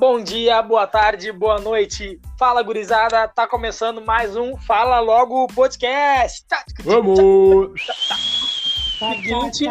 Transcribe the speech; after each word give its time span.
Bom 0.00 0.18
dia, 0.24 0.62
boa 0.62 0.86
tarde, 0.86 1.30
boa 1.30 1.60
noite. 1.60 2.18
Fala, 2.38 2.62
gurizada. 2.62 3.28
Tá 3.28 3.46
começando 3.46 4.00
mais 4.00 4.34
um 4.34 4.56
Fala 4.56 4.98
Logo 4.98 5.46
Podcast. 5.48 6.46
Vamos! 6.82 7.18
Seguinte, 8.98 9.66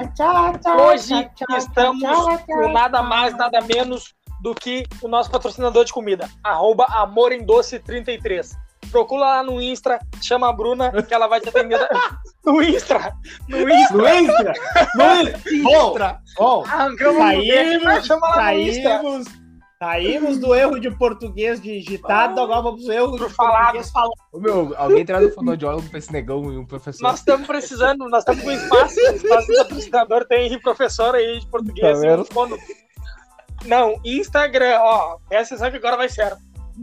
hoje 0.79 1.27
estamos 1.57 2.03
com 2.45 2.71
nada 2.71 3.01
mais, 3.01 3.35
nada 3.35 3.59
menos 3.61 4.13
do 4.39 4.53
que 4.53 4.83
o 5.01 5.07
nosso 5.07 5.31
patrocinador 5.31 5.83
de 5.83 5.91
comida, 5.91 6.29
arroba 6.43 6.85
Amor 6.89 7.31
em 7.31 7.43
Doce 7.43 7.79
33. 7.79 8.55
Procura 8.91 9.21
lá 9.21 9.43
no 9.43 9.59
Insta, 9.59 9.97
chama 10.21 10.47
a 10.47 10.53
Bruna, 10.53 10.91
que 11.01 11.11
ela 11.11 11.25
vai 11.25 11.41
te 11.41 11.49
atender. 11.49 11.79
No 12.45 12.61
Insta! 12.61 13.13
No 13.47 13.67
Insta! 13.67 13.93
No 13.95 14.07
Insta! 14.07 14.53
No 14.95 15.15
Insta! 15.15 16.21
Bom, 16.37 16.63
Arrancamos 16.65 17.37
o 17.37 17.41
dedo, 17.41 17.83
mas 17.83 18.05
saímos, 18.05 18.07
chama 18.07 18.29
lá 18.29 18.51
no 18.53 18.59
Insta. 18.59 18.89
saímos, 18.89 19.27
saímos 19.81 20.37
do 20.39 20.53
erro 20.53 20.79
de 20.79 20.91
português 20.91 21.61
digitado, 21.61 22.39
agora 22.41 22.61
vamos 22.61 22.83
pro 22.83 22.93
erro 22.93 23.17
Pro 23.17 23.27
de 23.29 23.33
falado. 23.33 23.55
português 23.61 23.89
falado. 23.91 24.11
Ô, 24.31 24.39
meu, 24.39 24.73
alguém 24.77 25.05
traz 25.05 25.25
um 25.25 25.31
fonoaudiólogo 25.31 25.89
pra 25.89 25.99
esse 25.99 26.11
negão 26.11 26.51
e 26.51 26.57
um 26.57 26.65
professor. 26.65 27.01
Nós 27.01 27.19
estamos 27.19 27.47
precisando, 27.47 28.07
nós 28.09 28.19
estamos 28.21 28.43
com 28.43 28.51
espaço. 28.51 28.99
O 28.99 29.15
espaço 29.15 29.47
do 29.47 29.57
patrocinador 29.57 30.25
tem 30.27 30.59
professor 30.59 31.15
aí 31.15 31.39
de 31.39 31.47
português. 31.47 31.99
Tá 32.01 32.25
fono. 32.25 32.57
Não, 33.65 33.99
Instagram, 34.05 34.77
ó. 34.81 35.17
Essa 35.29 35.57
sabe 35.57 35.71
que 35.71 35.77
agora 35.85 35.97
vai 35.97 36.09
certo. 36.09 36.37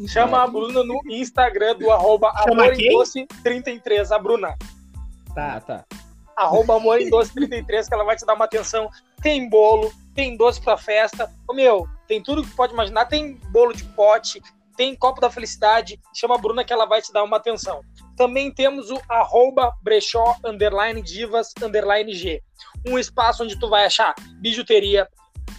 Chama 0.08 0.42
a 0.42 0.46
Bruna 0.46 0.82
no 0.84 1.00
Instagram 1.08 1.76
do 1.76 1.90
arroba 1.90 2.30
Chama 2.44 2.64
Amor 2.64 2.74
em 2.74 2.76
quem? 2.76 2.92
Doce 2.92 3.26
33, 3.42 4.12
a 4.12 4.18
Bruna. 4.18 4.54
Tá, 5.34 5.54
Ah, 5.54 5.60
tá. 5.60 5.84
Arroba 6.36 6.76
Amor 6.76 7.00
em 7.00 7.08
Doce 7.08 7.32
33, 7.32 7.88
que 7.88 7.94
ela 7.94 8.04
vai 8.04 8.14
te 8.16 8.26
dar 8.26 8.34
uma 8.34 8.44
atenção. 8.44 8.90
Tem 9.22 9.48
bolo, 9.48 9.90
tem 10.16 10.34
doce 10.34 10.60
pra 10.60 10.78
festa. 10.78 11.30
Ô 11.46 11.52
meu, 11.52 11.86
tem 12.08 12.22
tudo 12.22 12.42
que 12.42 12.56
pode 12.56 12.72
imaginar. 12.72 13.04
Tem 13.04 13.34
bolo 13.50 13.74
de 13.74 13.84
pote, 13.84 14.40
tem 14.76 14.96
copo 14.96 15.20
da 15.20 15.30
felicidade. 15.30 16.00
Chama 16.14 16.34
a 16.34 16.38
Bruna 16.38 16.64
que 16.64 16.72
ela 16.72 16.86
vai 16.86 17.02
te 17.02 17.12
dar 17.12 17.22
uma 17.22 17.36
atenção. 17.36 17.82
Também 18.16 18.50
temos 18.50 18.90
o 18.90 19.00
arroba 19.08 19.72
brechó, 19.82 20.34
underline 20.42 21.02
divas, 21.02 21.52
underline 21.62 22.12
G. 22.14 22.42
Um 22.88 22.98
espaço 22.98 23.44
onde 23.44 23.58
tu 23.60 23.68
vai 23.68 23.84
achar 23.84 24.14
bijuteria, 24.40 25.06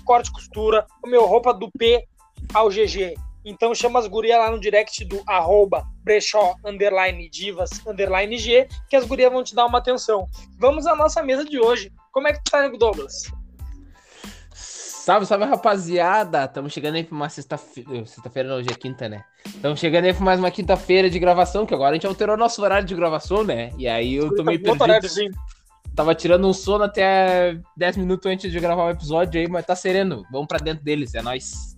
corte 0.03 0.29
e 0.29 0.33
costura, 0.33 0.87
o 1.05 1.07
meu 1.07 1.25
roupa 1.25 1.53
do 1.53 1.71
P 1.71 2.03
ao 2.53 2.69
GG. 2.69 3.13
Então 3.45 3.73
chama 3.75 3.99
as 3.99 4.07
gurias 4.07 4.39
lá 4.39 4.51
no 4.51 4.59
direct 4.59 5.05
do 5.05 5.21
arroba 5.27 5.85
brechó, 6.03 6.55
underline 6.65 7.29
divas, 7.29 7.69
underline 7.85 8.37
G, 8.37 8.67
que 8.89 8.95
as 8.95 9.05
gurias 9.05 9.31
vão 9.31 9.43
te 9.43 9.53
dar 9.53 9.67
uma 9.67 9.77
atenção. 9.77 10.27
Vamos 10.59 10.87
à 10.87 10.95
nossa 10.95 11.21
mesa 11.21 11.45
de 11.45 11.59
hoje. 11.59 11.91
Como 12.11 12.27
é 12.27 12.33
que 12.33 12.43
tu 12.43 12.51
tá, 12.51 12.61
nego 12.63 12.77
Douglas? 12.77 13.31
Salve, 15.07 15.25
salve, 15.25 15.45
rapaziada! 15.45 16.43
Estamos 16.43 16.73
chegando 16.73 16.95
aí 16.95 17.03
pra 17.05 17.15
uma 17.15 17.29
sexta-feira. 17.29 18.05
Sexta-feira 18.05 18.49
não, 18.49 18.57
hoje 18.57 18.67
é 18.69 18.75
quinta, 18.75 19.07
né? 19.07 19.23
Estamos 19.45 19.79
chegando 19.79 20.03
aí 20.03 20.13
pra 20.13 20.21
mais 20.25 20.37
uma 20.37 20.51
quinta-feira 20.51 21.09
de 21.09 21.17
gravação, 21.17 21.65
que 21.65 21.73
agora 21.73 21.91
a 21.91 21.93
gente 21.93 22.05
alterou 22.05 22.35
nosso 22.35 22.61
horário 22.61 22.85
de 22.85 22.93
gravação, 22.93 23.41
né? 23.41 23.71
E 23.77 23.87
aí 23.87 24.15
eu 24.15 24.35
tô 24.35 24.43
meio 24.43 24.61
perdido. 24.61 25.33
Tava 25.95 26.13
tirando 26.13 26.45
um 26.45 26.51
sono 26.51 26.83
até 26.83 27.57
10 27.77 27.95
minutos 27.95 28.29
antes 28.29 28.51
de 28.51 28.59
gravar 28.59 28.83
o 28.83 28.89
episódio 28.89 29.39
aí, 29.39 29.47
mas 29.47 29.65
tá 29.65 29.77
sereno. 29.77 30.25
Vamos 30.29 30.47
pra 30.47 30.57
dentro 30.57 30.83
deles, 30.83 31.15
é 31.15 31.21
nóis. 31.21 31.77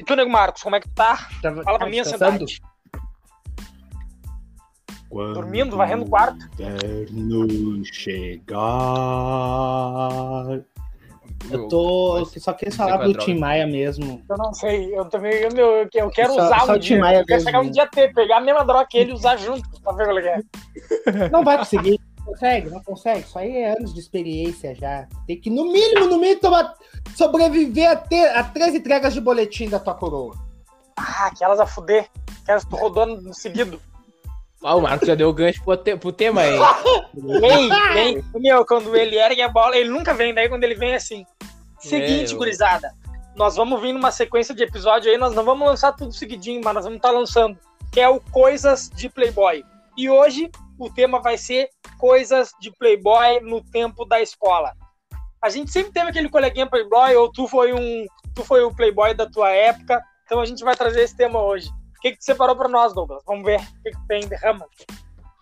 E 0.00 0.04
tu, 0.04 0.16
nego 0.16 0.30
Marcos, 0.30 0.62
como 0.62 0.76
é 0.76 0.80
que 0.80 0.88
tá? 0.88 1.28
Tava- 1.42 1.62
Fala 1.62 1.78
pra 1.78 1.90
mim 1.90 1.98
ansiedade. 1.98 2.62
Dormindo, 5.10 5.76
varrendo 5.76 6.04
o 6.04 6.08
quarto? 6.08 6.48
Inverno 6.58 7.84
chegar. 7.84 8.64
Eu 11.50 11.68
tô. 11.68 12.18
Eu 12.18 12.24
só 12.26 12.52
queria 12.52 12.74
falar 12.74 13.04
é 13.04 13.06
do 13.06 13.14
Tim. 13.18 13.38
Maia 13.38 13.66
mesmo. 13.66 14.22
Eu 14.28 14.36
não 14.36 14.52
sei, 14.54 14.96
eu 14.96 15.04
também, 15.06 15.32
eu, 15.34 15.52
meu, 15.52 15.88
eu 15.94 16.10
quero 16.10 16.32
Só- 16.34 16.44
usar 16.46 16.60
só 16.60 16.72
um 16.72 16.76
o. 16.76 16.78
Tim 16.80 16.98
Maia 16.98 17.18
Eu 17.20 17.26
quero 17.26 17.42
chegar 17.42 17.60
um 17.60 17.64
né? 17.64 17.70
dia 17.70 17.86
ter, 17.86 18.12
pegar 18.14 18.38
a 18.38 18.40
mesma 18.40 18.64
droga 18.64 18.86
que 18.88 18.96
ele 18.98 19.10
e 19.10 19.14
usar 19.14 19.36
junto, 19.36 19.62
pra 19.82 19.92
ver 19.92 20.04
qual 20.06 20.18
é. 20.18 20.40
Não 21.30 21.44
vai 21.44 21.58
conseguir. 21.58 22.00
Consegue? 22.24 22.70
Não 22.70 22.82
consegue? 22.82 23.20
Isso 23.20 23.38
aí 23.38 23.54
é 23.58 23.76
anos 23.76 23.92
de 23.92 24.00
experiência 24.00 24.74
já. 24.74 25.06
Tem 25.26 25.38
que, 25.38 25.50
no 25.50 25.70
mínimo, 25.70 26.06
no 26.06 26.16
mínimo, 26.18 26.40
tomar- 26.40 26.74
sobreviver 27.14 27.90
a, 27.90 27.96
ter, 27.96 28.28
a 28.34 28.42
três 28.42 28.74
entregas 28.74 29.12
de 29.12 29.20
boletim 29.20 29.68
da 29.68 29.78
tua 29.78 29.94
coroa. 29.94 30.34
Ah, 30.96 31.26
aquelas 31.26 31.60
a 31.60 31.66
fuder. 31.66 32.08
Aquelas 32.42 32.64
que 32.64 32.70
tu 32.70 32.76
rodando 32.76 33.20
no 33.20 33.34
seguido. 33.34 33.78
Ah, 34.62 34.76
o 34.76 34.80
Marcos 34.80 35.06
já 35.06 35.14
deu 35.14 35.28
o 35.28 35.32
gancho 35.34 35.62
pro, 35.62 35.76
te- 35.76 35.96
pro 35.96 36.10
tema 36.12 36.40
aí. 36.40 36.58
Vem, 37.14 37.68
vem. 37.92 38.24
Meu, 38.36 38.64
quando 38.64 38.96
ele 38.96 39.16
ergue 39.16 39.42
a 39.42 39.48
bola, 39.48 39.76
ele 39.76 39.90
nunca 39.90 40.14
vem. 40.14 40.32
Daí 40.34 40.48
quando 40.48 40.64
ele 40.64 40.74
vem 40.74 40.92
é 40.92 40.96
assim. 40.96 41.24
Seguinte, 41.88 42.32
eu- 42.32 42.38
gurizada. 42.38 42.92
Nós 43.36 43.56
vamos 43.56 43.80
vir 43.80 43.92
numa 43.92 44.12
sequência 44.12 44.54
de 44.54 44.62
episódio 44.62 45.10
aí. 45.10 45.18
Nós 45.18 45.34
não 45.34 45.44
vamos 45.44 45.66
lançar 45.66 45.92
tudo 45.92 46.12
seguidinho, 46.12 46.60
mas 46.62 46.74
nós 46.74 46.84
vamos 46.84 46.98
estar 46.98 47.10
lançando. 47.10 47.58
Que 47.90 48.00
é 48.00 48.08
o 48.08 48.20
Coisas 48.20 48.88
de 48.90 49.08
Playboy. 49.08 49.64
E 49.96 50.08
hoje 50.08 50.50
o 50.78 50.88
tema 50.90 51.20
vai 51.20 51.36
ser 51.36 51.68
Coisas 51.98 52.52
de 52.60 52.70
Playboy 52.72 53.40
no 53.40 53.62
tempo 53.62 54.04
da 54.04 54.20
escola. 54.20 54.72
A 55.42 55.48
gente 55.48 55.70
sempre 55.70 55.92
teve 55.92 56.10
aquele 56.10 56.28
coleguinha 56.28 56.66
Playboy, 56.68 57.14
ou 57.16 57.30
tu 57.30 57.46
foi 57.48 57.72
um. 57.72 58.06
Tu 58.34 58.44
foi 58.44 58.62
o 58.62 58.74
Playboy 58.74 59.14
da 59.14 59.28
tua 59.28 59.50
época. 59.50 60.02
Então 60.24 60.40
a 60.40 60.44
gente 60.44 60.64
vai 60.64 60.74
trazer 60.76 61.02
esse 61.02 61.16
tema 61.16 61.40
hoje. 61.42 61.68
O 61.68 62.00
que, 62.00 62.12
que 62.12 62.18
tu 62.18 62.24
separou 62.24 62.56
pra 62.56 62.68
nós, 62.68 62.94
Douglas? 62.94 63.22
Vamos 63.26 63.44
ver 63.44 63.60
o 63.60 63.82
que, 63.82 63.90
que 63.90 64.06
tem, 64.08 64.26
derrama. 64.28 64.66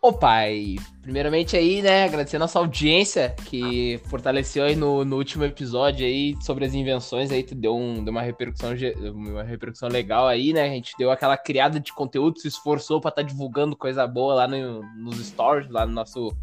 Ô 0.05 0.13
pai, 0.13 0.75
primeiramente 1.01 1.57
aí, 1.57 1.81
né, 1.81 2.03
agradecer 2.03 2.35
a 2.35 2.41
nossa 2.41 2.59
audiência 2.59 3.37
que 3.47 4.01
fortaleceu 4.09 4.65
aí 4.65 4.75
no, 4.75 5.05
no 5.05 5.17
último 5.17 5.45
episódio 5.45 6.05
aí 6.05 6.35
sobre 6.43 6.65
as 6.65 6.75
invenções 6.75 7.31
aí, 7.31 7.45
tu 7.45 7.55
deu, 7.55 7.77
um, 7.77 8.03
deu 8.03 8.11
uma 8.11 8.21
repercussão 8.21 8.71
uma 9.15 9.45
repercussão 9.45 9.89
legal 9.89 10.27
aí, 10.27 10.53
né? 10.53 10.65
A 10.65 10.71
gente 10.71 10.93
deu 10.99 11.13
aquela 11.13 11.37
criada 11.37 11.79
de 11.79 11.93
conteúdo, 11.93 12.41
se 12.41 12.49
esforçou 12.49 13.01
pra 13.01 13.11
estar 13.11 13.23
divulgando 13.23 13.77
coisa 13.77 14.05
boa 14.05 14.35
lá 14.35 14.49
no- 14.49 14.83
nos 14.97 15.25
stories, 15.25 15.71
lá 15.71 15.87
no 15.87 15.93
nosso 15.93 16.37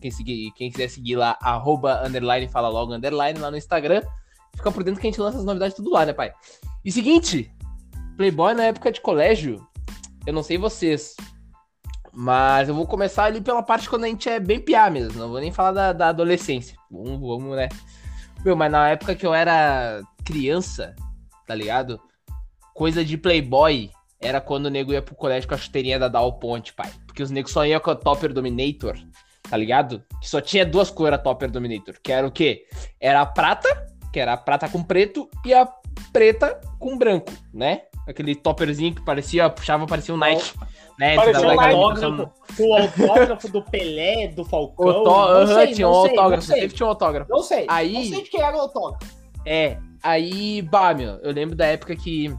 quem, 0.00 0.10
seguir, 0.10 0.50
quem 0.52 0.70
quiser 0.70 0.88
seguir 0.88 1.16
lá 1.16 1.36
arroba, 1.42 2.02
underline 2.06 2.48
fala 2.48 2.70
logo 2.70 2.94
underline 2.94 3.38
lá 3.38 3.50
no 3.50 3.58
Instagram, 3.58 4.00
fica 4.56 4.72
por 4.72 4.82
dentro 4.82 4.98
que 4.98 5.06
a 5.06 5.10
gente 5.10 5.20
lança 5.20 5.36
as 5.36 5.44
novidades 5.44 5.76
tudo 5.76 5.90
lá, 5.90 6.06
né, 6.06 6.14
pai? 6.14 6.32
E 6.82 6.90
seguinte, 6.90 7.52
Playboy 8.16 8.54
na 8.54 8.64
época 8.64 8.90
de 8.90 9.02
colégio, 9.02 9.62
eu 10.26 10.32
não 10.32 10.42
sei 10.42 10.56
vocês, 10.56 11.14
mas 12.14 12.68
eu 12.68 12.74
vou 12.74 12.86
começar 12.86 13.24
ali 13.24 13.40
pela 13.40 13.62
parte 13.62 13.88
quando 13.88 14.04
a 14.04 14.08
gente 14.08 14.28
é 14.28 14.38
bem 14.38 14.60
piá 14.60 14.88
mesmo. 14.88 15.18
Não 15.18 15.28
vou 15.28 15.40
nem 15.40 15.50
falar 15.50 15.72
da, 15.72 15.92
da 15.92 16.08
adolescência. 16.08 16.76
Vamos, 16.90 17.20
vamos, 17.20 17.56
né? 17.56 17.68
Meu, 18.44 18.54
mas 18.54 18.70
na 18.70 18.90
época 18.90 19.14
que 19.14 19.26
eu 19.26 19.34
era 19.34 20.02
criança, 20.24 20.94
tá 21.46 21.54
ligado? 21.54 22.00
Coisa 22.72 23.04
de 23.04 23.18
Playboy 23.18 23.90
era 24.20 24.40
quando 24.40 24.66
o 24.66 24.70
nego 24.70 24.92
ia 24.92 25.02
pro 25.02 25.14
colégio 25.14 25.48
com 25.48 25.54
a 25.54 25.58
chuteirinha 25.58 25.98
da 25.98 26.08
Dow 26.08 26.32
Ponte, 26.38 26.72
pai. 26.72 26.90
Porque 27.06 27.22
os 27.22 27.30
negros 27.30 27.52
só 27.52 27.66
iam 27.66 27.80
com 27.80 27.90
a 27.90 27.96
Topper 27.96 28.32
Dominator, 28.32 28.96
tá 29.48 29.56
ligado? 29.56 30.02
Que 30.20 30.28
só 30.28 30.40
tinha 30.40 30.64
duas 30.64 30.90
cores 30.90 31.14
a 31.14 31.18
Topper 31.18 31.50
Dominator. 31.50 31.96
Que 32.02 32.12
era 32.12 32.26
o 32.26 32.30
quê? 32.30 32.64
Era 33.00 33.22
a 33.22 33.26
prata, 33.26 33.68
que 34.12 34.20
era 34.20 34.34
a 34.34 34.36
prata 34.36 34.68
com 34.68 34.82
preto, 34.82 35.28
e 35.44 35.52
a 35.52 35.68
preta 36.12 36.60
com 36.78 36.96
branco, 36.96 37.32
né? 37.52 37.82
Aquele 38.06 38.34
topperzinho 38.34 38.94
que 38.94 39.04
parecia, 39.04 39.48
puxava, 39.48 39.86
parecia 39.86 40.14
um 40.14 40.18
Nike. 40.18 40.52
Né? 40.98 41.16
Parecia 41.16 41.46
um 41.48 41.52
impressão- 41.90 42.30
O 42.58 42.74
autógrafo 42.74 43.48
do 43.50 43.62
Pelé, 43.62 44.28
do 44.28 44.44
Falcão. 44.44 44.86
o 44.86 45.02
to... 45.04 45.10
não 45.10 45.46
sei, 45.48 45.72
tinha 45.74 45.88
um 45.88 45.92
não 45.92 46.02
sei, 46.02 46.10
autógrafo, 46.10 46.30
Não 46.36 46.40
sei, 46.42 46.60
sempre 46.60 46.76
tinha 46.76 46.86
um 46.86 46.90
autógrafo. 46.90 47.30
não 47.32 47.42
sei. 47.42 47.66
Aí- 47.68 47.92
Não 47.94 48.02
sei 48.04 48.22
de 48.22 48.30
quem 48.30 48.40
era 48.40 48.56
o 48.56 48.60
autógrafo. 48.60 49.14
É, 49.46 49.76
aí, 50.02 50.62
bah, 50.62 50.94
meu, 50.94 51.16
eu 51.16 51.32
lembro 51.32 51.56
da 51.56 51.66
época 51.66 51.94
que 51.96 52.32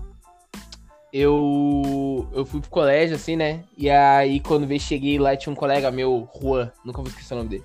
eu, 1.14 2.28
eu 2.34 2.46
fui 2.46 2.60
pro 2.60 2.70
colégio, 2.70 3.16
assim, 3.16 3.36
né? 3.36 3.64
E 3.78 3.90
aí, 3.90 4.40
quando 4.40 4.70
eu 4.70 4.80
cheguei 4.80 5.18
lá, 5.20 5.36
tinha 5.36 5.52
um 5.52 5.56
colega 5.56 5.92
meu, 5.92 6.28
Juan, 6.42 6.72
nunca 6.84 7.02
vou 7.02 7.08
esquecer 7.10 7.34
o 7.34 7.38
nome 7.38 7.50
dele. 7.50 7.64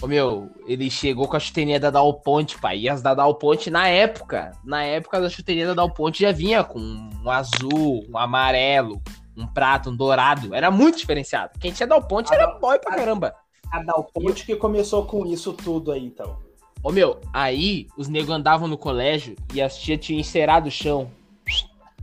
Ô, 0.00 0.06
meu, 0.06 0.48
ele 0.66 0.90
chegou 0.90 1.28
com 1.28 1.36
a 1.36 1.40
chuteirinha 1.40 1.78
da 1.78 1.90
Dal 1.90 2.12
Ponte, 2.14 2.58
pai. 2.58 2.78
E 2.80 2.88
as 2.88 3.02
da 3.02 3.14
Dal 3.14 3.34
Ponte, 3.34 3.70
na 3.70 3.88
época, 3.88 4.52
na 4.64 4.82
época 4.84 5.20
da 5.20 5.28
chuteirinha 5.28 5.66
da 5.68 5.74
Dal 5.74 5.90
Ponte 5.90 6.22
já 6.22 6.32
vinha 6.32 6.64
com 6.64 6.78
um 6.80 7.30
azul, 7.30 8.04
um 8.10 8.16
amarelo, 8.18 9.00
um 9.36 9.46
prato, 9.46 9.90
um 9.90 9.96
dourado. 9.96 10.54
Era 10.54 10.70
muito 10.70 10.98
diferenciado. 10.98 11.58
Quem 11.58 11.72
tinha 11.72 11.86
Dal 11.86 12.02
Ponte 12.02 12.32
era 12.32 12.46
boy 12.58 12.78
pra 12.78 12.96
caramba. 12.96 13.34
A 13.70 13.82
Dalponte 13.82 14.44
que 14.44 14.54
começou 14.56 15.04
com 15.06 15.24
isso 15.24 15.52
tudo 15.52 15.92
aí, 15.92 16.04
então. 16.04 16.38
Ô 16.82 16.90
meu, 16.90 17.20
aí 17.32 17.86
os 17.96 18.08
negros 18.08 18.34
andavam 18.34 18.68
no 18.68 18.76
colégio 18.76 19.36
e 19.54 19.62
as 19.62 19.78
tia 19.78 19.96
tinham 19.96 20.20
encerado 20.20 20.68
o 20.68 20.70
chão, 20.70 21.10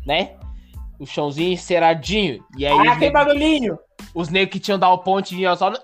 né? 0.05 0.37
O 0.97 1.05
chãozinho 1.05 1.53
enceradinho. 1.53 2.43
E 2.57 2.65
aí 2.65 2.87
Ah, 2.87 2.97
tem 2.97 3.11
barulhinho! 3.11 3.77
os 4.13 4.29
negros 4.29 4.53
que 4.53 4.59
tinham 4.59 4.79
o 4.79 4.97
ponte 4.97 5.35
vinham 5.35 5.55
só 5.55 5.69
no... 5.69 5.77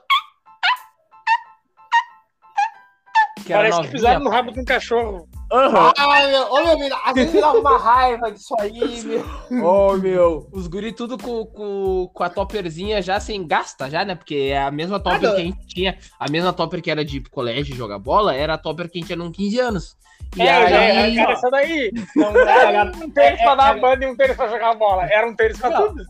Que 3.46 3.54
Parece 3.54 3.82
que 3.82 3.88
pisaram 3.90 4.24
no 4.24 4.30
rabo 4.30 4.52
de 4.52 4.60
um 4.60 4.66
cachorro. 4.66 5.30
Aham. 5.52 5.94
Ai, 5.98 6.32
meu, 6.32 6.52
ô, 6.52 6.78
meu, 6.78 7.14
vezes 7.14 7.34
me 7.34 7.42
dá 7.42 7.54
uma 7.54 7.78
raiva 7.78 8.32
disso 8.32 8.56
aí, 8.60 9.04
meu. 9.04 9.24
Ô, 9.64 9.98
meu, 9.98 10.50
os 10.52 10.68
guri 10.68 10.92
tudo 10.92 11.18
com, 11.18 11.46
com, 11.46 12.10
com 12.14 12.24
a 12.24 12.30
topperzinha 12.30 13.02
já 13.02 13.20
sem 13.20 13.46
gasta, 13.46 13.90
já, 13.90 14.04
né? 14.04 14.16
Porque 14.16 14.36
é 14.52 14.62
a 14.62 14.72
mesma 14.72 15.00
topper 15.00 15.20
que 15.36 15.42
a 15.42 15.46
gente 15.46 15.68
tinha, 15.68 15.98
a 16.20 16.30
mesma 16.30 16.52
topper 16.52 16.82
que 16.82 16.90
era 16.90 17.06
de 17.06 17.18
ir 17.18 17.22
pro 17.22 17.32
colégio 17.32 17.76
jogar 17.76 18.00
bola, 18.00 18.34
era 18.36 18.56
a 18.56 18.58
topper 18.58 18.90
que 18.90 18.98
a 18.98 19.02
gente 19.02 19.08
tinha 19.08 19.18
nos 19.18 19.36
15 19.36 19.60
anos. 19.60 19.98
E 20.36 20.42
É, 20.42 20.52
aí, 20.52 20.70
já, 20.70 20.84
é, 20.84 21.18
era 21.18 21.32
essa 21.32 21.50
daí. 21.50 21.92
Não 22.16 22.26
era 22.50 22.92
um 22.92 23.10
tênis 23.10 23.42
pra 23.42 23.56
dar 23.56 23.80
banda 23.80 24.06
e 24.06 24.08
um 24.08 24.16
tênis 24.16 24.36
pra 24.36 24.48
jogar 24.48 24.76
bola. 24.76 25.06
Era 25.06 25.28
um 25.28 25.36
tênis 25.36 25.58
pra 25.58 25.70
Não. 25.70 25.88
tudo. 25.88 26.04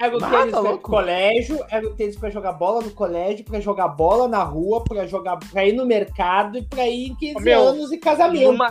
Era 0.00 0.16
o 0.16 0.24
Ah, 0.24 0.30
tênis 0.30 0.44
tá 0.52 0.60
pra 0.60 0.70
louco. 0.70 0.90
colégio, 0.90 1.64
era 1.70 1.86
o 1.86 1.94
tênis 1.94 2.16
pra 2.16 2.30
jogar 2.30 2.52
bola 2.52 2.82
no 2.82 2.90
colégio, 2.90 3.44
pra 3.44 3.60
jogar 3.60 3.88
bola 3.88 4.26
na 4.26 4.42
rua, 4.42 4.82
pra 4.82 5.06
jogar, 5.06 5.36
pra 5.38 5.66
ir 5.66 5.72
no 5.74 5.84
mercado 5.84 6.56
e 6.58 6.62
pra 6.62 6.86
ir 6.88 7.08
em 7.10 7.14
15 7.16 7.36
Ô, 7.36 7.40
meu, 7.40 7.68
anos 7.68 7.92
e 7.92 7.98
casamento. 7.98 8.50
Numa, 8.50 8.70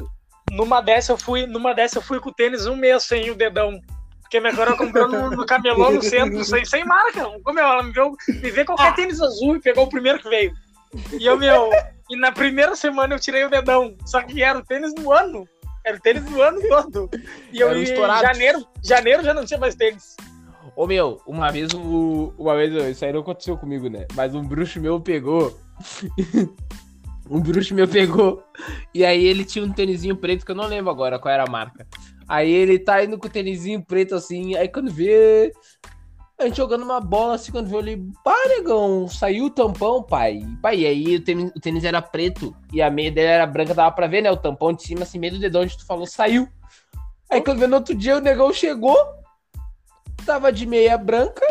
numa 0.51 0.81
dessa 0.81 1.11
eu 1.11 1.17
fui, 1.17 1.45
numa 1.45 1.73
dessa 1.73 1.99
eu 1.99 2.01
fui 2.01 2.19
com 2.19 2.29
o 2.29 2.33
tênis 2.33 2.65
um 2.65 2.75
mês 2.75 3.03
sem 3.03 3.29
o 3.29 3.35
dedão. 3.35 3.79
Porque 4.21 4.39
minha 4.39 4.51
agora 4.53 4.75
comprou 4.75 5.07
no, 5.07 5.29
no 5.31 5.45
camelão 5.45 5.91
no 5.91 6.01
centro, 6.01 6.43
sem, 6.43 6.63
sem 6.65 6.83
marca. 6.85 7.27
Meu, 7.47 7.63
ela 7.63 7.83
me 7.83 7.91
viu, 7.91 8.15
me 8.27 8.51
vê 8.51 8.63
qualquer 8.65 8.87
Ah. 8.89 8.93
tênis 8.93 9.21
azul 9.21 9.55
e 9.55 9.59
pegou 9.61 9.85
o 9.85 9.89
primeiro 9.89 10.19
que 10.19 10.29
veio. 10.29 10.53
E 11.19 11.25
eu, 11.25 11.37
meu, 11.37 11.69
e 12.09 12.15
na 12.15 12.31
primeira 12.31 12.75
semana 12.75 13.13
eu 13.15 13.19
tirei 13.19 13.43
o 13.43 13.49
dedão. 13.49 13.95
Só 14.05 14.21
que 14.21 14.41
era 14.43 14.57
o 14.57 14.63
tênis 14.65 14.93
do 14.95 15.11
ano. 15.11 15.47
Era 15.85 15.97
o 15.97 15.99
tênis 15.99 16.23
do 16.25 16.41
ano 16.41 16.59
todo. 16.67 17.09
E 17.51 17.59
eu 17.59 17.69
Era 17.69 17.77
um 17.77 17.81
em 17.81 17.83
estourado. 17.83 18.21
janeiro, 18.21 18.65
janeiro 18.83 19.23
já 19.23 19.33
não 19.33 19.45
tinha 19.45 19.59
mais 19.59 19.75
tênis. 19.75 20.15
Ô 20.79 20.87
meu, 20.87 21.21
uma 21.27 21.51
vez 21.51 21.73
o. 21.73 22.33
Uma 22.37 22.55
vez, 22.55 22.73
isso 22.73 23.03
aí 23.03 23.11
não 23.11 23.19
aconteceu 23.19 23.57
comigo, 23.57 23.89
né? 23.89 24.07
Mas 24.15 24.33
um 24.33 24.41
bruxo 24.41 24.79
meu 24.79 24.97
pegou. 24.97 25.59
um 27.29 27.41
bruxo 27.41 27.75
meu 27.75 27.85
pegou. 27.85 28.41
E 28.95 29.03
aí 29.03 29.25
ele 29.25 29.43
tinha 29.43 29.65
um 29.65 29.73
tênisinho 29.73 30.15
preto 30.15 30.45
que 30.45 30.51
eu 30.51 30.55
não 30.55 30.67
lembro 30.67 30.89
agora 30.89 31.19
qual 31.19 31.33
era 31.33 31.43
a 31.43 31.51
marca. 31.51 31.85
Aí 32.29 32.49
ele 32.49 32.79
tá 32.79 33.03
indo 33.03 33.17
com 33.19 33.27
o 33.27 33.29
tênisinho 33.29 33.83
preto 33.83 34.15
assim. 34.15 34.55
Aí 34.55 34.69
quando 34.69 34.89
vê. 34.89 35.51
A 36.39 36.45
gente 36.45 36.55
jogando 36.55 36.83
uma 36.83 37.01
bola 37.01 37.35
assim, 37.35 37.51
quando 37.51 37.67
vê 37.67 37.75
ele, 37.75 38.01
pá, 38.23 38.33
negão, 38.47 39.05
saiu 39.09 39.47
o 39.47 39.49
tampão, 39.49 40.01
pai. 40.01 40.39
Pai, 40.61 40.79
e 40.79 40.87
aí 40.87 41.15
o 41.17 41.21
tênis, 41.21 41.51
o 41.53 41.59
tênis 41.59 41.83
era 41.83 42.01
preto 42.01 42.55
e 42.71 42.81
a 42.81 42.89
meia 42.89 43.11
dele 43.11 43.27
era 43.27 43.45
branca, 43.45 43.73
dava 43.73 43.91
pra 43.93 44.07
ver, 44.07 44.21
né? 44.21 44.31
O 44.31 44.37
tampão 44.37 44.71
de 44.71 44.83
cima, 44.83 45.03
assim, 45.03 45.19
meio 45.19 45.33
do 45.33 45.39
dedão 45.39 45.63
onde 45.63 45.77
tu 45.77 45.85
falou, 45.85 46.05
saiu. 46.05 46.47
Aí 47.29 47.41
quando 47.41 47.59
vê 47.59 47.67
no 47.67 47.75
outro 47.75 47.93
dia, 47.93 48.15
o 48.15 48.21
negão 48.21 48.53
chegou, 48.53 48.95
tava 50.19 50.51
de 50.51 50.65
meia 50.65 50.97
branca, 50.97 51.45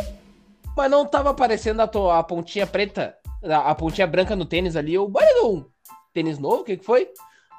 mas 0.76 0.90
não 0.90 1.04
tava 1.06 1.30
aparecendo 1.30 1.80
a, 1.80 1.86
to- 1.86 2.10
a 2.10 2.22
pontinha 2.22 2.66
preta, 2.66 3.14
a, 3.44 3.70
a 3.70 3.74
pontinha 3.74 4.06
branca 4.06 4.34
no 4.36 4.44
tênis 4.44 4.76
ali. 4.76 4.94
Eu, 4.94 5.08
barulhão, 5.08 5.66
tênis 6.12 6.38
novo? 6.38 6.60
O 6.62 6.64
que, 6.64 6.76
que 6.76 6.84
foi? 6.84 7.08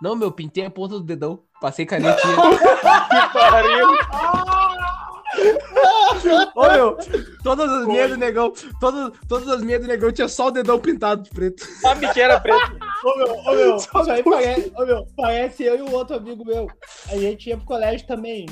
Não, 0.02 0.16
meu, 0.16 0.32
pintei 0.32 0.66
a 0.66 0.70
ponta 0.72 0.96
do 0.96 1.04
dedão. 1.04 1.42
Passei 1.62 1.86
canetinha. 1.86 2.36
Que 3.10 3.40
pariu. 3.40 3.88
Ô, 6.56 6.68
meu, 6.72 6.98
todas 7.44 7.70
as 7.72 7.86
minhas 7.86 8.10
do 8.10 8.18
negão, 8.18 8.52
todas, 8.80 9.12
todas 9.28 9.48
as 9.48 9.62
minhas 9.62 9.82
do 9.82 9.88
negão 9.88 10.12
tinha 10.12 10.28
só 10.28 10.48
o 10.48 10.52
dedão 10.52 10.80
pintado 10.80 11.22
de 11.24 11.30
preto. 11.30 11.64
Sabe 11.82 12.12
que 12.12 12.20
era 12.20 12.40
preto. 12.40 12.78
Ô, 13.04 13.18
meu, 13.18 13.36
ô, 13.36 13.52
meu, 13.52 13.76
isso 13.78 14.12
aí 14.12 14.24
parece, 14.24 14.74
ô, 14.76 14.86
meu, 14.86 15.06
parece 15.16 15.64
eu 15.64 15.78
e 15.78 15.82
o 15.82 15.92
outro 15.94 16.16
amigo 16.18 16.44
meu. 16.46 16.68
A 17.10 17.16
gente 17.18 17.48
ia 17.50 17.58
pro 17.58 17.66
colégio 17.66 18.06
também. 18.08 18.46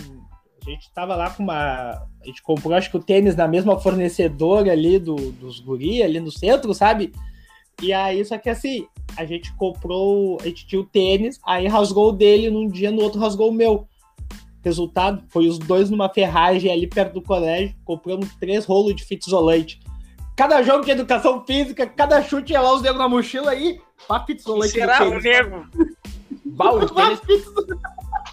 A 0.67 0.69
gente 0.69 0.91
tava 0.91 1.15
lá 1.15 1.29
com 1.29 1.43
uma. 1.43 1.91
A 2.21 2.25
gente 2.25 2.43
comprou, 2.43 2.75
acho 2.75 2.91
que 2.91 2.97
o 2.97 3.03
tênis 3.03 3.37
na 3.37 3.47
mesma 3.47 3.79
fornecedora 3.79 4.69
ali 4.69 4.99
do, 4.99 5.15
dos 5.15 5.61
guri, 5.61 6.03
ali 6.03 6.19
no 6.19 6.29
centro, 6.29 6.73
sabe? 6.73 7.13
E 7.81 7.93
aí, 7.93 8.23
só 8.25 8.37
que 8.37 8.49
assim, 8.49 8.85
a 9.15 9.23
gente 9.23 9.53
comprou. 9.53 10.37
A 10.41 10.43
gente 10.43 10.67
tinha 10.67 10.81
o 10.81 10.85
tênis, 10.85 11.39
aí 11.45 11.67
rasgou 11.67 12.09
o 12.09 12.11
dele 12.11 12.49
num 12.49 12.67
dia, 12.67 12.91
no 12.91 13.01
outro 13.01 13.17
rasgou 13.17 13.49
o 13.49 13.53
meu. 13.53 13.87
Resultado, 14.61 15.23
foi 15.29 15.47
os 15.47 15.57
dois 15.57 15.89
numa 15.89 16.09
ferragem 16.09 16.69
ali 16.69 16.85
perto 16.85 17.13
do 17.13 17.21
colégio, 17.21 17.73
compramos 17.85 18.27
três 18.35 18.65
rolos 18.65 18.93
de 18.93 19.05
fita 19.05 19.25
isolante. 19.25 19.79
Cada 20.35 20.61
jogo 20.63 20.83
de 20.83 20.91
educação 20.91 21.45
física, 21.45 21.87
cada 21.87 22.21
chute 22.21 22.51
ia 22.51 22.59
lá 22.59 22.75
os 22.75 22.81
negros 22.81 22.99
na 22.99 23.07
mochila 23.07 23.51
aí, 23.51 23.79
pá, 24.05 24.19
fita 24.25 24.41
isolante. 24.41 24.71
Será 24.71 25.07
o 25.07 25.21
nego? 25.21 25.65
Pá, 26.57 26.71
tênis- 26.87 27.21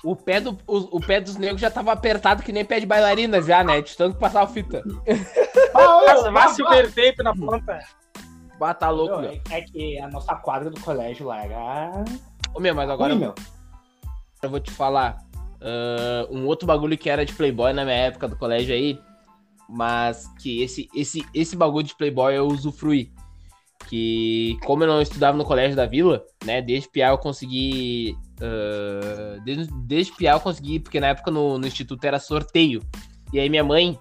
o 0.05 0.15
pé, 0.15 0.41
do, 0.41 0.59
o, 0.67 0.99
o 0.99 1.01
pé 1.01 1.21
dos 1.21 1.37
negros 1.37 1.61
já 1.61 1.71
tava 1.71 1.91
apertado 1.91 2.43
que 2.43 2.53
nem 2.53 2.65
pé 2.65 2.79
de 2.79 2.87
bailarina 2.87 3.41
já, 3.41 3.65
né? 3.65 3.81
De 3.81 3.97
tanto 3.97 4.15
que 4.15 4.21
passava 4.21 4.51
fita. 4.53 4.83
Ah, 5.75 6.31
vai 6.31 6.47
ô, 6.47 6.51
silver 6.51 6.93
tape 6.93 7.23
na 7.23 7.35
ponta. 7.35 7.81
Bah, 8.61 8.75
tá 8.75 8.91
louco, 8.91 9.19
Meu, 9.19 9.31
meu. 9.31 9.41
é, 9.51 9.59
é 9.59 9.61
que 9.63 9.99
a 9.99 10.09
nossa 10.09 10.35
quadra 10.37 10.71
do 10.71 10.81
colégio 10.81 11.27
lá 11.27 11.43
era. 11.43 12.05
Ô, 12.55 12.61
meu, 12.61 12.75
mas 12.75 12.89
agora 12.89 13.15
ruim, 13.15 13.23
meu. 13.23 13.35
eu 14.43 14.51
vou 14.51 14.61
te 14.61 14.71
falar. 14.71 15.17
ah, 15.61 16.29
um 16.31 16.47
outro 16.47 16.67
bagulho 16.67 16.97
que 16.97 17.11
era 17.11 17.25
de 17.25 17.33
Playboy 17.33 17.73
na 17.73 17.85
minha 17.85 17.97
época 17.97 18.29
do 18.29 18.37
colégio 18.37 18.75
aí. 18.75 19.01
Mas 19.69 20.29
que 20.41 20.63
esse, 20.63 20.89
esse, 20.95 21.27
esse 21.35 21.57
bagulho 21.57 21.87
de 21.87 21.97
Playboy 21.97 22.37
eu 22.37 22.47
usufruí. 22.47 23.11
Que 23.89 24.57
como 24.65 24.85
eu 24.85 24.89
não 24.89 25.01
estudava 25.03 25.37
no 25.37 25.45
colégio 25.45 25.75
da 25.77 25.87
vila, 25.87 26.23
né? 26.45 26.61
Desde 26.63 26.89
piá 26.91 27.09
eu 27.09 27.19
consegui. 27.19 28.17
Ah, 28.41 29.39
desde, 29.45 29.73
desde 29.87 30.25
eu 30.25 30.41
consegui, 30.41 30.79
porque 30.81 31.01
na 31.01 31.09
época 31.09 31.31
no, 31.31 31.59
no 31.59 31.67
instituto 31.67 32.05
era 32.05 32.19
sorteio. 32.19 32.83
E 33.33 33.41
aí 33.41 33.49
minha 33.49 33.65
mãe, 33.65 33.99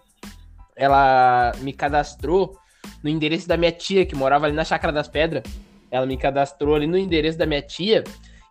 ela 0.75 1.51
me 1.59 1.73
cadastrou 1.73 2.57
no 3.03 3.09
endereço 3.09 3.47
da 3.47 3.57
minha 3.57 3.71
tia, 3.71 4.05
que 4.05 4.15
morava 4.15 4.45
ali 4.45 4.55
na 4.55 4.63
Chácara 4.63 4.93
das 4.93 5.07
Pedras. 5.07 5.43
Ela 5.91 6.05
me 6.05 6.17
cadastrou 6.17 6.75
ali 6.75 6.87
no 6.87 6.97
endereço 6.97 7.37
da 7.37 7.45
minha 7.45 7.61
tia. 7.61 8.03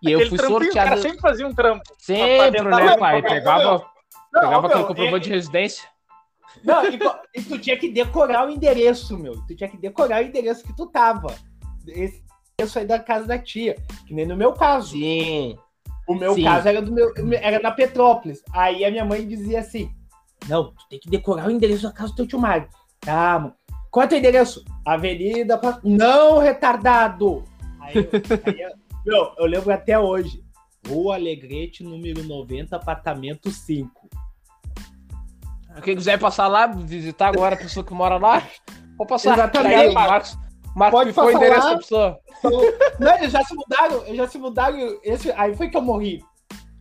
E 0.02 0.10
eu 0.10 0.18
Aquele 0.18 0.30
fui 0.30 0.38
trampinho, 0.38 0.58
O 0.58 0.62
sorteado. 0.64 0.88
cara 0.88 1.00
sempre 1.00 1.20
fazia 1.20 1.46
um 1.46 1.54
trampo. 1.54 1.82
Sempre, 1.98 2.62
né, 2.62 2.96
pai? 2.96 3.22
Pegava, 3.22 3.86
Não, 4.32 4.40
pegava 4.40 4.66
aquele 4.66 4.80
meu, 4.80 4.88
comprovante 4.88 5.24
de 5.24 5.30
residência. 5.30 5.88
Não, 6.64 6.84
e, 6.84 6.98
e 7.34 7.42
tu 7.42 7.58
tinha 7.58 7.76
que 7.76 7.88
decorar 7.88 8.46
o 8.46 8.50
endereço, 8.50 9.16
meu. 9.16 9.34
Tu 9.46 9.56
tinha 9.56 9.68
que 9.68 9.76
decorar 9.76 10.22
o 10.22 10.26
endereço 10.26 10.64
que 10.64 10.76
tu 10.76 10.86
tava. 10.86 11.34
Esse 11.86 12.22
endereço 12.58 12.78
aí 12.78 12.86
da 12.86 12.98
casa 12.98 13.26
da 13.26 13.38
tia. 13.38 13.76
Que 14.06 14.14
nem 14.14 14.26
no 14.26 14.36
meu 14.36 14.52
caso. 14.52 14.90
Sim. 14.90 15.56
O 16.12 16.18
meu 16.18 16.34
Sim. 16.34 16.44
caso 16.44 16.68
era 16.68 16.80
do 16.82 16.92
meu, 16.92 17.12
era 17.40 17.60
na 17.60 17.70
Petrópolis. 17.70 18.42
Aí 18.52 18.84
a 18.84 18.90
minha 18.90 19.04
mãe 19.04 19.26
dizia 19.26 19.60
assim: 19.60 19.90
Não, 20.48 20.72
tu 20.72 20.88
tem 20.88 20.98
que 21.00 21.08
decorar 21.10 21.48
o 21.48 21.50
endereço 21.50 21.82
da 21.84 21.92
casa 21.92 22.12
do 22.12 22.16
teu 22.16 22.26
tio 22.26 22.38
Mário. 22.38 22.68
Tá, 23.00 23.38
mano. 23.38 23.54
Qual 23.90 24.02
é 24.02 24.06
o 24.06 24.08
teu 24.08 24.18
endereço? 24.18 24.64
Avenida. 24.86 25.58
Pa- 25.58 25.80
Não, 25.84 26.38
retardado! 26.38 27.44
Aí, 27.80 27.96
eu, 27.96 28.02
aí 28.46 28.60
eu- 28.60 28.70
meu, 29.04 29.32
eu 29.38 29.46
lembro 29.46 29.72
até 29.72 29.98
hoje. 29.98 30.42
Rua 30.88 31.14
Alegrete, 31.14 31.84
número 31.84 32.24
90, 32.24 32.74
apartamento 32.74 33.50
5. 33.50 33.90
Quem 35.82 35.96
quiser 35.96 36.18
passar 36.18 36.48
lá, 36.48 36.66
visitar 36.66 37.28
agora 37.28 37.54
a 37.54 37.58
pessoa 37.58 37.84
que 37.84 37.94
mora 37.94 38.16
lá, 38.18 38.42
pode 38.98 39.08
passar. 39.08 39.34
Exatamente. 39.34 39.74
Aí, 39.74 39.94
Marcos, 39.94 40.36
Marcos 40.74 40.98
Pode 40.98 41.10
ficou 41.10 41.26
o 41.26 41.30
endereço 41.30 41.68
da 41.68 41.76
pessoa. 41.76 42.18
Não, 42.98 43.14
eles 43.18 43.32
já 43.32 43.44
se 43.44 43.54
mudaram, 43.54 44.04
eles 44.04 44.16
já 44.16 44.28
se 44.28 44.38
mudaram. 44.38 44.98
Esse, 45.02 45.30
aí 45.32 45.54
foi 45.54 45.68
que 45.68 45.76
eu 45.76 45.82
morri. 45.82 46.22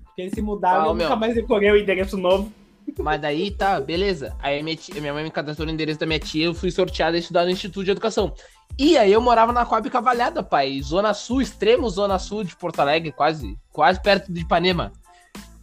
Porque 0.05 0.21
eles 0.21 0.33
se 0.33 0.41
mudaram 0.41 0.81
Ah, 0.81 0.85
e 0.85 0.89
eu 0.89 0.93
meu. 0.95 1.07
nunca 1.09 1.15
mais 1.19 1.35
decorei 1.35 1.71
o 1.71 1.77
endereço 1.77 2.17
novo. 2.17 2.51
Mas 2.99 3.21
daí 3.21 3.51
tá, 3.51 3.79
beleza. 3.79 4.35
Aí 4.39 4.61
minha, 4.63 4.75
tia- 4.75 4.99
minha 4.99 5.13
mãe 5.13 5.23
me 5.23 5.31
cadastrou 5.31 5.65
no 5.65 5.71
endereço 5.73 5.99
da 5.99 6.05
minha 6.05 6.19
tia, 6.19 6.45
eu 6.45 6.53
fui 6.53 6.71
sorteado 6.71 7.15
a 7.15 7.19
estudar 7.19 7.43
no 7.45 7.49
Instituto 7.51 7.85
de 7.85 7.91
Educação. 7.91 8.33
E 8.77 8.97
aí 8.97 9.11
eu 9.11 9.21
morava 9.21 9.51
na 9.53 9.65
Coab 9.65 9.89
Cavalhada, 9.89 10.41
pai. 10.41 10.81
Zona 10.81 11.13
Sul, 11.13 11.41
extremo 11.41 11.89
Zona 11.89 12.17
Sul 12.19 12.43
de 12.43 12.55
Porto 12.55 12.79
Alegre, 12.79 13.11
quase, 13.11 13.57
quase 13.71 14.01
perto 14.01 14.31
de 14.31 14.41
Ipanema. 14.41 14.91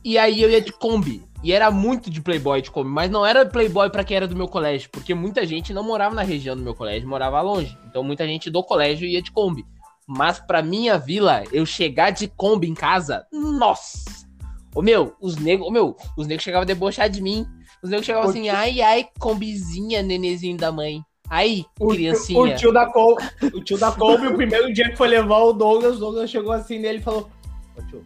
E 0.04 0.16
aí 0.16 0.40
eu 0.40 0.48
ia 0.48 0.60
de 0.60 0.72
Kombi. 0.72 1.22
E 1.42 1.52
era 1.52 1.70
muito 1.70 2.10
de 2.10 2.20
Playboy 2.20 2.60
de 2.60 2.70
Kombi, 2.70 2.90
mas 2.90 3.10
não 3.10 3.24
era 3.24 3.46
Playboy 3.46 3.88
pra 3.90 4.02
quem 4.02 4.16
era 4.16 4.26
do 4.26 4.34
meu 4.34 4.48
colégio, 4.48 4.90
porque 4.90 5.14
muita 5.14 5.46
gente 5.46 5.72
não 5.72 5.84
morava 5.84 6.14
na 6.14 6.22
região 6.22 6.56
do 6.56 6.62
meu 6.62 6.74
colégio, 6.74 7.08
morava 7.08 7.40
longe. 7.40 7.78
Então 7.86 8.02
muita 8.02 8.26
gente 8.26 8.50
do 8.50 8.62
colégio 8.62 9.06
ia 9.06 9.22
de 9.22 9.30
Kombi. 9.30 9.64
Mas 10.06 10.40
pra 10.40 10.62
minha 10.62 10.98
vila, 10.98 11.44
eu 11.52 11.64
chegar 11.64 12.10
de 12.10 12.26
Kombi 12.28 12.68
em 12.68 12.74
casa, 12.74 13.24
nossa! 13.32 14.26
Ô 14.74 14.82
meu, 14.82 15.14
os 15.20 15.36
negros, 15.36 15.68
ô 15.68 15.70
meu, 15.70 15.96
os 16.16 16.26
negros 16.26 16.42
chegavam 16.42 16.62
a 16.62 16.66
debochar 16.66 17.08
de 17.08 17.20
mim. 17.22 17.46
Os 17.82 17.90
negros 17.90 18.06
chegavam 18.06 18.28
assim, 18.28 18.48
ai, 18.48 18.80
ai, 18.80 19.06
combizinha, 19.18 20.02
nenezinho 20.02 20.56
da 20.56 20.72
mãe. 20.72 21.02
Aí, 21.30 21.64
O, 21.78 21.88
criancinha. 21.88 22.40
o 22.40 22.56
tio 22.56 22.72
da 22.72 22.86
Kombi, 22.86 23.22
o 23.54 23.62
tio 23.62 23.78
da 23.78 23.92
Kombi, 23.92 24.26
o 24.28 24.34
primeiro 24.34 24.72
dia 24.72 24.88
que 24.90 24.96
foi 24.96 25.08
levar 25.08 25.38
o 25.38 25.52
Douglas, 25.52 25.96
o 25.96 26.00
Douglas 26.00 26.30
chegou 26.30 26.52
assim 26.52 26.78
nele 26.78 26.98
e 26.98 27.02
falou: 27.02 27.28
Ô 27.76 27.82
tio, 27.82 28.04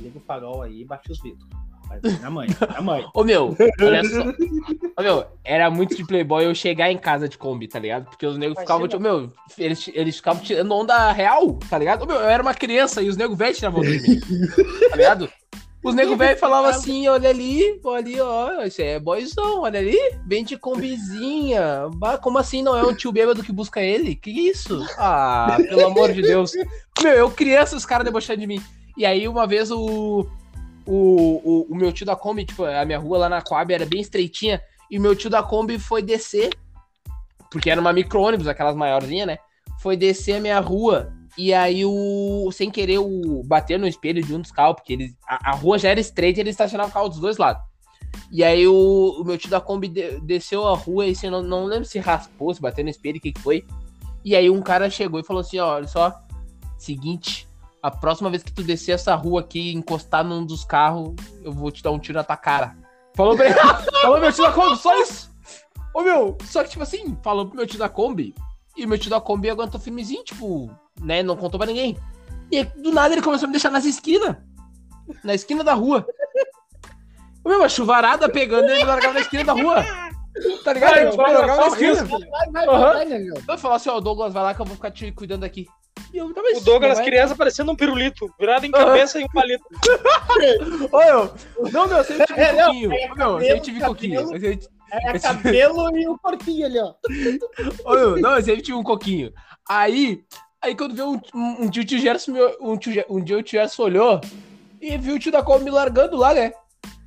liga 0.00 0.18
o 0.18 0.20
farol 0.20 0.60
aí 0.62 0.80
e 0.80 0.84
bate 0.84 1.10
os 1.10 1.22
vidros. 1.22 1.46
Na 2.20 2.30
mãe, 2.30 2.48
na 2.74 2.80
mãe. 2.80 3.06
Ô 3.14 3.24
meu, 3.24 3.56
olha 3.80 4.04
só. 4.04 4.22
Ô 4.98 5.02
meu, 5.02 5.26
era 5.44 5.70
muito 5.70 5.94
de 5.96 6.04
playboy 6.04 6.44
eu 6.44 6.54
chegar 6.54 6.90
em 6.90 6.98
casa 6.98 7.28
de 7.28 7.38
Kombi, 7.38 7.68
tá 7.68 7.78
ligado? 7.78 8.06
Porque 8.06 8.26
os 8.26 8.36
negros 8.36 8.60
ficavam, 8.60 8.88
tipo, 8.88 9.02
meu, 9.02 9.32
eles, 9.58 9.90
eles 9.92 10.16
ficavam 10.16 10.42
tirando 10.42 10.72
onda 10.72 11.12
real, 11.12 11.58
tá 11.68 11.78
ligado? 11.78 12.02
Ô 12.02 12.06
meu, 12.06 12.16
eu 12.16 12.28
era 12.28 12.42
uma 12.42 12.54
criança 12.54 13.02
e 13.02 13.08
os 13.08 13.16
negros 13.16 13.38
velhos 13.38 13.58
tiravam 13.58 13.80
onda 13.80 13.90
de 13.90 14.08
mim, 14.08 14.20
tá 14.90 14.96
ligado? 14.96 15.30
Os 15.84 15.94
negros 15.94 16.16
velhos 16.16 16.40
falavam 16.40 16.70
assim, 16.70 17.06
olha 17.08 17.28
ali, 17.28 17.78
olha 17.84 17.98
ali, 17.98 18.18
ó, 18.18 18.62
isso 18.62 18.80
é 18.80 18.98
boyzão, 18.98 19.60
olha 19.60 19.78
ali, 19.78 19.98
vem 20.26 20.42
de 20.42 20.56
combizinha. 20.56 21.90
Bah, 21.96 22.16
como 22.16 22.38
assim 22.38 22.62
não 22.62 22.74
é 22.74 22.82
um 22.82 22.94
tio 22.94 23.12
bêbado 23.12 23.42
que 23.42 23.52
busca 23.52 23.82
ele? 23.82 24.14
Que 24.14 24.30
isso? 24.30 24.82
Ah, 24.96 25.58
pelo 25.58 25.86
amor 25.86 26.10
de 26.10 26.22
Deus. 26.22 26.52
Meu, 27.02 27.12
eu 27.12 27.30
criança, 27.30 27.76
os 27.76 27.84
caras 27.84 28.06
debochando 28.06 28.40
de 28.40 28.46
mim. 28.46 28.62
E 28.96 29.04
aí, 29.04 29.28
uma 29.28 29.46
vez, 29.46 29.70
o, 29.70 30.26
o, 30.86 31.40
o, 31.44 31.66
o 31.70 31.74
meu 31.74 31.92
tio 31.92 32.06
da 32.06 32.16
Kombi, 32.16 32.44
tipo, 32.44 32.64
a 32.64 32.84
minha 32.84 32.98
rua 32.98 33.18
lá 33.18 33.28
na 33.28 33.42
Coab 33.42 33.72
era 33.72 33.86
bem 33.86 34.00
estreitinha, 34.00 34.60
e 34.90 34.98
meu 34.98 35.16
tio 35.16 35.30
da 35.30 35.42
Kombi 35.42 35.78
foi 35.78 36.02
descer, 36.02 36.50
porque 37.50 37.70
era 37.70 37.80
uma 37.80 37.92
micro-ônibus, 37.92 38.48
aquelas 38.48 38.76
maiorzinhas, 38.76 39.26
né? 39.26 39.38
Foi 39.80 39.96
descer 39.96 40.36
a 40.36 40.40
minha 40.40 40.60
rua, 40.60 41.12
e 41.36 41.52
aí 41.52 41.84
o. 41.84 42.50
Sem 42.52 42.70
querer, 42.70 42.98
o 42.98 43.42
bater 43.44 43.78
no 43.78 43.86
espelho 43.86 44.22
de 44.22 44.34
um 44.34 44.40
dos 44.40 44.52
carros, 44.52 44.76
porque 44.76 44.92
eles, 44.92 45.16
a, 45.26 45.50
a 45.50 45.54
rua 45.54 45.78
já 45.78 45.88
era 45.88 46.00
estreita 46.00 46.38
e 46.38 46.42
ele 46.42 46.50
estacionava 46.50 46.90
o 46.90 46.92
carro 46.92 47.08
dos 47.08 47.18
dois 47.18 47.36
lados. 47.36 47.62
E 48.30 48.44
aí 48.44 48.66
o, 48.66 49.20
o 49.20 49.24
meu 49.24 49.36
tio 49.36 49.50
da 49.50 49.60
Kombi 49.60 49.88
de- 49.88 50.20
desceu 50.20 50.66
a 50.66 50.76
rua 50.76 51.06
e 51.06 51.10
assim, 51.10 51.28
não, 51.28 51.42
não 51.42 51.64
lembro 51.64 51.84
se 51.84 51.98
raspou, 51.98 52.54
se 52.54 52.60
bateu 52.60 52.84
no 52.84 52.90
espelho, 52.90 53.18
o 53.18 53.20
que, 53.20 53.32
que 53.32 53.40
foi. 53.40 53.64
E 54.24 54.34
aí 54.36 54.48
um 54.48 54.62
cara 54.62 54.88
chegou 54.88 55.18
e 55.20 55.24
falou 55.24 55.40
assim, 55.40 55.58
ó, 55.58 55.74
olha 55.74 55.88
só, 55.88 56.14
seguinte, 56.78 57.48
a 57.84 57.90
próxima 57.90 58.30
vez 58.30 58.42
que 58.42 58.50
tu 58.50 58.62
descer 58.62 58.92
essa 58.92 59.14
rua 59.14 59.40
aqui 59.42 59.60
e 59.60 59.74
encostar 59.74 60.24
num 60.24 60.42
dos 60.42 60.64
carros, 60.64 61.14
eu 61.42 61.52
vou 61.52 61.70
te 61.70 61.82
dar 61.82 61.90
um 61.90 61.98
tiro 61.98 62.16
na 62.16 62.24
tua 62.24 62.34
cara. 62.34 62.74
Falou 63.14 63.36
pra 63.36 63.44
ele, 63.44 63.54
falou 64.00 64.18
meu 64.18 64.32
tio 64.32 64.42
da 64.42 64.52
Kombi, 64.52 64.76
só 64.78 64.98
isso. 65.02 65.30
Ô 65.94 66.00
meu, 66.00 66.38
só 66.46 66.64
que 66.64 66.70
tipo 66.70 66.82
assim, 66.82 67.14
falou 67.22 67.46
pro 67.46 67.56
meu 67.58 67.66
tio 67.66 67.78
da 67.78 67.86
Kombi, 67.86 68.34
e 68.74 68.86
meu 68.86 68.98
tio 68.98 69.10
da 69.10 69.20
Kombi 69.20 69.50
aguentou 69.50 69.78
firmezinho, 69.78 70.24
tipo, 70.24 70.70
né, 70.98 71.22
não 71.22 71.36
contou 71.36 71.58
pra 71.58 71.66
ninguém. 71.66 71.94
E 72.50 72.56
aí, 72.56 72.64
do 72.64 72.90
nada 72.90 73.12
ele 73.12 73.20
começou 73.20 73.44
a 73.44 73.48
me 73.48 73.52
deixar 73.52 73.70
nas 73.70 73.84
esquinas, 73.84 74.34
na 75.22 75.34
esquina 75.34 75.62
da 75.62 75.74
rua. 75.74 76.06
Ô, 77.44 77.50
meu, 77.50 77.64
a 77.64 77.68
chuvarada 77.68 78.30
pegando 78.30 78.70
ele 78.70 78.82
largava 78.82 79.12
na 79.12 79.20
esquina 79.20 79.44
da 79.44 79.52
rua. 79.52 79.84
Tá 80.64 80.72
ligado? 80.72 80.90
Vai, 80.90 81.06
Ele 81.06 81.16
vai, 81.16 81.26
me 81.26 81.38
largava 81.38 81.60
na 81.60 81.68
só 81.68 81.68
esquina. 81.68 82.02
risco. 82.02 82.30
Vai, 82.30 82.50
vai, 82.50 82.66
Aham. 82.66 82.92
vai, 82.94 83.04
negão. 83.04 83.36
Eu 83.46 83.58
falava 83.58 83.76
assim, 83.76 83.90
ó, 83.90 84.00
Douglas, 84.00 84.32
vai 84.32 84.42
lá 84.42 84.54
que 84.54 84.62
eu 84.62 84.64
vou 84.64 84.74
ficar 84.74 84.90
te 84.90 85.12
cuidando 85.12 85.44
aqui. 85.44 85.66
E 85.66 85.68
eu, 85.68 85.68
tá, 85.68 85.83
mas 85.96 86.58
O 86.58 86.64
Douglas, 86.64 86.90
não 86.90 86.96
vai- 86.96 87.04
criança, 87.04 87.34
parecendo 87.36 87.72
um 87.72 87.76
pirulito, 87.76 88.32
virado 88.38 88.64
em 88.66 88.70
cabeça 88.70 89.20
e 89.20 89.24
um 89.24 89.28
palito. 89.28 89.64
Eu, 90.92 91.70
não, 91.72 91.86
meu, 91.88 91.98
eu 91.98 92.04
sempre 92.04 92.26
tive 92.26 92.40
É, 92.40 92.52
não, 92.52 92.66
coquinho. 92.66 92.92
é 92.92 93.12
Ô, 93.12 93.14
meu, 93.16 93.28
eu 93.30 93.40
sempre 93.40 93.60
tive 93.60 93.80
cabelo, 93.80 93.94
coquinho. 93.94 94.20
Eu 94.20 94.26
sempre- 94.28 94.68
É 94.92 95.18
cabelo 95.18 95.96
e 95.96 96.06
o 96.08 96.18
corpinho 96.18 96.66
ali, 96.66 96.78
ó. 96.78 96.94
Meu, 97.94 98.16
não, 98.20 98.36
eu 98.36 98.42
sempre 98.42 98.62
tive 98.62 98.76
um 98.76 98.82
coquinho. 98.82 99.32
Aí, 99.68 100.22
aí 100.62 100.74
quando 100.76 100.94
veio 100.94 101.10
um, 101.10 101.20
um, 101.34 101.64
um 101.64 101.70
tio, 101.70 101.84
tio 101.84 101.98
Gerson, 101.98 102.32
um, 102.60 102.76
tio, 102.76 103.04
um 103.08 103.20
dia 103.22 103.38
o 103.38 103.42
tio 103.42 103.58
Gerson 103.60 103.82
olhou 103.84 104.20
e 104.80 104.96
viu 104.98 105.14
o 105.16 105.18
tio 105.18 105.32
da 105.32 105.42
Kombi 105.42 105.64
me 105.64 105.70
largando 105.70 106.16
lá, 106.16 106.32
né? 106.34 106.52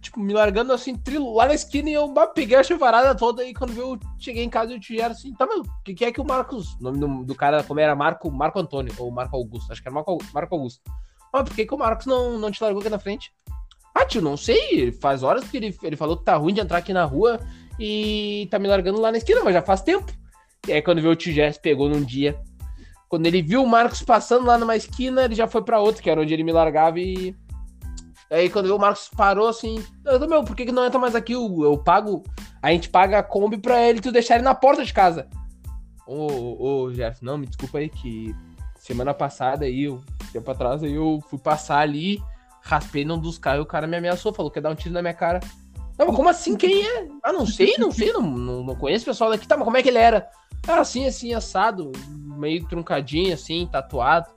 Tipo, 0.08 0.22
me 0.22 0.32
largando 0.32 0.72
assim, 0.72 0.96
trilo, 0.96 1.34
lá 1.34 1.48
na 1.48 1.54
esquina 1.54 1.90
e 1.90 1.94
eu 1.94 2.14
peguei 2.34 2.56
a 2.56 2.64
chuvarada 2.64 3.14
toda 3.14 3.44
e 3.44 3.54
quando 3.54 3.78
eu 3.78 4.00
cheguei 4.18 4.42
em 4.42 4.50
casa 4.50 4.80
tio 4.80 4.96
Gerson 4.96 5.12
assim, 5.12 5.34
tá, 5.34 5.46
meu, 5.46 5.60
o 5.60 5.84
que, 5.84 5.94
que 5.94 6.06
é 6.06 6.14
que 6.14 6.22
o 6.22 6.26
Marcos, 6.26 6.76
o 6.80 6.84
nome 6.84 6.98
do, 6.98 7.26
do 7.26 7.36
cara, 7.36 7.62
como 7.62 7.82
era 7.82 7.94
Marco, 7.94 8.32
Marco 8.32 8.58
Antônio, 8.58 8.94
ou 9.00 9.12
Marco 9.12 9.36
Augusto, 9.36 9.70
acho 9.70 9.82
que 9.82 9.88
era 9.90 9.94
Marco, 9.94 10.18
Marco 10.34 10.56
Augusto. 10.56 10.82
Ah, 11.34 11.44
por 11.44 11.54
que, 11.54 11.66
que 11.66 11.76
o 11.76 11.78
Marcos 11.78 12.06
não, 12.06 12.40
não 12.40 12.50
te 12.50 12.64
largou 12.64 12.80
aqui 12.80 12.90
na 12.90 12.98
frente? 12.98 13.34
Ah, 13.94 14.06
tio, 14.06 14.22
não 14.22 14.38
sei, 14.38 14.94
faz 14.94 15.24
horas 15.24 15.44
que 15.50 15.58
ele, 15.58 15.78
ele 15.84 15.98
falou 15.98 16.16
que 16.16 16.24
tá 16.24 16.38
ruim 16.38 16.54
de 16.54 16.62
entrar 16.62 16.78
aqui 16.78 16.94
na 16.94 17.04
rua 17.04 17.38
e 17.78 18.48
tá 18.50 18.58
me 18.58 18.70
largando 18.70 19.02
lá 19.02 19.12
na 19.12 19.18
esquina, 19.18 19.44
mas 19.44 19.54
já 19.54 19.62
faz 19.62 19.82
tempo. 19.82 20.10
E 20.66 20.72
aí 20.72 20.82
quando 20.82 21.02
veio 21.02 21.12
o 21.12 21.18
tio 21.18 21.34
Jess, 21.34 21.58
pegou 21.58 21.90
num 21.90 22.02
dia. 22.02 22.40
Quando 23.10 23.26
ele 23.26 23.42
viu 23.42 23.62
o 23.62 23.68
Marcos 23.68 24.02
passando 24.02 24.46
lá 24.46 24.58
numa 24.58 24.78
esquina, 24.78 25.26
ele 25.26 25.36
já 25.36 25.48
foi 25.48 25.64
pra 25.64 25.82
outra, 25.82 26.02
que 26.02 26.10
era 26.10 26.22
onde 26.22 26.34
ele 26.34 26.44
me 26.44 26.54
largava 26.54 26.98
e... 26.98 27.36
Aí 28.30 28.50
quando 28.50 28.68
o 28.68 28.80
Marcos 28.80 29.10
parou 29.16 29.48
assim, 29.48 29.84
eu, 30.06 30.20
meu, 30.28 30.44
por 30.44 30.56
que, 30.56 30.66
que 30.66 30.72
não 30.72 30.86
entra 30.86 31.00
mais 31.00 31.16
aqui? 31.16 31.34
Eu, 31.34 31.64
eu 31.64 31.78
pago, 31.78 32.24
a 32.62 32.72
gente 32.72 32.90
paga 32.90 33.20
a 33.20 33.24
Kombi 33.24 33.58
pra 33.58 33.82
ele 33.82 34.02
tu 34.02 34.12
deixar 34.12 34.36
ele 34.36 34.44
na 34.44 34.54
porta 34.54 34.84
de 34.84 34.94
casa. 34.94 35.28
Ô, 36.06 36.86
ô, 36.86 36.92
Jeff, 36.92 37.24
não, 37.24 37.38
me 37.38 37.46
desculpa 37.46 37.78
aí 37.78 37.90
que 37.90 38.36
semana 38.78 39.14
passada 39.14 39.66
aí, 39.66 39.84
eu, 39.84 40.02
tempo 40.32 40.50
atrás 40.52 40.84
aí 40.84 40.94
eu 40.94 41.20
fui 41.30 41.40
passar 41.40 41.80
ali, 41.80 42.22
raspei 42.62 43.06
num 43.06 43.18
dos 43.18 43.38
carros 43.38 43.60
e 43.60 43.64
o 43.64 43.66
cara 43.66 43.88
me 43.88 43.98
ameaçou, 43.98 44.34
falou 44.34 44.52
que 44.52 44.60
ia 44.60 44.64
dar 44.64 44.72
um 44.72 44.76
tiro 44.76 44.94
na 44.94 45.02
minha 45.02 45.14
cara. 45.14 45.40
Não, 45.98 46.08
mas 46.08 46.16
como 46.16 46.30
assim? 46.30 46.56
Quem 46.56 46.86
é? 46.86 47.08
Ah, 47.24 47.34
não 47.34 47.46
sei, 47.46 47.76
não 47.78 47.92
sei, 47.92 48.14
não, 48.14 48.22
não, 48.22 48.64
não 48.64 48.76
conheço 48.76 49.04
o 49.04 49.08
pessoal 49.08 49.32
daqui. 49.32 49.48
Tá, 49.48 49.58
mas 49.58 49.66
como 49.66 49.78
é 49.78 49.82
que 49.82 49.90
ele 49.90 49.98
era? 49.98 50.30
Era 50.68 50.82
assim, 50.82 51.08
assim, 51.08 51.34
assado, 51.34 51.92
meio 52.08 52.68
truncadinho, 52.68 53.34
assim, 53.34 53.68
tatuado. 53.72 54.28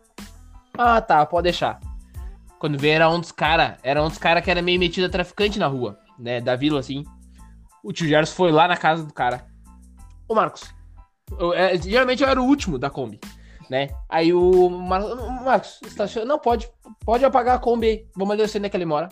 Ah, 0.79 1.01
tá, 1.01 1.27
pode 1.27 1.45
deixar. 1.45 1.79
Quando 2.61 2.79
veio 2.79 2.93
era 2.95 3.11
um 3.11 3.19
dos 3.19 3.33
caras, 3.33 3.79
era 3.83 4.05
um 4.05 4.09
dos 4.09 4.19
caras 4.19 4.45
que 4.45 4.51
era 4.51 4.61
meio 4.61 4.79
metido 4.79 5.07
a 5.07 5.11
traficante 5.11 5.59
na 5.59 5.67
rua, 5.67 5.99
né, 6.19 6.43
da 6.43 6.55
vila, 6.55 6.79
assim. 6.79 7.03
O 7.83 7.91
tio 7.91 8.07
Gerson 8.07 8.35
foi 8.35 8.53
lá 8.53 8.69
na 8.69 8.77
casa 8.77 9.03
do 9.03 9.15
cara. 9.15 9.47
Ô, 10.29 10.35
Marcos, 10.35 10.65
eu- 11.39 11.55
é, 11.55 11.75
geralmente 11.79 12.23
eu 12.23 12.29
era 12.29 12.39
o 12.39 12.45
último 12.45 12.79
da 12.79 12.91
Kombi, 12.91 13.19
né? 13.71 13.89
Aí 14.11 14.35
o 14.35 14.69
Mar... 14.69 15.01
Marcos, 15.43 15.81
estaciona... 15.87 16.27
não, 16.27 16.39
pode, 16.39 16.69
pode 17.03 17.25
apagar 17.25 17.57
a 17.57 17.59
Kombi 17.59 17.87
aí, 17.87 18.07
vamos 18.15 18.35
ali 18.35 18.43
onde 18.43 18.67
é 18.67 18.69
que 18.69 18.77
ele 18.77 18.85
mora. 18.85 19.09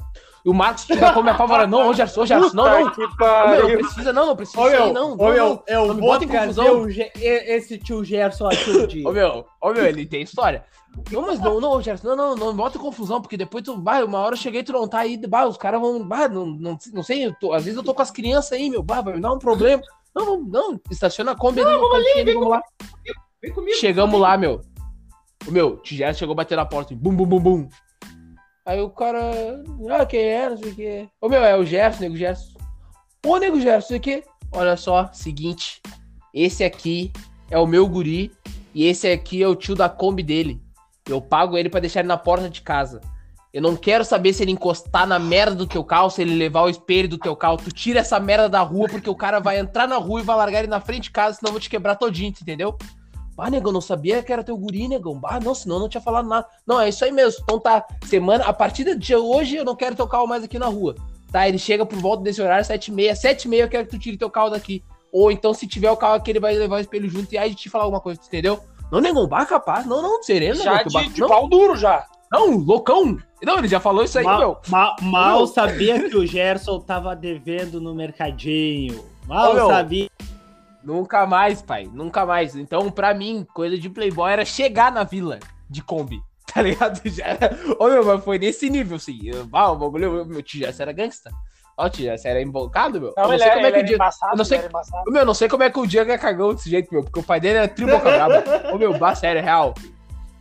E 0.48 0.50
o 0.50 0.54
Marcos 0.54 0.86
tio 0.86 0.98
da 0.98 1.12
Kombi 1.12 1.28
apavora, 1.28 1.66
não, 1.66 1.90
ô 1.90 1.92
Gerson, 1.92 2.22
ô 2.22 2.26
Gerson, 2.26 2.56
não, 2.56 2.64
não, 2.64 2.94
meu, 3.50 3.78
precisa 3.80 4.12
não, 4.14 4.26
não 4.28 4.34
precisa 4.36 4.58
Ô, 4.58 4.70
meu, 4.70 4.92
não. 4.94 5.12
ô, 5.12 5.16
não, 5.16 5.32
meu, 5.34 5.62
eu 5.66 5.86
Não 5.88 5.94
me 5.94 6.00
vou 6.00 6.08
bota 6.10 6.24
em 6.24 6.28
confusão. 6.28 6.86
esse 6.88 7.76
tio 7.76 8.02
Gerson 8.02 8.46
aqui. 8.46 9.06
Ô 9.06 9.12
meu, 9.12 9.44
ô 9.60 9.72
meu, 9.74 9.84
ele 9.84 10.06
tem 10.06 10.22
história. 10.22 10.64
Não, 11.12 11.20
mas 11.20 11.38
não, 11.38 11.60
não, 11.60 11.82
Gerson, 11.82 12.16
não, 12.16 12.34
não, 12.34 12.34
não 12.34 12.54
bota 12.56 12.78
em 12.78 12.80
confusão, 12.80 13.20
porque 13.20 13.36
depois 13.36 13.62
tu, 13.62 13.78
vai, 13.82 14.02
uma 14.02 14.20
hora 14.20 14.32
eu 14.32 14.38
cheguei, 14.38 14.62
tu 14.62 14.72
não 14.72 14.88
tá 14.88 15.00
aí, 15.00 15.18
bah, 15.26 15.44
os 15.46 15.58
caras 15.58 15.82
vão, 15.82 16.02
bah, 16.02 16.28
não, 16.30 16.46
não, 16.46 16.78
não 16.94 17.02
sei, 17.02 17.26
eu 17.26 17.34
tô- 17.38 17.52
às 17.52 17.64
vezes 17.64 17.76
eu 17.76 17.84
tô 17.84 17.92
com 17.92 18.00
as 18.00 18.10
crianças 18.10 18.52
aí, 18.52 18.70
meu, 18.70 18.82
bah, 18.82 19.02
vai 19.02 19.16
me 19.16 19.20
dar 19.20 19.32
um 19.34 19.38
problema. 19.38 19.82
Não, 20.16 20.24
não, 20.24 20.40
não, 20.40 20.80
estaciona 20.90 21.32
a 21.32 21.36
Kombi 21.36 21.60
ali 21.60 21.76
no 21.76 21.90
cantinho, 21.90 22.20
ali, 22.22 22.32
vamos 22.32 22.48
lá. 22.48 22.62
Vem 23.42 23.52
comigo. 23.52 23.76
Chegamos 23.76 24.18
lá, 24.18 24.38
meu. 24.38 24.62
O 25.46 25.50
meu, 25.50 25.74
o 25.74 25.80
Gerson 25.84 26.20
chegou 26.20 26.32
a 26.32 26.36
bater 26.36 26.56
na 26.56 26.64
porta, 26.64 26.94
bum, 26.96 27.14
bum, 27.14 27.26
bum, 27.26 27.38
bum. 27.38 27.68
Aí 28.68 28.82
o 28.82 28.90
cara, 28.90 29.62
ah, 29.98 30.04
quem 30.04 30.20
é, 30.20 30.50
não 30.50 30.58
sei 30.58 30.70
o 30.70 30.74
que. 30.74 31.08
Ô 31.22 31.28
meu, 31.30 31.42
é 31.42 31.56
o 31.56 31.64
Gerson, 31.64 32.02
nego 32.02 32.16
Gerson. 32.18 32.58
Ô, 33.24 33.38
nego 33.38 33.58
Gerson, 33.58 33.76
não 33.76 33.80
sei 33.80 33.96
o 33.96 34.00
que. 34.00 34.24
Olha 34.52 34.76
só, 34.76 35.08
seguinte, 35.10 35.80
esse 36.34 36.62
aqui 36.62 37.10
é 37.50 37.58
o 37.58 37.66
meu 37.66 37.88
guri 37.88 38.30
e 38.74 38.84
esse 38.84 39.10
aqui 39.10 39.42
é 39.42 39.48
o 39.48 39.56
tio 39.56 39.74
da 39.74 39.88
Kombi 39.88 40.22
dele. 40.22 40.60
Eu 41.08 41.18
pago 41.18 41.56
ele 41.56 41.70
pra 41.70 41.80
deixar 41.80 42.00
ele 42.00 42.08
na 42.08 42.18
porta 42.18 42.50
de 42.50 42.60
casa. 42.60 43.00
Eu 43.54 43.62
não 43.62 43.74
quero 43.74 44.04
saber 44.04 44.34
se 44.34 44.42
ele 44.42 44.52
encostar 44.52 45.06
na 45.06 45.18
merda 45.18 45.56
do 45.56 45.66
teu 45.66 45.82
carro, 45.82 46.10
se 46.10 46.20
ele 46.20 46.34
levar 46.34 46.64
o 46.64 46.68
espelho 46.68 47.08
do 47.08 47.16
teu 47.16 47.34
carro. 47.34 47.56
Tu 47.56 47.72
tira 47.72 48.00
essa 48.00 48.20
merda 48.20 48.50
da 48.50 48.60
rua, 48.60 48.86
porque 48.86 49.08
o 49.08 49.16
cara 49.16 49.40
vai 49.40 49.58
entrar 49.58 49.88
na 49.88 49.96
rua 49.96 50.20
e 50.20 50.24
vai 50.24 50.36
largar 50.36 50.58
ele 50.58 50.68
na 50.68 50.78
frente 50.78 51.04
de 51.04 51.10
casa, 51.10 51.38
senão 51.38 51.48
eu 51.48 51.52
vou 51.52 51.60
te 51.60 51.70
quebrar 51.70 51.96
todinho, 51.96 52.34
entendeu? 52.38 52.76
Ah, 53.38 53.50
negão, 53.50 53.72
não 53.72 53.80
sabia 53.80 54.22
que 54.22 54.32
era 54.32 54.42
teu 54.42 54.56
guri, 54.56 54.88
negão. 54.88 55.20
Ah, 55.24 55.38
não, 55.40 55.54
senão 55.54 55.76
eu 55.76 55.80
não 55.82 55.88
tinha 55.88 56.00
falado 56.00 56.28
nada. 56.28 56.46
Não, 56.66 56.80
é 56.80 56.88
isso 56.88 57.04
aí 57.04 57.12
mesmo. 57.12 57.40
Então 57.44 57.58
tá, 57.58 57.84
semana, 58.06 58.44
a 58.44 58.52
partir 58.52 58.84
do 58.84 58.96
dia 58.98 59.18
hoje 59.18 59.56
eu 59.56 59.64
não 59.64 59.76
quero 59.76 59.94
teu 59.96 60.06
carro 60.08 60.26
mais 60.26 60.42
aqui 60.44 60.58
na 60.58 60.66
rua. 60.66 60.94
Tá, 61.30 61.46
ele 61.48 61.58
chega 61.58 61.84
por 61.86 61.98
volta 61.98 62.22
desse 62.22 62.40
horário, 62.42 62.64
7h30. 62.64 63.12
7h30 63.12 63.54
eu 63.54 63.68
quero 63.68 63.84
que 63.86 63.90
tu 63.90 63.98
tire 63.98 64.16
teu 64.16 64.30
carro 64.30 64.50
daqui. 64.50 64.82
Ou 65.12 65.30
então, 65.30 65.54
se 65.54 65.66
tiver 65.66 65.90
o 65.90 65.96
carro 65.96 66.14
aqui, 66.14 66.30
ele 66.30 66.40
vai 66.40 66.54
levar 66.54 66.76
o 66.76 66.80
espelho 66.80 67.08
junto 67.08 67.32
e 67.34 67.38
aí 67.38 67.54
te 67.54 67.68
falar 67.70 67.84
alguma 67.84 68.00
coisa, 68.00 68.20
entendeu? 68.26 68.60
Não, 68.90 69.00
negão, 69.00 69.26
bah, 69.26 69.44
capaz. 69.46 69.84
Não, 69.86 70.00
não, 70.02 70.22
sereno, 70.22 70.56
Já 70.62 70.76
negão. 70.78 70.92
bah- 70.92 71.02
de, 71.02 71.08
de 71.10 71.20
não, 71.20 71.28
pau 71.28 71.48
duro 71.48 71.76
já. 71.76 72.06
não, 72.32 72.56
loucão. 72.58 73.16
Não, 73.42 73.58
ele 73.58 73.68
já 73.68 73.78
falou 73.78 74.02
isso 74.02 74.18
aí, 74.18 74.24
meu. 74.24 74.36
Mal, 74.38 74.60
mal, 74.68 74.96
mal 75.02 75.36
Meu. 75.38 75.46
sabia 75.46 76.08
que 76.10 76.16
o 76.16 76.26
Gerson 76.26 76.80
tava 76.80 77.14
devendo 77.14 77.80
no 77.80 77.94
mercadinho. 77.94 79.04
Mal 79.28 79.50
Ô, 79.50 79.54
meu. 79.54 79.66
sabia. 79.68 80.08
Nunca 80.82 81.26
mais, 81.26 81.60
pai. 81.62 81.88
Nunca 81.92 82.24
mais. 82.24 82.54
Então, 82.56 82.90
pra 82.90 83.12
mim, 83.14 83.46
coisa 83.52 83.76
de 83.76 83.90
playboy 83.90 84.30
era 84.32 84.44
chegar 84.44 84.92
na 84.92 85.04
vila 85.04 85.38
de 85.68 85.82
Kombi. 85.82 86.20
Tá 86.54 86.62
ligado? 86.62 87.00
Já 87.04 87.26
era... 87.26 87.54
Ô, 87.78 87.88
meu, 87.88 88.02
mas 88.02 88.24
foi 88.24 88.38
nesse 88.38 88.70
nível, 88.70 88.96
assim. 88.96 89.20
Ah, 89.52 89.70
o 89.70 89.76
bagulho, 89.76 90.24
meu 90.24 90.42
tio 90.42 90.60
Jess 90.60 90.80
era 90.80 90.92
gangsta. 90.92 91.30
Ó, 91.76 91.84
o 91.84 91.90
tio 91.90 92.06
Jess 92.06 92.24
era 92.24 92.40
invocado, 92.40 92.98
meu. 92.98 93.12
Não, 93.14 93.24
eu 93.24 93.30
não 93.32 93.38
sei 93.38 93.48
é, 93.48 93.54
como 93.54 93.66
é 93.66 93.70
que 93.70 93.76
o 93.76 93.78
era 93.78 93.86
Diego... 93.86 94.02
embaçado, 94.02 94.32
eu 94.32 94.38
não 94.38 94.44
sei- 94.46 94.58
era 94.58 94.70
Meu, 95.08 95.20
eu 95.20 95.26
não 95.26 95.34
sei 95.34 95.48
como 95.48 95.62
é 95.62 95.70
que 95.70 95.78
o 95.78 95.86
Diego 95.86 96.10
é 96.10 96.16
cagão 96.16 96.54
desse 96.54 96.70
jeito, 96.70 96.88
meu. 96.90 97.04
Porque 97.04 97.20
o 97.20 97.22
pai 97.22 97.38
dele 97.38 97.58
era 97.58 97.68
triboca 97.68 98.10
braba. 98.10 98.44
Ô, 98.72 98.78
meu, 98.78 98.98
bah, 98.98 99.14
sério, 99.14 99.42
real. 99.42 99.74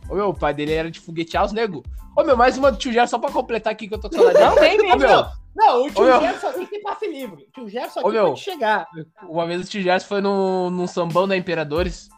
Ô, 0.08 0.14
meu, 0.14 0.30
o 0.30 0.34
pai 0.34 0.54
dele 0.54 0.72
era 0.72 0.90
de 0.90 0.98
foguetear 0.98 1.44
os 1.44 1.52
nego. 1.52 1.82
Ô, 2.16 2.24
meu, 2.24 2.38
mais 2.38 2.56
uma 2.56 2.72
do 2.72 2.78
tio 2.78 2.90
Jess 2.90 3.10
só 3.10 3.18
pra 3.18 3.30
completar 3.30 3.70
aqui 3.70 3.86
que 3.86 3.94
eu 3.94 4.00
tô 4.00 4.08
com 4.08 4.16
saudade. 4.16 4.40
Não 4.40 4.54
tem 4.56 4.80
Ô, 4.90 4.96
meu, 4.96 5.26
não. 5.58 5.86
O 5.86 5.90
tio 5.90 6.04
Ô. 6.04 6.20
Gerson 6.20 6.46
aqui 6.46 6.66
tem 6.66 6.82
passe 6.82 7.06
livre. 7.06 7.44
O 7.48 7.52
tio 7.52 7.68
Gerson 7.68 8.00
Ô, 8.00 8.06
aqui 8.06 8.12
meu. 8.12 8.26
pode 8.28 8.40
chegar. 8.40 8.86
Uma 9.28 9.46
vez 9.46 9.60
o 9.60 9.64
tio 9.68 9.82
Gerson 9.82 10.06
foi 10.06 10.20
no, 10.20 10.70
num 10.70 10.86
sambão 10.86 11.26
da 11.26 11.36
Imperadores 11.36 12.08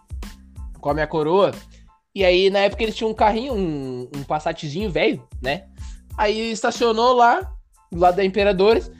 com 0.80 0.90
a 0.90 0.94
minha 0.94 1.06
coroa. 1.06 1.52
E 2.14 2.24
aí, 2.24 2.50
na 2.50 2.60
época, 2.60 2.82
eles 2.82 2.94
tinham 2.94 3.10
um 3.10 3.14
carrinho, 3.14 3.54
um, 3.54 4.08
um 4.14 4.24
Passatzinho 4.24 4.90
velho, 4.90 5.26
né? 5.42 5.66
Aí 6.18 6.50
estacionou 6.50 7.14
lá, 7.14 7.40
do 7.90 7.98
lado 7.98 8.16
da 8.16 8.24
Imperadores. 8.24 8.90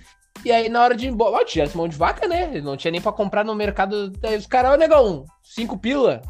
E 0.45 0.51
aí, 0.51 0.69
na 0.69 0.83
hora 0.83 0.97
de 0.97 1.07
ir 1.07 1.11
embora, 1.11 1.37
ó, 1.37 1.41
o 1.41 1.45
tio 1.45 1.57
Gerson 1.57 1.79
mão 1.79 1.89
de 1.89 1.97
vaca, 1.97 2.27
né? 2.27 2.51
Ele 2.53 2.63
não 2.63 2.77
tinha 2.77 2.91
nem 2.91 3.01
pra 3.01 3.13
comprar 3.13 3.45
no 3.45 3.55
mercado. 3.55 4.13
Aí 4.23 4.37
os 4.37 4.47
caras, 4.47 4.73
ô 4.73 4.77
negão, 4.77 5.25
cinco 5.43 5.79
pila. 5.79 6.23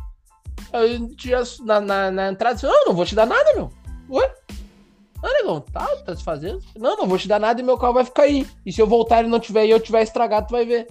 Aí 0.72 0.96
o 0.96 1.08
tio 1.14 1.30
Gerson, 1.30 1.64
na, 1.64 1.80
na, 1.80 2.10
na 2.10 2.28
entrada, 2.28 2.54
disse, 2.54 2.66
não, 2.66 2.86
não 2.86 2.94
vou 2.94 3.06
te 3.06 3.14
dar 3.14 3.26
nada, 3.26 3.54
meu. 3.54 3.70
Ué? 4.10 4.34
Ah, 5.22 5.32
negão, 5.34 5.60
tá, 5.60 5.86
tá 6.04 6.16
se 6.16 6.24
fazendo? 6.24 6.60
Não, 6.76 6.96
não 6.96 7.06
vou 7.06 7.18
te 7.18 7.28
dar 7.28 7.38
nada 7.38 7.60
e 7.60 7.64
meu 7.64 7.76
carro 7.76 7.94
vai 7.94 8.04
ficar 8.04 8.22
aí. 8.22 8.46
E 8.64 8.72
se 8.72 8.80
eu 8.80 8.86
voltar 8.86 9.24
e 9.24 9.28
não 9.28 9.38
tiver 9.40 9.66
e 9.66 9.70
eu 9.70 9.78
tiver 9.80 10.02
estragado, 10.02 10.46
tu 10.48 10.52
vai 10.52 10.64
ver. 10.64 10.86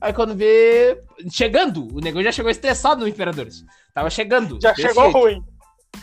Aí 0.00 0.12
quando 0.12 0.34
vê. 0.34 1.02
Chegando, 1.30 1.86
o 1.94 2.00
negão 2.00 2.22
já 2.22 2.32
chegou 2.32 2.50
estressado 2.50 3.02
no 3.02 3.08
Imperadores. 3.08 3.64
Tava 3.92 4.08
chegando. 4.08 4.58
Já 4.62 4.74
chegou 4.74 5.04
jeito. 5.04 5.18
ruim. 5.18 5.44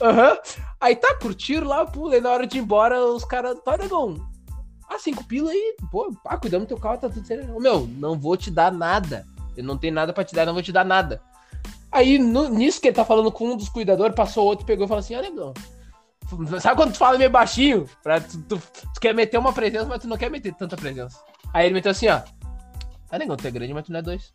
Aham. 0.02 0.38
Aí 0.80 0.96
tá, 0.96 1.16
curtiram 1.16 1.68
lá, 1.68 1.86
pula. 1.86 2.18
E 2.18 2.22
na 2.22 2.30
hora 2.30 2.46
de 2.46 2.58
ir 2.58 2.62
embora, 2.62 3.04
os 3.04 3.26
caras. 3.26 3.58
Tá, 3.66 3.76
negão. 3.78 4.16
Ah, 4.90 5.00
cinco 5.00 5.24
pila 5.26 5.52
aí, 5.52 5.76
pô, 5.92 6.14
pá, 6.24 6.38
cuidamos 6.38 6.66
do 6.66 6.70
teu 6.70 6.78
carro, 6.78 6.98
tá 6.98 7.10
tudo 7.10 7.26
certo. 7.28 7.52
Ô, 7.54 7.60
meu, 7.60 7.88
não 7.98 8.18
vou 8.18 8.38
te 8.38 8.50
dar 8.52 8.72
nada. 8.72 9.26
Eu 9.58 9.64
não 9.64 9.78
tenho 9.78 9.94
nada 9.94 10.14
pra 10.14 10.24
te 10.24 10.34
dar, 10.36 10.46
não 10.46 10.54
vou 10.54 10.62
te 10.64 10.72
dar 10.72 10.86
nada. 10.86 11.22
Aí, 11.92 12.18
no- 12.20 12.48
nisso 12.50 12.80
que 12.80 12.88
ele 12.88 12.96
tá 12.96 13.04
falando 13.04 13.32
com 13.32 13.50
um 13.50 13.58
dos 13.58 13.68
cuidadores, 13.68 14.16
passou 14.16 14.46
outro, 14.46 14.66
pegou 14.66 14.86
e 14.86 14.88
falou 14.88 15.00
assim, 15.00 15.16
ó, 15.16 15.22
negão. 15.22 15.54
Sabe 16.60 16.76
quando 16.76 16.92
tu 16.94 16.98
fala 16.98 17.18
meio 17.18 17.30
baixinho? 17.30 17.88
Pra 18.04 18.20
tu, 18.20 18.38
tu- 18.44 18.62
tu 18.94 19.00
quer 19.00 19.14
meter 19.14 19.38
uma 19.38 19.54
presença, 19.54 19.86
mas 19.86 20.02
tu 20.02 20.08
não 20.08 20.18
quer 20.18 20.30
meter 20.30 20.54
tanta 20.54 20.76
presença. 20.76 21.20
Aí 21.54 21.66
ele 21.68 21.74
meteu 21.76 21.92
assim, 21.92 22.08
ó. 22.10 22.22
Ah, 23.10 23.18
negão, 23.18 23.38
tu 23.38 23.48
é 23.48 23.52
grande, 23.52 23.74
mas 23.74 23.86
tu 23.86 23.92
não 23.92 24.00
é 24.00 24.02
dois. 24.02 24.34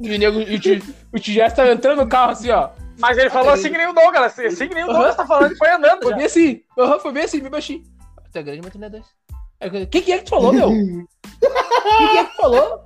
E 0.00 0.14
o 0.14 0.18
nego, 0.18 0.40
e 0.40 0.56
o 0.56 0.60
tio, 0.60 0.82
o 1.12 1.18
tio 1.18 1.34
Jess 1.34 1.54
tá 1.54 1.66
entrando 1.70 2.02
no 2.02 2.08
carro 2.08 2.32
assim, 2.32 2.50
ó. 2.50 2.70
Mas 2.98 3.16
ele 3.16 3.30
falou 3.30 3.52
assim 3.52 3.70
que 3.70 3.78
nem 3.78 3.86
o 3.88 3.92
Douglas, 3.92 4.38
assim 4.38 4.68
que 4.68 4.74
nem 4.74 4.84
o 4.84 4.88
Douglas 4.88 5.16
tá 5.16 5.26
falando, 5.26 5.56
foi 5.56 5.70
andando 5.70 6.02
Foi 6.02 6.14
bem 6.14 6.24
assim. 6.26 6.62
Aham, 6.78 6.98
foi 7.00 7.12
bem 7.12 7.22
assim, 7.24 7.40
bem 7.40 7.50
baixinho. 7.50 7.82
Tu 8.32 8.38
é 8.38 8.42
grande, 8.42 8.60
mas 8.62 8.72
tu 8.72 8.78
não 8.78 8.86
é 8.86 8.90
dois. 8.90 9.06
Aí 9.60 9.86
quem 9.86 10.02
que 10.02 10.12
é 10.12 10.18
que 10.18 10.24
tu 10.24 10.30
falou, 10.30 10.52
meu? 10.52 10.70
Quem 11.98 12.08
que 12.10 12.16
é 12.18 12.24
que 12.24 12.30
tu 12.30 12.36
falou? 12.36 12.84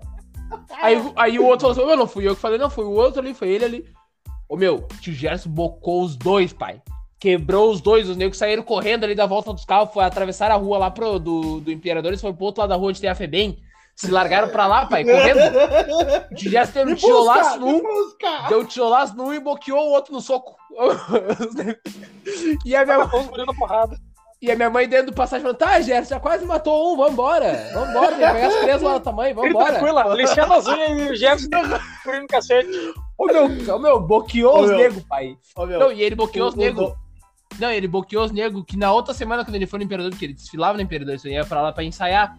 Aí, 0.81 0.97
o- 0.97 1.13
aí 1.17 1.39
o 1.39 1.45
outro 1.45 1.61
falou 1.69 1.73
assim, 1.77 1.87
meu, 1.87 1.97
não 1.97 2.07
fui 2.07 2.27
eu 2.29 2.35
que 2.35 2.41
falei, 2.41 2.57
não, 2.59 2.71
foi 2.71 2.85
o 2.85 2.91
outro 2.93 3.21
ali, 3.21 3.35
foi 3.35 3.49
ele 3.49 3.65
ali. 3.65 3.85
Ô, 4.49 4.57
meu, 4.57 4.87
tio 5.01 5.13
Gerson 5.13 5.51
bocou 5.51 6.03
os 6.03 6.17
dois, 6.17 6.53
pai. 6.53 6.81
Quebrou 7.23 7.71
os 7.71 7.81
dois, 7.81 8.09
os 8.09 8.17
negros 8.17 8.37
saíram 8.37 8.65
correndo 8.65 9.05
ali 9.05 9.15
da 9.15 9.27
volta 9.27 9.53
dos 9.53 9.65
carros, 9.65 9.95
foi 9.95 10.03
atravessar 10.03 10.51
a 10.51 10.57
rua 10.57 10.77
lá 10.77 10.91
pro, 10.91 11.21
do, 11.21 11.61
do 11.61 11.71
Imperadores, 11.71 12.21
foi 12.21 12.33
pro 12.33 12.47
outro 12.47 12.63
lado 12.63 12.71
da 12.71 12.75
rua 12.75 12.89
onde 12.89 13.01
tem 13.01 13.09
a 13.09 13.15
Febem. 13.15 13.57
Se 13.95 14.11
largaram 14.11 14.49
pra 14.49 14.67
lá, 14.67 14.87
pai, 14.87 15.05
correndo. 15.05 15.39
Gerson 16.37 16.73
deu 16.85 16.89
um 16.89 16.95
tijolaço 16.97 17.61
num, 17.61 17.81
deu 18.49 18.61
um 18.63 18.65
tijolaço 18.65 19.17
num 19.17 19.33
e 19.33 19.39
boqueou 19.39 19.79
o 19.79 19.93
outro 19.93 20.13
no 20.13 20.21
soco. 20.21 20.57
e 22.67 22.75
a 22.75 22.85
minha, 22.85 23.07
porrada. 23.57 23.97
e 24.41 24.51
a 24.51 24.57
minha 24.57 24.69
mãe 24.71 24.89
dentro 24.89 25.13
do 25.13 25.15
passagem 25.15 25.43
falando, 25.43 25.59
tá, 25.59 25.81
Gerson, 25.81 26.15
já 26.15 26.19
quase 26.19 26.45
matou 26.45 26.93
um, 26.93 26.97
vambora. 26.97 27.71
Vambora, 27.73 28.17
tem 28.17 28.27
que 28.27 28.33
pegar 28.33 28.47
as 28.49 28.57
crianças 28.57 28.83
lá 28.83 29.13
mãe, 29.13 29.33
Fica 29.33 29.47
vambora. 29.47 29.73
tranquila, 29.75 30.15
lixando 30.17 30.55
as 30.55 30.67
unhas 30.67 30.91
e 31.01 31.13
o 31.13 31.15
Jefferson 31.15 31.79
frio 32.03 32.23
no 32.23 32.27
cacete. 32.27 32.95
Ô 33.17 33.27
meu, 33.27 33.45
ô 33.77 33.79
meu, 33.79 34.01
boqueou 34.01 34.57
Ô, 34.57 34.61
os 34.63 34.71
negros, 34.73 35.05
pai. 35.05 35.37
Ô, 35.55 35.67
meu, 35.67 35.79
Não, 35.79 35.93
e 35.93 36.03
ele 36.03 36.17
boqueou 36.17 36.47
o- 36.47 36.49
os 36.49 36.57
negros. 36.57 36.93
Não, 37.59 37.71
ele 37.71 37.87
boqueou 37.87 38.25
os 38.25 38.33
negros 38.33 38.65
que 38.67 38.77
na 38.77 38.93
outra 38.93 39.13
semana, 39.15 39.45
quando 39.45 39.55
ele 39.57 39.67
foi 39.67 39.79
no 39.79 39.85
Imperador, 39.85 40.11
porque 40.11 40.25
ele 40.25 40.35
desfilava 40.35 40.77
no 40.77 40.83
Imperador, 40.83 41.15
isso 41.15 41.29
ia 41.29 41.45
pra 41.45 41.61
lá 41.63 41.73
pra 41.73 41.85
ensaiar. 41.85 42.37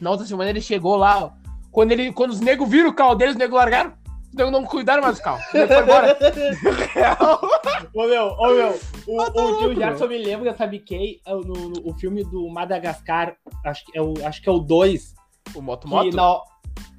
Na 0.00 0.10
outra 0.10 0.26
semana 0.26 0.50
ele 0.50 0.60
chegou 0.60 0.96
lá, 0.96 1.24
ó. 1.24 1.30
Quando, 1.72 1.92
ele, 1.92 2.12
quando 2.12 2.30
os 2.30 2.40
negros 2.40 2.68
viram 2.68 2.90
o 2.90 2.94
carro 2.94 3.14
dele, 3.14 3.30
os 3.32 3.36
negros 3.36 3.56
largaram. 3.58 3.92
Os 4.28 4.34
negros 4.34 4.52
não 4.52 4.64
cuidaram 4.64 5.02
mais 5.02 5.18
do 5.18 5.22
carro. 5.22 5.40
Ele 5.54 5.66
foi 5.66 5.82
embora. 5.82 6.18
Ô 7.94 8.06
meu, 8.06 8.26
ô 8.26 8.46
meu, 8.54 8.80
o, 9.06 9.20
Ah, 9.20 9.30
tá 9.30 9.42
o 9.42 9.58
tio 9.58 9.74
Jackson 9.74 10.06
me 10.06 10.18
lembra, 10.18 10.54
sabe 10.56 10.78
quem? 10.78 11.20
É 11.26 11.32
No, 11.32 11.42
no- 11.42 11.88
o 11.90 11.94
filme 11.94 12.22
do 12.24 12.48
Madagascar, 12.48 13.34
acho 13.64 13.84
que 13.86 13.96
é 13.98 14.02
o, 14.02 14.14
acho 14.24 14.42
que 14.42 14.48
é 14.48 14.52
o 14.52 14.58
2. 14.58 15.14
O 15.54 15.60
Moto 15.62 15.88
Moto? 15.88 16.14
na- 16.14 16.40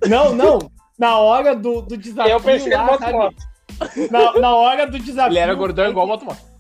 Não, 0.10 0.36
não. 0.36 0.60
Na 1.00 1.18
hora 1.18 1.56
do, 1.56 1.82
do 1.82 1.96
desafio. 1.98 2.32
Eu 2.34 2.41
pensei 2.41 2.74
lá, 2.74 2.84
no 2.86 2.91
moto 2.91 3.12
moto. 3.12 3.36
Na, 4.12 4.34
na 4.39 4.56
hora 4.56 4.86
do 4.88 5.00
desafio. 5.00 5.32
Ele 5.32 5.39
era 5.39 5.53
gordão 5.53 5.89
igual 5.89 6.06
o 6.06 6.10
Moto 6.10 6.25
Moto. 6.25 6.50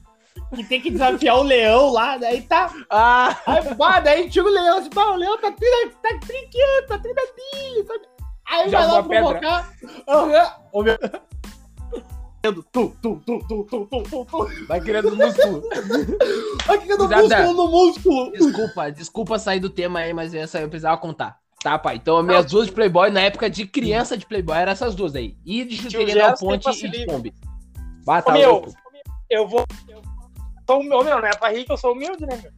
Que 0.55 0.63
tem 0.63 0.81
que 0.81 0.91
desafiar 0.91 1.37
o 1.37 1.43
leão 1.43 1.91
lá, 1.91 2.17
daí 2.17 2.41
tá. 2.41 2.73
Ah! 2.89 3.37
Aí, 3.45 3.75
pá, 3.75 3.99
daí 3.99 4.29
tira 4.29 4.45
o 4.45 4.49
leão, 4.49 4.77
assim, 4.79 4.89
pá, 4.89 5.11
o 5.11 5.15
leão 5.15 5.37
tá, 5.37 5.51
trin- 5.51 5.91
tá 6.01 6.09
trinqueando, 6.19 6.87
tá 6.87 6.99
trinadinho, 6.99 7.87
sabe? 7.87 8.05
Aí 8.49 8.69
Joga 8.69 8.77
vai 8.77 8.87
lá 8.87 9.03
provocar. 9.03 9.73
Ô 10.73 10.83
meu. 10.83 10.97
Tu, 12.43 12.53
tu, 12.71 12.95
tu, 13.01 13.21
tu, 13.23 13.39
tu, 13.47 13.63
tu, 13.65 13.85
tu, 13.85 14.25
tu. 14.25 14.65
Vai 14.67 14.81
criando 14.81 15.15
músculo. 15.15 15.61
No 15.61 16.97
Cuidado, 16.97 17.21
músculo 17.21 17.53
no 17.53 17.67
músculo. 17.71 18.31
Desculpa, 18.31 18.91
desculpa 18.91 19.39
sair 19.39 19.59
do 19.59 19.69
tema 19.69 19.99
aí, 19.99 20.11
mas 20.13 20.33
essa 20.33 20.59
eu 20.59 20.67
precisava 20.67 20.97
contar. 20.97 21.39
Tá, 21.63 21.77
pai? 21.77 21.97
Então, 21.97 22.17
as 22.17 22.25
minhas 22.25 22.45
duas 22.47 22.65
de 22.65 22.73
Playboy, 22.73 23.11
na 23.11 23.21
época 23.21 23.47
de 23.47 23.67
criança 23.67 24.17
de 24.17 24.25
Playboy, 24.25 24.57
eram 24.57 24.71
essas 24.71 24.95
duas 24.95 25.15
aí. 25.15 25.37
E 25.45 25.63
de 25.63 25.77
chuteria 25.77 26.29
na 26.29 26.33
ponte 26.33 26.67
e 26.67 26.89
de. 26.89 27.05
Bah, 28.03 28.21
tá 28.23 28.31
Ô, 28.31 28.37
meu, 28.37 28.73
eu 29.29 29.47
vou. 29.47 29.63
Eu 29.87 30.01
sou, 30.81 30.99
ô, 30.99 31.03
meu, 31.03 31.19
não 31.19 31.27
é 31.27 31.35
pra 31.35 31.49
rir 31.49 31.63
que 31.65 31.71
eu 31.71 31.77
sou 31.77 31.93
humilde, 31.93 32.25
né, 32.25 32.39
meu? 32.41 32.51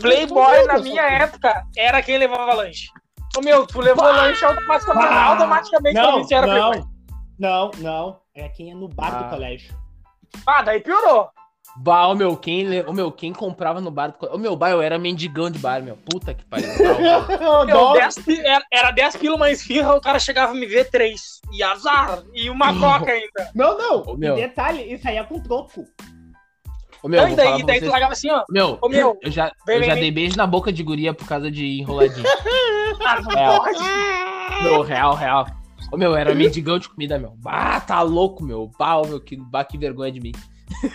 Playboy, 0.00 0.66
na 0.66 0.78
minha 0.78 1.02
época, 1.02 1.64
era 1.76 2.00
quem 2.02 2.16
levava 2.18 2.54
lanche. 2.54 2.88
Ô, 3.36 3.40
meu, 3.42 3.66
tu 3.66 3.80
levou 3.80 4.04
lanche 4.04 4.44
automaticamente, 4.44 5.06
Ah! 5.06 5.24
automaticamente 5.26 5.94
pra 5.94 6.02
Não, 6.10 6.16
mim, 6.18 6.24
você 6.24 6.34
era 6.34 6.46
não, 6.46 6.70
Playboy. 6.70 6.90
não, 7.38 7.70
não. 7.78 8.20
É 8.34 8.48
quem 8.48 8.70
é 8.70 8.74
no 8.74 8.88
bar 8.88 9.14
Ah. 9.14 9.22
do 9.22 9.30
colégio. 9.30 9.74
Ah, 10.46 10.62
daí 10.62 10.80
piorou. 10.80 11.28
Bah, 11.76 12.08
ô 12.08 12.14
meu, 12.16 12.36
quem, 12.36 12.80
ô, 12.82 12.92
meu, 12.92 13.12
quem 13.12 13.32
comprava 13.32 13.80
no 13.80 13.90
bar 13.92 14.08
do... 14.08 14.14
co- 14.14 14.34
Ô 14.34 14.38
meu, 14.38 14.56
bah, 14.56 14.70
eu 14.70 14.82
era 14.82 14.98
mendigão 14.98 15.48
de 15.50 15.58
bar, 15.58 15.80
meu. 15.82 15.96
Puta 15.96 16.34
que 16.34 16.44
pariu. 16.44 16.68
Bah, 17.38 17.64
Meu, 17.64 17.76
Não, 17.76 17.92
10 17.92 18.14
pi- 18.16 18.40
era, 18.44 18.64
era 18.72 18.90
10 18.90 19.16
pila 19.16 19.36
uma 19.36 19.50
esfirra, 19.50 19.94
o 19.94 20.00
cara 20.00 20.18
chegava 20.18 20.50
a 20.52 20.54
me 20.54 20.66
ver 20.66 20.90
3. 20.90 21.40
E 21.52 21.62
azar. 21.62 22.22
E 22.34 22.50
uma 22.50 22.72
coca 22.78 23.12
ainda. 23.12 23.50
não, 23.54 23.78
não. 23.78 24.02
Ô, 24.04 24.14
E 24.14 24.18
meu. 24.18 24.34
detalhe, 24.34 24.82
isso 24.92 25.06
aí 25.06 25.16
é 25.16 25.22
com 25.24 25.40
troco. 25.40 25.84
Ô 27.02 27.08
meu, 27.08 27.22
Não, 27.22 27.28
e 27.30 27.34
daí, 27.36 27.62
daí 27.64 27.80
tu 27.80 27.88
largava 27.90 28.12
assim, 28.12 28.30
ó. 28.30 28.44
Meu, 28.50 28.78
Ô, 28.82 28.88
meu, 28.88 29.18
eu 29.22 29.30
já, 29.30 29.50
eu 29.66 29.82
já 29.82 29.94
dei 29.94 30.10
beijo 30.10 30.36
na 30.36 30.46
boca 30.46 30.72
de 30.72 30.82
guria 30.82 31.14
por 31.14 31.26
causa 31.26 31.50
de 31.50 31.80
enroladinho. 31.80 32.26
Ah, 33.04 33.20
não 33.22 33.32
É, 33.32 33.48
ó. 33.48 33.58
pode. 33.60 33.78
meu, 34.62 34.82
real, 34.82 35.14
real. 35.14 35.46
Ô 35.92 35.96
meu, 35.96 36.14
era 36.14 36.34
mendigão 36.34 36.78
de 36.78 36.88
comida, 36.88 37.18
meu. 37.18 37.32
Bah, 37.38 37.80
tá 37.80 38.00
louco, 38.02 38.44
meu. 38.44 38.70
Bah, 38.78 39.00
meu, 39.06 39.20
que, 39.20 39.36
bah, 39.36 39.64
que 39.64 39.78
vergonha 39.78 40.12
de 40.12 40.20
mim. 40.20 40.32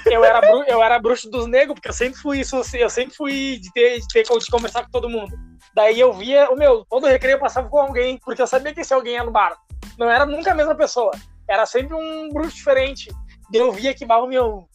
Eu 0.05 0.23
era, 0.23 0.39
bru- 0.39 0.63
eu 0.67 0.81
era 0.81 0.97
bruxo 0.99 1.29
dos 1.29 1.47
negros, 1.47 1.73
porque 1.75 1.89
eu 1.89 1.93
sempre 1.93 2.17
fui 2.19 2.39
isso, 2.39 2.61
eu 2.75 2.89
sempre 2.89 3.13
fui 3.13 3.57
de 3.59 3.73
ter, 3.73 3.99
de 3.99 4.07
ter 4.07 4.23
de 4.23 4.51
conversar 4.51 4.83
com 4.83 4.91
todo 4.91 5.09
mundo. 5.09 5.35
Daí 5.73 5.99
eu 5.99 6.13
via, 6.13 6.49
o 6.49 6.55
meu, 6.55 6.85
todo 6.89 7.07
recreio 7.07 7.35
eu 7.35 7.39
passava 7.39 7.67
com 7.67 7.77
alguém, 7.77 8.17
porque 8.23 8.41
eu 8.41 8.47
sabia 8.47 8.73
que 8.73 8.79
esse 8.81 8.93
alguém 8.93 9.15
ia 9.15 9.23
no 9.23 9.31
bar. 9.31 9.57
Não 9.97 10.09
era 10.09 10.25
nunca 10.25 10.51
a 10.51 10.55
mesma 10.55 10.75
pessoa. 10.75 11.11
Era 11.49 11.65
sempre 11.65 11.93
um 11.93 12.29
bruxo 12.31 12.55
diferente. 12.55 13.09
Eu 13.53 13.71
via 13.73 13.93
que, 13.93 14.05
o 14.05 14.27
meu. 14.27 14.65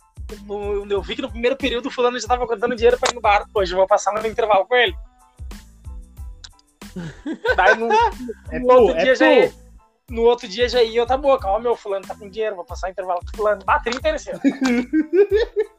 No- 0.46 0.86
eu 0.90 1.02
vi 1.02 1.16
que 1.16 1.22
no 1.22 1.30
primeiro 1.30 1.56
período 1.56 1.86
o 1.86 1.90
fulano 1.90 2.18
já 2.18 2.26
tava 2.28 2.46
contando 2.46 2.74
dinheiro 2.76 2.98
pra 2.98 3.10
ir 3.10 3.14
no 3.14 3.20
bar. 3.20 3.44
Hoje 3.54 3.72
eu 3.72 3.78
vou 3.78 3.86
passar 3.86 4.12
no 4.12 4.26
intervalo 4.26 4.66
com 4.66 4.74
ele. 4.74 4.94
Daí 7.56 7.76
no, 7.76 7.88
É 8.50 8.58
no 8.58 8.66
tu, 8.68 8.72
outro 8.74 8.96
é 8.98 9.02
dia 9.04 9.14
já 9.14 9.26
tu. 9.26 9.32
ia. 9.32 9.52
No 10.10 10.22
outro 10.22 10.48
dia 10.48 10.68
já 10.68 10.82
ia, 10.82 11.00
eu 11.00 11.06
tá 11.06 11.16
boa, 11.16 11.38
calma, 11.38 11.60
meu 11.60 11.76
fulano 11.76 12.04
tá 12.04 12.16
com 12.16 12.28
dinheiro, 12.28 12.56
vou 12.56 12.64
passar 12.64 12.90
intervalo 12.90 13.20
com 13.20 13.36
fulano. 13.36 13.62
Bah, 13.64 13.78
30 13.78 14.08
era 14.08 14.16
esse 14.16 14.30
ano. 14.30 14.40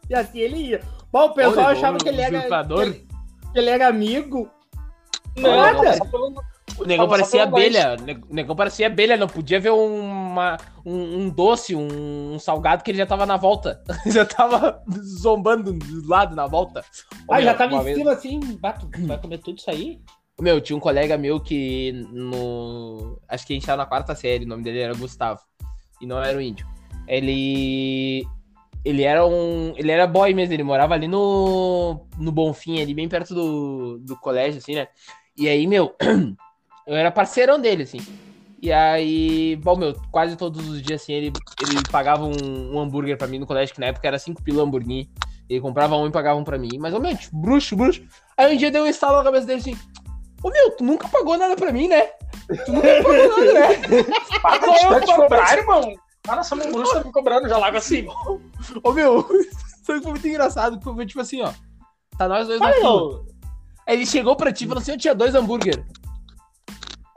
E 0.09 0.15
assim 0.15 0.39
ele 0.39 0.55
ia. 0.69 0.81
Bom, 1.11 1.25
o 1.25 1.33
pessoal 1.33 1.65
Ô, 1.65 1.69
achava 1.69 1.97
o 1.97 1.99
que 2.01 2.07
ele 2.07 2.21
era. 2.21 2.39
Que 2.41 2.73
ele, 2.81 3.07
que 3.51 3.59
ele 3.59 3.69
era 3.69 3.87
amigo. 3.89 4.49
Não, 5.35 5.49
Nada. 5.57 5.81
não, 5.83 5.93
só 5.97 6.05
pelo- 6.05 6.43
O 6.81 6.85
negão 6.85 7.07
parecia 7.07 7.43
abelha. 7.43 7.97
O 7.99 8.03
neg- 8.03 8.25
o 8.29 8.33
negão 8.33 8.55
parecia 8.55 8.87
abelha, 8.87 9.17
não 9.17 9.27
podia 9.27 9.59
ver 9.59 9.71
uma, 9.71 10.57
um, 10.85 11.19
um 11.21 11.29
doce, 11.29 11.75
um, 11.75 12.37
salgado 12.39 12.83
que 12.83 12.91
ele 12.91 12.97
já 12.97 13.05
tava 13.05 13.25
na 13.25 13.37
volta. 13.37 13.81
já 14.07 14.25
tava 14.25 14.81
zombando 15.19 15.73
do 15.73 16.07
lado 16.07 16.35
na 16.35 16.47
volta. 16.47 16.83
Ah, 17.29 17.35
meu, 17.35 17.43
já 17.43 17.53
tava 17.53 17.75
em 17.75 17.83
vez- 17.83 17.97
cima 17.97 18.11
assim. 18.13 18.39
Bato, 18.59 18.89
vai 19.05 19.17
comer 19.19 19.37
tudo 19.39 19.57
isso 19.57 19.69
aí? 19.69 19.99
Meu, 20.39 20.59
tinha 20.59 20.75
um 20.75 20.79
colega 20.79 21.17
meu 21.17 21.39
que 21.39 21.91
no. 22.11 23.19
Acho 23.27 23.45
que 23.45 23.53
a 23.53 23.55
gente 23.55 23.65
tava 23.65 23.77
na 23.83 23.85
quarta 23.85 24.15
série, 24.15 24.45
o 24.45 24.47
nome 24.47 24.63
dele 24.63 24.79
era 24.79 24.93
Gustavo. 24.95 25.39
E 26.01 26.05
não 26.07 26.21
era 26.21 26.37
o 26.37 26.41
índio. 26.41 26.65
Ele. 27.07 28.25
Ele 28.83 29.03
era 29.03 29.23
um. 29.23 29.73
Ele 29.77 29.91
era 29.91 30.07
boy 30.07 30.33
mesmo, 30.33 30.53
ele 30.53 30.63
morava 30.63 30.95
ali 30.95 31.07
no. 31.07 32.07
No 32.17 32.31
Bonfim, 32.31 32.81
ali 32.81 32.93
bem 32.95 33.07
perto 33.07 33.35
do, 33.35 33.99
do 33.99 34.15
colégio, 34.17 34.57
assim, 34.57 34.73
né? 34.73 34.87
E 35.37 35.47
aí, 35.47 35.67
meu, 35.67 35.95
eu 36.87 36.95
era 36.95 37.11
parceirão 37.11 37.59
dele, 37.59 37.83
assim. 37.83 37.99
E 38.61 38.71
aí, 38.71 39.55
bom, 39.55 39.75
meu, 39.75 39.95
quase 40.11 40.35
todos 40.35 40.69
os 40.69 40.81
dias, 40.81 41.01
assim, 41.01 41.13
ele, 41.13 41.33
ele 41.61 41.81
pagava 41.91 42.25
um, 42.25 42.75
um 42.75 42.79
hambúrguer 42.79 43.17
pra 43.17 43.27
mim 43.27 43.39
no 43.39 43.47
colégio, 43.47 43.73
que 43.73 43.81
na 43.81 43.87
época 43.87 44.07
era 44.07 44.19
5 44.19 44.43
pila 44.43 44.63
hambúrguer. 44.63 45.07
Ele 45.49 45.59
comprava 45.59 45.95
um 45.97 46.07
e 46.07 46.11
pagava 46.11 46.39
um 46.39 46.43
pra 46.43 46.57
mim. 46.57 46.77
Mais 46.79 46.93
ou 46.93 47.01
menos, 47.01 47.27
bruxo, 47.33 47.75
bruxo. 47.75 48.03
Aí 48.37 48.53
um 48.53 48.57
dia 48.57 48.71
deu 48.71 48.83
um 48.83 48.87
estalo 48.87 49.17
na 49.17 49.23
cabeça 49.23 49.47
dele 49.47 49.59
assim: 49.59 49.77
Ô 50.43 50.49
meu, 50.49 50.71
tu 50.71 50.83
nunca 50.83 51.07
pagou 51.09 51.37
nada 51.37 51.55
pra 51.55 51.71
mim, 51.73 51.87
né? 51.87 52.03
Tu 52.65 52.71
nunca 52.71 52.87
pagou 53.03 53.27
nada, 53.27 53.53
né? 53.53 53.67
Só 54.79 54.93
eu 54.93 54.99
tá 54.99 55.05
te 55.05 55.15
cobrar, 55.15 55.57
irmão? 55.57 55.95
Cara, 56.23 56.43
só 56.43 56.55
um 56.55 56.71
bruxo 56.71 56.93
tá 56.93 57.03
me 57.03 57.11
cobrando, 57.11 57.49
já 57.49 57.57
largo 57.57 57.77
assim. 57.77 58.07
Ô 58.83 58.91
meu, 58.93 59.27
foi 59.83 59.99
muito 59.99 60.27
engraçado. 60.27 60.79
porque 60.79 60.95
Foi 60.95 61.05
tipo 61.05 61.19
assim, 61.19 61.41
ó. 61.41 61.51
Tá 62.17 62.27
nós 62.27 62.47
dois 62.47 62.59
na 62.59 62.67
Olha, 62.67 62.75
fila. 62.75 63.25
Aí 63.87 63.95
ele 63.95 64.05
chegou 64.05 64.35
pra 64.35 64.53
ti 64.53 64.65
e 64.65 64.67
falou 64.67 64.81
assim: 64.81 64.91
eu 64.91 64.97
tinha 64.97 65.15
dois 65.15 65.35
hambúrguer. 65.35 65.83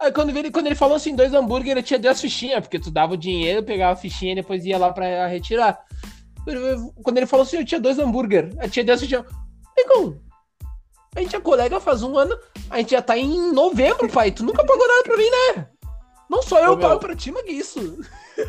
Aí 0.05 0.13
quando 0.13 0.37
ele, 0.37 0.51
quando 0.51 0.67
ele 0.67 0.75
falou 0.75 0.97
assim, 0.97 1.17
dois 1.17 1.33
hambúrguer, 1.33 1.77
eu 1.79 1.83
tinha 1.83 1.99
duas 1.99 2.21
fichinhas, 2.21 2.61
porque 2.61 2.79
tu 2.79 2.91
dava 2.91 3.15
o 3.15 3.17
dinheiro, 3.17 3.63
pegava 3.63 3.95
a 3.95 3.97
fichinha 3.97 4.33
e 4.33 4.37
depois 4.37 4.65
ia 4.67 4.77
lá 4.77 4.93
pra 4.93 5.27
retirar. 5.27 5.81
Quando 7.03 7.17
ele 7.17 7.27
falou 7.27 7.45
assim, 7.45 7.57
eu 7.57 7.65
tinha 7.65 7.81
dois 7.81 7.99
hambúrguer, 7.99 8.51
eu 8.61 8.69
tinha 8.69 8.85
duas 8.85 9.01
fichinhas. 9.01 9.25
Negão, 9.77 10.21
a 11.17 11.21
gente 11.21 11.37
é 11.37 11.41
colega 11.41 11.81
faz 11.81 12.03
um 12.03 12.19
ano, 12.19 12.37
a 12.69 12.79
gente 12.79 12.91
já 12.91 13.01
tá 13.01 13.17
em 13.17 13.53
novembro, 13.53 14.09
pai. 14.11 14.31
Tu 14.31 14.45
nunca 14.45 14.65
pagou 14.65 14.87
nada 14.87 15.03
pra 15.05 15.17
mim, 15.17 15.31
né? 15.57 15.69
Não 16.29 16.43
só 16.43 16.59
eu 16.59 16.73
Ô, 16.73 16.77
meu. 16.77 16.89
pago 16.89 17.01
pra 17.01 17.17
ti, 17.17 17.31
mas 17.31 17.45
que 17.45 17.53
isso? 17.53 17.99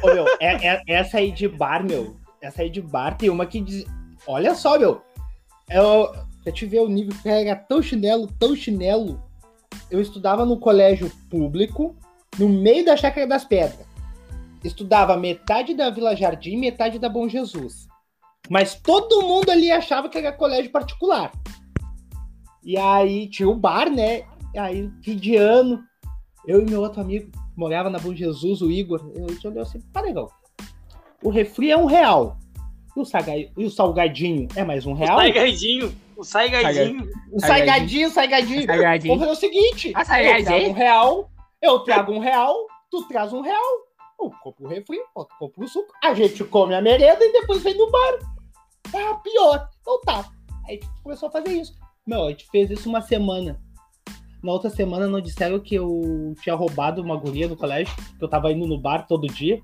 Ô, 0.03 0.07
meu, 0.07 0.25
é, 0.39 0.67
é- 0.67 0.81
essa 0.87 1.17
aí 1.17 1.31
de 1.31 1.47
bar, 1.47 1.85
meu. 1.85 2.17
Essa 2.41 2.63
aí 2.63 2.69
de 2.69 2.81
bar 2.81 3.17
tem 3.17 3.29
uma 3.29 3.45
que 3.45 3.61
diz. 3.61 3.85
Olha 4.27 4.55
só, 4.55 4.77
meu. 4.77 5.01
Eu, 5.69 6.11
pra 6.43 6.51
te 6.51 6.65
ver 6.65 6.79
o 6.81 6.87
nível 6.87 7.15
que 7.15 7.23
pega 7.23 7.55
tão 7.55 7.81
chinelo, 7.81 8.27
tão 8.39 8.55
chinelo, 8.55 9.23
eu 9.95 10.01
estudava 10.01 10.45
no 10.45 10.59
colégio 10.59 11.11
público, 11.29 11.95
no 12.37 12.49
meio 12.49 12.83
da 12.83 12.97
Chácara 12.97 13.25
das 13.25 13.45
Pedras. 13.45 13.87
Estudava 14.63 15.15
metade 15.15 15.73
da 15.73 15.89
Vila 15.89 16.15
Jardim, 16.15 16.57
metade 16.57 16.99
da 16.99 17.07
Bom 17.07 17.29
Jesus. 17.29 17.87
Mas 18.49 18.75
todo 18.75 19.21
mundo 19.21 19.49
ali 19.49 19.71
achava 19.71 20.09
que 20.09 20.17
era 20.17 20.31
colégio 20.31 20.71
particular. 20.71 21.31
E 22.63 22.77
aí 22.77 23.27
tinha 23.27 23.47
o 23.47 23.55
bar, 23.55 23.89
né? 23.89 24.23
E 24.53 24.59
aí, 24.59 24.89
fim 25.01 25.15
de 25.15 25.35
ano, 25.35 25.83
eu 26.45 26.61
e 26.61 26.69
meu 26.69 26.81
outro 26.81 27.01
amigo 27.01 27.31
morava 27.55 27.89
na 27.89 27.99
Bom 27.99 28.13
Jesus, 28.13 28.61
o 28.61 28.69
Igor. 28.69 29.11
Eu 29.15 29.49
olhou 29.49 29.63
assim, 29.63 29.79
pá, 29.93 30.01
legal. 30.01 30.29
O 31.23 31.29
refri 31.29 31.71
é 31.71 31.77
um 31.77 31.85
real. 31.85 32.37
E 32.95 32.99
o, 32.99 33.05
saga- 33.05 33.37
e 33.37 33.51
o 33.57 33.69
salgadinho 33.69 34.47
é 34.55 34.63
mais 34.63 34.85
um 34.85 34.91
O 34.91 34.95
real? 34.95 35.17
Saigadinho. 36.23 37.09
O 37.31 37.39
saigadinho. 37.39 38.07
O 38.07 38.11
salgadinho. 38.11 38.65
Salgadinho. 38.65 39.17
Vamos 39.17 39.27
fazer 39.27 39.47
o 39.47 39.51
seguinte: 39.51 39.93
Ah, 39.95 40.21
eu 40.21 40.43
trago 40.43 40.69
um 40.69 40.73
real, 40.73 41.29
eu 41.61 41.79
trago 41.79 42.11
um 42.13 42.19
real, 42.19 42.67
tu 42.89 43.07
traz 43.07 43.33
um 43.33 43.41
real, 43.41 43.63
eu 44.19 44.31
compro 44.41 44.65
o 44.65 44.67
refri, 44.67 44.97
eu 44.97 45.27
compro 45.39 45.63
o 45.63 45.67
suco, 45.67 45.91
a 46.03 46.13
gente 46.13 46.43
come 46.45 46.73
a 46.73 46.81
merenda 46.81 47.23
e 47.23 47.31
depois 47.31 47.61
vem 47.63 47.77
no 47.77 47.89
bar. 47.91 48.19
Ah, 48.93 49.15
pior. 49.15 49.67
Então 49.81 50.01
tá. 50.01 50.25
Aí 50.67 50.77
a 50.77 50.85
gente 50.85 51.01
começou 51.03 51.29
a 51.29 51.31
fazer 51.31 51.53
isso. 51.53 51.73
Meu, 52.05 52.25
a 52.25 52.29
gente 52.29 52.47
fez 52.49 52.69
isso 52.69 52.87
uma 52.87 53.01
semana. 53.01 53.59
Na 54.43 54.51
outra 54.51 54.69
semana 54.69 55.07
não 55.07 55.19
disseram 55.19 55.59
que 55.59 55.73
eu 55.75 56.35
tinha 56.41 56.53
roubado 56.53 57.01
uma 57.01 57.17
guria 57.17 57.47
no 57.47 57.57
colégio, 57.57 57.95
que 58.17 58.23
eu 58.23 58.29
tava 58.29 58.51
indo 58.51 58.67
no 58.67 58.79
bar 58.79 59.07
todo 59.07 59.27
dia. 59.27 59.59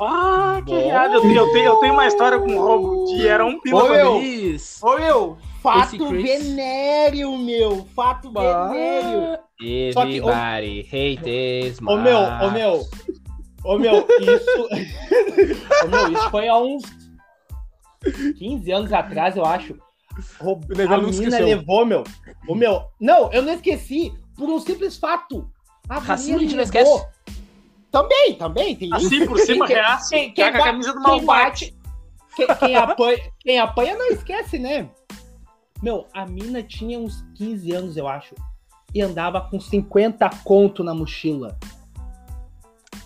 Ah, 0.00 0.60
que 0.64 0.72
errado. 0.72 1.14
Eu 1.14 1.20
tenho, 1.22 1.36
eu, 1.36 1.52
tenho, 1.52 1.64
eu 1.66 1.76
tenho 1.76 1.92
uma 1.92 2.06
história 2.06 2.38
com 2.38 2.58
roubo 2.58 3.04
de 3.06 3.26
era 3.28 3.44
um 3.44 3.60
pila 3.60 3.84
Ô, 3.84 3.88
meu. 3.88 4.22
Isso. 4.22 4.84
Ô 4.86 4.98
meu, 4.98 5.38
fato 5.62 6.08
venéreo, 6.10 7.36
meu. 7.38 7.86
Fato 7.94 8.32
venéreo. 8.32 9.38
Só 9.92 10.04
que, 10.04 10.20
ô- 10.20 10.28
Everybody 10.30 10.80
hates 10.92 11.78
Ô 11.80 11.96
meu, 11.96 12.18
ô 12.18 12.50
meu. 12.50 12.88
Ô 13.64 13.78
meu, 13.78 14.06
isso. 14.20 14.68
ô 15.84 15.88
meu, 15.88 16.12
isso 16.12 16.30
foi 16.30 16.48
há 16.48 16.58
uns 16.58 16.82
15 18.38 18.72
anos 18.72 18.92
atrás, 18.92 19.36
eu 19.36 19.44
acho. 19.44 19.74
O 20.40 20.52
A 20.52 20.98
esqueceu. 21.10 21.46
levou, 21.46 21.86
meu. 21.86 22.04
Ô 22.46 22.54
meu. 22.54 22.84
Não, 23.00 23.32
eu 23.32 23.42
não 23.42 23.54
esqueci. 23.54 24.12
Por 24.36 24.48
um 24.48 24.58
simples 24.60 24.96
fato. 24.96 25.48
A 25.88 25.98
Racismo 25.98 26.34
guria 26.34 26.46
a 26.46 26.50
gente 26.50 26.56
não 26.74 26.80
levou. 26.80 26.96
esquece. 26.96 27.13
Também, 27.94 28.34
também. 28.34 28.74
Tem 28.76 28.88
isso. 28.88 29.06
Assim 29.06 29.26
por 29.26 29.38
cima, 29.38 29.66
Quem- 29.68 29.76
reaço. 29.76 30.10
quem- 30.10 30.32
quem 30.32 30.44
Caga 30.44 30.58
a 30.58 30.64
camisa 30.64 30.92
do 30.92 31.00
quem 31.00 31.22
malvate. 31.24 31.70
bate. 31.70 31.84
Quem, 32.36 32.46
quem 32.56 32.76
apanha, 32.76 33.18
quem 33.38 33.58
apanha 33.60 33.96
não 33.96 34.06
esquece, 34.08 34.58
né? 34.58 34.90
Meu, 35.80 36.06
a 36.12 36.26
mina 36.26 36.60
tinha 36.62 36.98
uns 36.98 37.24
15 37.36 37.72
anos, 37.72 37.96
eu 37.96 38.08
acho. 38.08 38.34
E 38.92 39.00
andava 39.00 39.40
com 39.40 39.60
50 39.60 40.28
conto 40.42 40.82
na 40.82 40.92
mochila. 40.94 41.56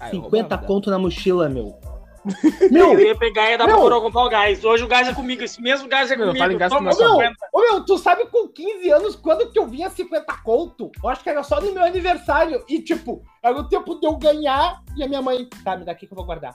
Ah, 0.01 0.09
50 0.11 0.57
conto 0.59 0.91
na 0.91 0.99
mochila, 0.99 1.49
meu. 1.49 1.79
Eu 2.63 2.71
Meu, 2.71 3.01
ia 3.01 3.17
pegar 3.17 3.49
e 3.49 3.51
ia 3.53 3.59
dar 3.59 3.65
pra 3.65 3.75
Meu. 3.75 3.83
coroa 3.83 4.01
comprar 4.03 4.25
o 4.25 4.29
gás. 4.29 4.65
Hoje 4.65 4.85
o 4.85 4.89
gás 4.89 5.09
é 5.09 5.15
comigo. 5.15 5.43
Esse 5.43 5.61
mesmo 5.63 5.89
gás 5.89 6.11
é 6.11 6.17
Meu, 6.17 6.27
comigo. 6.29 6.45
fala 6.45 6.59
gás 6.59 6.73
Toma 6.73 6.83
meu, 6.91 6.93
50. 6.95 7.35
ô, 7.53 7.61
meu, 7.61 7.85
tu 7.85 7.99
sabe 7.99 8.27
com 8.27 8.49
15 8.49 8.91
anos 8.91 9.17
quando 9.17 9.51
que 9.51 9.59
eu 9.59 9.67
vinha 9.67 9.89
50 9.91 10.33
conto? 10.45 10.91
Eu 11.03 11.09
acho 11.09 11.23
que 11.23 11.31
era 11.31 11.43
só 11.43 11.61
no 11.61 11.73
meu 11.73 11.83
aniversário. 11.85 12.65
E, 12.69 12.81
tipo, 12.83 13.23
era 13.43 13.57
o 13.59 13.69
tempo 13.69 13.99
de 14.01 14.07
eu 14.07 14.17
ganhar 14.17 14.83
e 14.97 15.03
a 15.03 15.09
minha 15.09 15.23
mãe, 15.23 15.49
tá, 15.65 15.77
me 15.77 15.85
dá 15.85 15.93
aqui 15.93 16.07
que 16.07 16.13
eu 16.13 16.17
vou 16.17 16.25
guardar. 16.27 16.55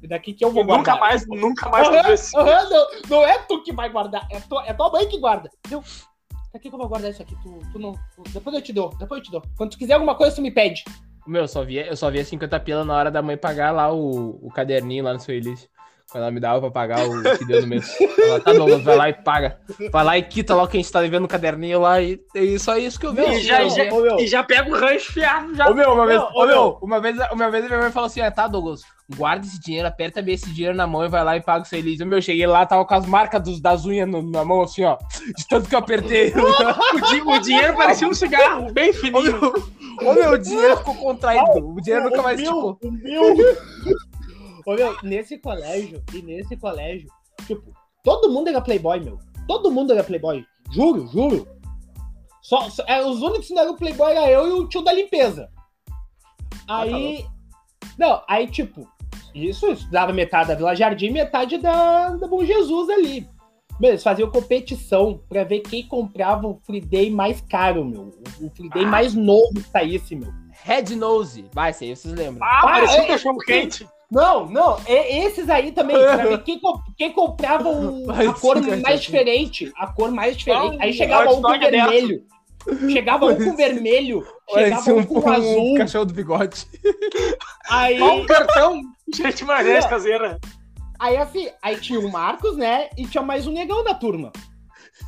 Me 0.00 0.06
dá 0.08 0.16
aqui 0.16 0.32
que 0.32 0.44
eu 0.44 0.50
vou 0.52 0.62
E 0.62 0.66
nunca 0.66 0.92
guardar. 0.96 1.00
mais, 1.00 1.26
nunca 1.26 1.68
mais 1.68 1.88
Aham, 1.88 1.96
fazer 1.96 2.12
esse. 2.14 2.36
aham, 2.38 2.68
não, 2.70 2.86
não 3.08 3.24
é 3.26 3.38
tu 3.38 3.62
que 3.62 3.72
vai 3.72 3.88
guardar, 3.90 4.26
é, 4.30 4.38
tu, 4.40 4.58
é 4.60 4.72
tua 4.72 4.90
mãe 4.90 5.08
que 5.08 5.18
guarda. 5.18 5.50
Viu? 5.66 5.82
Tá 6.30 6.56
aqui 6.56 6.68
que 6.68 6.74
eu 6.74 6.78
vou 6.78 6.88
guardar 6.88 7.10
isso 7.10 7.20
aqui. 7.20 7.34
Tu, 7.42 7.58
tu 7.72 7.78
não. 7.78 7.92
tu- 8.14 8.22
depois 8.32 8.54
eu 8.54 8.62
te 8.62 8.72
dou, 8.72 8.90
depois 8.98 9.18
eu 9.18 9.24
te 9.24 9.30
dou. 9.32 9.42
Quando 9.56 9.70
tu 9.72 9.78
quiser 9.78 9.94
alguma 9.94 10.14
coisa, 10.14 10.36
tu 10.36 10.40
me 10.42 10.50
pede. 10.50 10.84
Meu, 11.28 11.42
eu 11.42 11.48
só 11.48 11.62
via, 11.62 11.86
eu 11.86 11.96
só 11.96 12.10
via 12.10 12.24
50 12.24 12.58
pila 12.60 12.84
na 12.86 12.94
hora 12.96 13.10
da 13.10 13.20
mãe 13.22 13.36
pagar 13.36 13.70
lá 13.70 13.92
o, 13.92 14.46
o 14.46 14.50
caderninho 14.50 15.04
lá 15.04 15.12
no 15.12 15.20
seu 15.20 15.34
Elis. 15.34 15.68
Quando 16.10 16.22
ela 16.22 16.32
me 16.32 16.40
dava 16.40 16.58
pra 16.62 16.70
pagar 16.70 17.06
o 17.06 17.22
que 17.36 17.44
deu 17.44 17.60
no 17.60 17.66
mês. 17.66 17.94
Ela, 18.18 18.40
tá, 18.40 18.52
Douglas, 18.54 18.82
vai 18.82 18.96
lá 18.96 19.08
e 19.10 19.12
paga. 19.12 19.58
Vai 19.92 20.02
lá 20.04 20.16
e 20.16 20.22
quita 20.22 20.54
lá 20.54 20.62
o 20.62 20.66
que 20.68 20.78
a 20.78 20.80
gente 20.80 20.90
tá 20.90 21.02
devendo 21.02 21.22
no 21.22 21.28
caderninho 21.28 21.80
lá 21.80 22.00
e 22.00 22.18
é 22.34 22.58
só 22.58 22.78
isso 22.78 22.98
que 22.98 23.04
eu 23.04 23.12
vi. 23.12 23.20
E 23.24 23.40
já, 23.42 23.58
Não, 23.60 23.68
já- 23.68 23.92
ô, 23.92 24.00
meu. 24.00 24.18
e 24.18 24.26
já 24.26 24.42
pega 24.42 24.70
o 24.70 24.74
rancho 24.74 25.12
fiado. 25.12 25.54
Já. 25.54 25.68
Ô 25.68 25.74
meu, 25.74 25.92
uma 25.92 26.06
vez, 26.06 26.18
ô, 26.18 26.30
ô, 26.34 26.46
meu, 26.46 26.78
uma 26.80 26.98
vez, 26.98 27.16
uma 27.30 27.50
vez 27.50 27.64
a 27.64 27.68
minha 27.68 27.80
mãe 27.80 27.92
falou 27.92 28.06
assim: 28.06 28.22
ah, 28.22 28.30
tá, 28.30 28.48
Douglas, 28.48 28.80
guarda 29.18 29.44
esse 29.44 29.60
dinheiro, 29.60 29.86
aperta 29.86 30.22
bem 30.22 30.34
esse 30.34 30.48
dinheiro 30.50 30.74
na 30.74 30.86
mão 30.86 31.04
e 31.04 31.08
vai 31.10 31.22
lá 31.22 31.36
e 31.36 31.42
paga 31.42 31.64
o 31.64 31.66
seu 31.66 31.82
Meu, 31.82 32.16
eu 32.16 32.22
cheguei 32.22 32.46
lá, 32.46 32.64
tava 32.64 32.86
com 32.86 32.94
as 32.94 33.04
marcas 33.04 33.42
dos, 33.42 33.60
das 33.60 33.84
unhas 33.84 34.08
no- 34.08 34.22
na 34.22 34.42
mão, 34.46 34.62
assim, 34.62 34.84
ó. 34.84 34.96
De 35.36 35.46
tanto 35.46 35.68
que 35.68 35.74
eu 35.74 35.78
apertei. 35.78 36.32
O, 36.94 37.00
di- 37.12 37.20
o 37.20 37.38
dinheiro 37.40 37.76
parecia 37.76 38.08
um 38.08 38.14
cigarro, 38.14 38.72
bem 38.72 38.90
Ô 38.90 38.94
fininho. 38.94 39.22
meu, 39.40 40.10
ô, 40.10 40.14
meu, 40.14 40.30
o 40.32 40.38
dinheiro 40.38 40.76
ficou 40.78 40.94
contraído. 40.94 41.68
O 41.68 41.80
dinheiro 41.82 42.06
nunca 42.06 42.22
mais 42.22 42.40
meu, 42.40 42.54
ficou. 42.54 42.78
o 42.82 42.90
meu. 42.92 43.36
Ô, 44.68 44.74
meu, 44.74 44.94
nesse 45.02 45.38
colégio, 45.38 46.02
e 46.12 46.20
nesse 46.20 46.54
colégio, 46.54 47.08
tipo, 47.46 47.72
todo 48.04 48.30
mundo 48.30 48.48
era 48.48 48.60
playboy, 48.60 49.00
meu. 49.00 49.18
Todo 49.46 49.70
mundo 49.70 49.94
era 49.94 50.04
playboy. 50.04 50.44
Juro, 50.70 51.06
juro. 51.06 51.48
Só, 52.42 52.68
só- 52.68 52.84
é, 52.86 53.02
os 53.02 53.22
únicos 53.22 53.46
que 53.48 53.54
não 53.54 53.62
eram 53.62 53.76
playboy 53.76 54.10
era 54.12 54.30
eu 54.30 54.46
e 54.46 54.52
o 54.60 54.68
tio 54.68 54.82
da 54.82 54.92
limpeza. 54.92 55.48
Aí. 56.68 57.24
Não, 57.98 58.22
aí, 58.28 58.46
tipo, 58.46 58.86
isso, 59.34 59.72
estudava 59.72 60.12
metade 60.12 60.48
da 60.50 60.54
Vila 60.54 60.74
Jardim, 60.76 61.08
metade 61.12 61.56
da, 61.56 62.10
da 62.10 62.28
Bom 62.28 62.44
Jesus 62.44 62.90
ali. 62.90 63.26
Meu, 63.80 63.92
eles 63.92 64.02
faziam 64.02 64.30
competição 64.30 65.22
pra 65.30 65.44
ver 65.44 65.60
quem 65.60 65.86
comprava 65.88 66.46
o 66.46 66.60
Free 66.66 66.82
Day 66.82 67.10
mais 67.10 67.40
caro, 67.40 67.86
meu. 67.86 68.12
O, 68.38 68.50
Free 68.50 68.68
Day 68.68 68.84
Ah. 68.84 68.88
mais 68.88 69.14
novo 69.14 69.54
que 69.54 69.62
saísse, 69.70 70.14
meu. 70.14 70.30
Red 70.62 70.94
Nose. 70.94 71.46
Vai, 71.54 71.70
isso 71.70 71.84
aí 71.84 71.96
vocês 71.96 72.12
lembram. 72.12 72.44
Ah, 72.44 72.58
Ah, 72.58 72.62
parecia 72.64 73.00
um 73.00 73.04
é- 73.04 73.06
cachorro 73.06 73.38
quente. 73.38 73.88
Não, 74.10 74.46
não, 74.48 74.78
e- 74.88 75.18
esses 75.26 75.48
aí 75.50 75.70
também, 75.72 75.96
pra 75.98 76.16
ver 76.16 76.38
quem, 76.44 76.60
quem 76.96 77.12
comprava 77.12 77.68
o- 77.68 78.10
a 78.10 78.32
cor 78.32 78.60
mais 78.80 79.00
diferente, 79.02 79.70
a 79.76 79.86
cor 79.86 80.10
mais 80.10 80.36
diferente. 80.36 80.76
Aí 80.80 80.92
chegava 80.94 81.30
um 81.30 81.42
com 81.42 81.58
vermelho, 81.58 82.22
chegava 82.90 83.26
um 83.26 83.36
com 83.36 83.54
vermelho, 83.56 84.26
chegava 84.54 84.94
um 84.94 85.04
com 85.04 85.30
azul, 85.30 85.74
cachorro 85.76 86.04
do 86.06 86.14
bigode. 86.14 86.64
aí, 87.70 87.98
Qual 87.98 88.16
um 88.18 88.26
cartão? 88.26 88.80
Gente, 89.14 89.44
maionese 89.44 89.88
caseira. 89.88 90.38
aí 90.98 91.16
assim, 91.16 91.48
aí 91.62 91.78
tinha 91.78 92.00
o 92.00 92.10
Marcos, 92.10 92.56
né, 92.56 92.88
e 92.96 93.06
tinha 93.06 93.22
mais 93.22 93.46
um 93.46 93.52
negão 93.52 93.84
da 93.84 93.94
turma. 93.94 94.32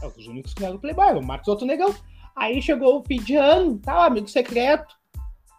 É, 0.03 0.07
os 0.07 0.27
únicos 0.27 0.53
que 0.55 0.65
eram 0.65 0.79
playboy, 0.79 1.15
o 1.15 1.23
Marcos 1.23 1.49
e 1.49 1.51
outro 1.51 1.67
negão. 1.67 1.95
Aí 2.37 2.61
chegou 2.63 2.99
o 3.01 3.05
fim 3.05 3.21
de 3.21 3.35
ano, 3.35 3.79
tá, 3.79 4.05
amigo 4.07 4.29
secreto, 4.29 4.95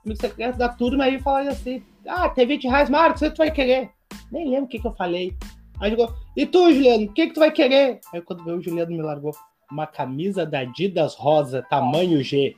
amigo 0.05 0.19
secreto 0.21 0.57
da 0.57 0.69
turma, 0.69 1.03
aí 1.05 1.19
falaram 1.19 1.49
assim, 1.49 1.83
ah, 2.07 2.29
tem 2.29 2.47
20 2.47 2.67
reais, 2.67 2.89
Marcos, 2.89 3.21
o 3.21 3.25
que 3.25 3.31
tu 3.31 3.37
vai 3.37 3.51
querer? 3.51 3.89
Nem 4.31 4.49
lembro 4.49 4.65
o 4.65 4.67
que, 4.67 4.79
que 4.79 4.87
eu 4.87 4.93
falei. 4.93 5.35
Aí 5.79 5.89
chegou, 5.89 6.13
e 6.35 6.45
tu, 6.45 6.71
Juliano, 6.71 7.05
o 7.05 7.13
que, 7.13 7.27
que 7.27 7.33
tu 7.33 7.39
vai 7.39 7.51
querer? 7.51 7.99
Aí 8.13 8.21
quando 8.21 8.43
veio 8.43 8.57
o 8.57 8.61
Juliano 8.61 8.91
me 8.91 9.01
largou, 9.01 9.31
uma 9.71 9.87
camisa 9.87 10.45
da 10.45 10.59
Adidas 10.59 11.15
rosa, 11.15 11.65
tamanho 11.69 12.23
G. 12.23 12.55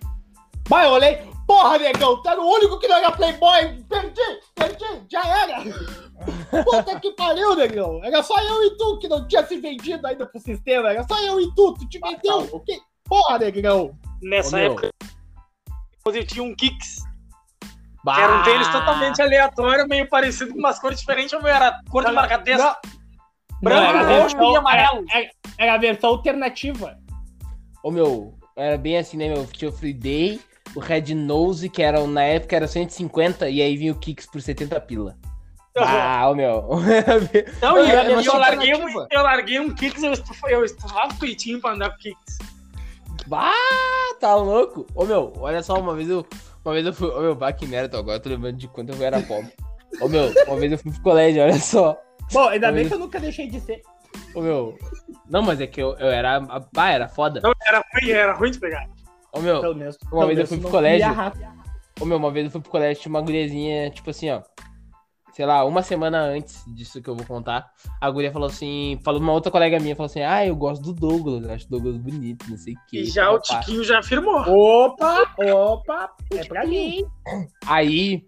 Vai, 0.67 0.85
eu 0.85 0.91
olhei, 0.91 1.19
porra, 1.45 1.77
negão, 1.77 2.21
tu 2.21 2.29
era 2.29 2.41
o 2.41 2.45
único 2.45 2.79
que 2.79 2.87
não 2.87 2.97
era 2.97 3.11
playboy, 3.11 3.83
perdi, 3.89 4.21
perdi, 4.55 5.05
já 5.09 5.25
era. 5.25 5.63
Puta 6.63 6.99
que 6.99 7.11
pariu, 7.11 7.55
negão. 7.55 8.03
Era 8.03 8.23
só 8.23 8.39
eu 8.41 8.63
e 8.63 8.77
tu 8.77 8.97
que 8.99 9.07
não 9.07 9.27
tinha 9.27 9.45
se 9.45 9.57
vendido 9.57 10.05
ainda 10.07 10.25
pro 10.25 10.39
sistema. 10.39 10.91
Era 10.91 11.03
só 11.03 11.19
eu 11.21 11.41
e 11.41 11.53
tu. 11.53 11.73
Tu 11.73 11.89
te 11.89 11.99
vendeu. 11.99 12.49
O 12.51 12.59
que? 12.59 12.79
Porra, 13.03 13.39
negrão. 13.39 13.97
Nessa 14.21 14.55
Ô, 14.55 14.59
época, 14.59 14.89
eu 16.05 16.25
tinha 16.25 16.43
um 16.43 16.55
Kicks. 16.55 17.03
Bah! 18.03 18.15
Que 18.15 18.21
era 18.21 18.35
um 18.35 18.43
tênis 18.43 18.67
totalmente 18.69 19.21
aleatório, 19.21 19.87
meio 19.87 20.07
parecido 20.09 20.51
com 20.53 20.59
umas 20.59 20.77
cores 20.79 20.99
diferentes. 20.99 21.33
O 21.33 21.41
meu 21.41 21.53
era 21.53 21.79
cor 21.89 22.05
de 22.05 22.11
marca-texto. 22.11 22.61
Não. 22.63 22.75
Branco, 23.61 23.93
Não, 23.93 23.99
roxo 24.21 24.35
versão- 24.37 24.51
e 24.53 24.55
amarelo. 24.57 25.05
Era, 25.09 25.19
era- 25.23 25.31
era 25.57 25.73
a 25.73 25.77
versão 25.77 26.09
alternativa. 26.09 26.97
Ô 27.81 27.89
meu, 27.91 28.33
era 28.57 28.77
bem 28.77 28.97
assim, 28.97 29.15
né, 29.17 29.29
meu? 29.29 29.45
Tinha 29.47 29.69
o 29.69 29.73
Free 29.73 29.93
Day, 29.93 30.41
o 30.75 30.79
Red 30.81 31.13
Nose, 31.15 31.69
que 31.69 31.81
era, 31.81 32.05
na 32.05 32.23
época 32.23 32.55
era 32.57 32.67
150, 32.67 33.49
e 33.49 33.61
aí 33.61 33.77
vinha 33.77 33.93
o 33.93 33.95
Kicks 33.99 34.25
por 34.25 34.41
70 34.41 34.79
pila. 34.81 35.15
Ah, 35.77 36.29
ô 36.29 36.35
meu. 36.35 36.67
Não, 37.61 37.77
e, 37.83 37.89
e 37.89 38.13
uma 38.13 38.21
eu, 38.21 38.37
larguei 38.37 38.75
um, 38.75 39.07
eu 39.09 39.21
larguei 39.23 39.59
um 39.59 39.73
Kicks, 39.73 40.03
eu, 40.03 40.11
estufa, 40.13 40.47
eu 40.49 40.63
estufava 40.65 41.13
o 41.13 41.17
peitinho 41.17 41.59
pra 41.61 41.71
andar 41.71 41.89
com 41.91 41.97
Kicks. 41.97 42.37
bah, 43.27 43.51
tá 44.19 44.35
louco? 44.35 44.85
Ô 44.93 45.05
meu, 45.05 45.33
olha 45.39 45.63
só, 45.63 45.79
uma 45.79 45.95
vez 45.95 46.09
eu. 46.09 46.25
Uma 46.63 46.73
vez 46.73 46.85
eu 46.85 46.93
fui. 46.93 47.09
Ô 47.09 47.21
meu, 47.21 47.35
bah, 47.35 47.51
que 47.51 47.65
merda, 47.65 47.97
agora 47.97 48.17
eu 48.17 48.21
tô 48.21 48.29
lembrando 48.29 48.57
de 48.57 48.67
quanto 48.67 48.93
eu 48.93 49.03
era 49.03 49.21
pobre. 49.21 49.51
Ô 50.01 50.07
meu, 50.07 50.31
uma 50.47 50.55
vez 50.57 50.71
eu 50.71 50.77
fui 50.77 50.91
pro 50.91 51.01
colégio, 51.01 51.43
olha 51.43 51.59
só. 51.59 51.97
Bom, 52.31 52.47
ainda 52.47 52.67
Oi. 52.67 52.73
bem 52.73 52.87
que 52.87 52.93
eu 52.93 52.99
nunca 52.99 53.19
deixei 53.19 53.47
de 53.47 53.59
ser. 53.59 53.81
Ô 54.33 54.41
meu. 54.41 54.77
Não, 55.29 55.41
mas 55.41 55.59
é 55.59 55.67
que 55.67 55.81
eu, 55.81 55.95
eu 55.97 56.07
era. 56.07 56.39
Bah, 56.73 56.89
era 56.89 57.07
foda. 57.07 57.41
Não, 57.41 57.53
era 57.67 57.83
ruim, 57.93 58.11
era 58.11 58.33
ruim 58.33 58.51
de 58.51 58.59
pegar. 58.59 58.87
Ô 59.31 59.39
meu, 59.39 59.61
Pelo 59.61 59.75
menos. 59.75 59.97
Uma 60.03 60.09
pelo 60.09 60.27
vez 60.27 60.39
eu 60.39 60.47
fui 60.47 60.57
pro 60.59 60.69
colégio. 60.69 61.07
Ô, 61.99 62.05
meu, 62.05 62.17
uma 62.17 62.31
vez 62.31 62.45
eu 62.45 62.51
fui 62.51 62.61
pro 62.61 62.71
colégio, 62.71 63.01
tinha 63.03 63.11
uma 63.11 63.21
guriazinha, 63.21 63.89
tipo 63.91 64.09
assim, 64.09 64.29
ó. 64.29 64.41
Sei 65.33 65.45
lá, 65.45 65.65
uma 65.65 65.81
semana 65.81 66.19
antes 66.21 66.63
disso 66.67 67.01
que 67.01 67.09
eu 67.09 67.15
vou 67.15 67.25
contar, 67.25 67.69
a 67.99 68.09
guria 68.09 68.31
falou 68.31 68.47
assim, 68.47 68.99
falou 69.03 69.19
uma 69.19 69.33
outra 69.33 69.51
colega 69.51 69.79
minha, 69.79 69.95
falou 69.95 70.05
assim, 70.05 70.21
ah, 70.21 70.45
eu 70.45 70.55
gosto 70.55 70.83
do 70.83 70.93
Douglas, 70.93 71.43
eu 71.43 71.51
acho 71.51 71.65
o 71.65 71.69
Douglas 71.69 71.97
bonito, 71.97 72.45
não 72.49 72.57
sei 72.57 72.73
o 72.73 72.77
que. 72.87 72.99
E 73.01 73.05
já 73.05 73.31
o 73.31 73.39
Tiquinho 73.39 73.83
já 73.83 73.99
afirmou. 73.99 74.39
Opa, 74.47 75.33
opa, 75.53 76.11
é 76.35 76.43
pra 76.45 76.65
mim. 76.65 77.03
Aí, 77.65 78.23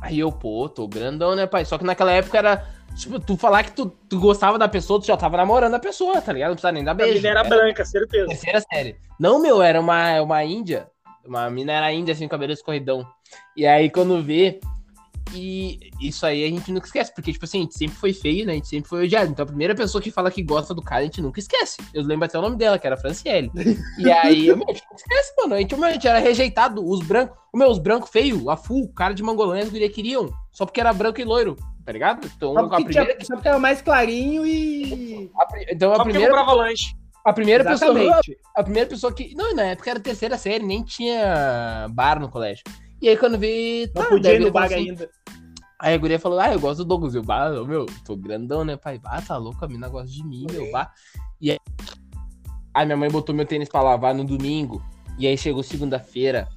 aí 0.00 0.18
eu, 0.18 0.32
pô, 0.32 0.68
tô 0.68 0.88
grandão, 0.88 1.34
né, 1.36 1.46
pai? 1.46 1.64
Só 1.64 1.78
que 1.78 1.84
naquela 1.84 2.10
época 2.12 2.36
era, 2.38 2.66
tipo, 2.96 3.20
tu 3.20 3.36
falar 3.36 3.62
que 3.62 3.72
tu, 3.72 3.86
tu 4.08 4.18
gostava 4.18 4.58
da 4.58 4.68
pessoa, 4.68 5.00
tu 5.00 5.06
já 5.06 5.16
tava 5.16 5.36
namorando 5.36 5.74
a 5.74 5.78
pessoa, 5.78 6.20
tá 6.20 6.32
ligado? 6.32 6.48
Não 6.50 6.56
precisa 6.56 6.72
nem 6.72 6.82
dar 6.84 6.90
A 6.92 6.94
beijo. 6.94 7.14
mina 7.14 7.28
era 7.28 7.40
Era 7.40 7.48
branca, 7.48 7.84
certeza. 7.84 8.26
terceira 8.26 8.60
série. 8.72 8.96
Não, 9.20 9.40
meu, 9.40 9.62
era 9.62 9.80
uma, 9.80 10.20
uma 10.20 10.42
índia. 10.44 10.88
Uma 11.24 11.48
mina 11.48 11.72
era 11.72 11.92
índia, 11.92 12.12
assim, 12.12 12.26
cabelo 12.26 12.52
escorridão. 12.52 13.06
E 13.56 13.64
aí, 13.64 13.88
quando 13.88 14.20
vê. 14.20 14.58
E 15.34 15.90
isso 16.00 16.26
aí 16.26 16.44
a 16.44 16.48
gente 16.48 16.70
nunca 16.72 16.86
esquece, 16.86 17.14
porque, 17.14 17.32
tipo 17.32 17.44
assim, 17.44 17.58
a 17.58 17.62
gente 17.62 17.76
sempre 17.78 17.96
foi 17.96 18.12
feio, 18.12 18.44
né? 18.46 18.52
A 18.52 18.54
gente 18.56 18.68
sempre 18.68 18.88
foi 18.88 19.04
odiado. 19.04 19.30
Então 19.30 19.42
a 19.44 19.46
primeira 19.46 19.74
pessoa 19.74 20.02
que 20.02 20.10
fala 20.10 20.30
que 20.30 20.42
gosta 20.42 20.74
do 20.74 20.82
cara, 20.82 21.00
a 21.00 21.04
gente 21.04 21.20
nunca 21.22 21.40
esquece. 21.40 21.78
Eu 21.94 22.02
lembro 22.02 22.26
até 22.26 22.38
o 22.38 22.42
nome 22.42 22.56
dela, 22.56 22.78
que 22.78 22.86
era 22.86 22.96
Franciele. 22.96 23.50
E 23.98 24.10
aí, 24.10 24.46
meu, 24.54 24.64
a 24.68 24.72
gente 24.72 24.82
nunca 24.84 24.96
esquece, 24.96 25.32
mano. 25.38 25.54
A 25.54 25.58
gente, 25.58 25.74
meu, 25.76 25.84
a 25.88 25.92
gente 25.92 26.06
era 26.06 26.18
rejeitado. 26.18 26.84
Os 26.86 27.00
brancos, 27.00 27.36
o 27.52 27.56
meu, 27.58 27.68
os 27.70 27.78
brancos 27.78 28.10
feios, 28.10 28.46
a 28.48 28.56
full, 28.56 28.88
cara 28.92 29.14
de 29.14 29.22
mangolã, 29.22 29.58
as 29.58 29.68
gurias 29.70 29.92
queriam. 29.92 30.30
Só 30.50 30.66
porque 30.66 30.80
era 30.80 30.92
branco 30.92 31.20
e 31.20 31.24
loiro, 31.24 31.56
tá 31.84 31.92
ligado? 31.92 32.26
Então, 32.36 32.52
Só 32.52 32.60
a 32.60 32.68
porque, 32.68 32.84
primeira, 32.84 33.14
tinha, 33.14 33.24
só 33.26 33.34
porque 33.34 33.48
era 33.48 33.58
mais 33.58 33.80
clarinho 33.80 34.46
e. 34.46 35.30
a 35.38 35.46
pri- 35.46 35.66
então, 35.70 35.92
a 35.92 35.96
Só 35.96 36.02
porque 36.02 36.18
primeira, 36.18 36.36
comprava 36.36 36.58
lanche. 36.58 36.94
a 37.24 37.32
primeira 37.32 37.64
pessoa 37.64 37.90
Exatamente. 37.98 38.38
a 38.54 38.62
primeira 38.62 38.88
pessoa 38.90 39.12
que. 39.14 39.34
Não, 39.34 39.54
na 39.54 39.64
época 39.64 39.90
era 39.90 39.98
terceira 40.00 40.36
série, 40.36 40.64
nem 40.64 40.82
tinha 40.82 41.86
bar 41.90 42.20
no 42.20 42.28
colégio. 42.28 42.64
E 43.02 43.08
aí 43.08 43.16
quando 43.16 43.36
vi. 43.36 43.90
Não 43.94 44.02
tá, 44.04 44.08
podia 44.08 44.34
ir 44.34 44.38
no 44.40 44.52
bar 44.52 44.66
assim- 44.66 44.74
ainda. 44.76 45.10
Aí 45.80 45.94
a 45.94 45.98
guria 45.98 46.20
falou: 46.20 46.38
Ah, 46.38 46.52
eu 46.52 46.60
gosto 46.60 46.78
do 46.78 46.84
Douglas. 46.84 47.16
Eu, 47.16 47.24
bah, 47.24 47.50
ô, 47.50 47.66
meu, 47.66 47.84
tô 48.04 48.16
grandão, 48.16 48.64
né, 48.64 48.76
pai? 48.76 48.98
Bah, 48.98 49.20
tá 49.20 49.36
louco, 49.36 49.62
a 49.64 49.68
mina 49.68 49.88
gosta 49.88 50.08
de 50.08 50.24
mim, 50.24 50.46
meu, 50.50 50.70
bah. 50.70 50.92
E 51.40 51.50
aí. 51.50 51.58
Aí 52.72 52.86
minha 52.86 52.96
mãe 52.96 53.10
botou 53.10 53.34
meu 53.34 53.44
tênis 53.44 53.68
pra 53.68 53.82
lavar 53.82 54.14
no 54.14 54.24
domingo. 54.24 54.80
E 55.18 55.26
aí 55.26 55.36
chegou 55.36 55.64
segunda-feira. 55.64 56.48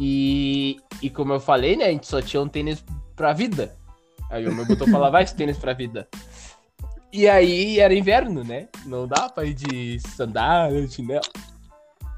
E. 0.00 0.78
E 1.00 1.08
como 1.08 1.32
eu 1.32 1.40
falei, 1.40 1.76
né, 1.76 1.84
a 1.86 1.90
gente 1.90 2.08
só 2.08 2.20
tinha 2.20 2.42
um 2.42 2.48
tênis 2.48 2.84
pra 3.14 3.32
vida. 3.32 3.76
Aí 4.28 4.42
minha 4.42 4.54
mãe 4.54 4.66
botou 4.66 4.88
pra 4.88 4.98
lavar 4.98 5.22
esse 5.22 5.36
tênis 5.36 5.56
pra 5.56 5.72
vida. 5.72 6.08
E 7.12 7.28
aí 7.28 7.78
era 7.78 7.94
inverno, 7.94 8.42
né? 8.42 8.68
Não 8.86 9.06
dá 9.06 9.28
pra 9.28 9.44
ir 9.44 9.54
de 9.54 10.00
sandália, 10.00 10.88
chinelo. 10.88 11.22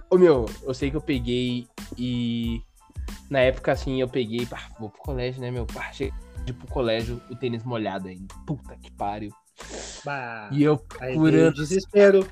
Ô 0.08 0.16
meu, 0.16 0.46
eu 0.62 0.72
sei 0.72 0.90
que 0.90 0.96
eu 0.96 1.00
peguei 1.02 1.66
e. 1.98 2.62
Na 3.30 3.40
época 3.40 3.72
assim, 3.72 4.00
eu 4.00 4.08
peguei, 4.08 4.44
pá, 4.46 4.68
vou 4.78 4.90
pro 4.90 5.00
colégio, 5.00 5.40
né, 5.40 5.50
meu? 5.50 5.66
Pá, 5.66 5.90
cheguei 5.92 6.12
pro 6.58 6.66
colégio, 6.68 7.20
o 7.30 7.36
tênis 7.36 7.64
molhado 7.64 8.08
ainda. 8.08 8.34
Puta 8.46 8.76
que 8.76 8.90
pariu. 8.92 9.30
Bah, 10.04 10.48
E 10.52 10.62
eu 10.62 10.82
aí 11.00 11.10
veio 11.10 11.18
o 11.18 11.22
procurando. 11.22 11.54
desespero. 11.54 12.28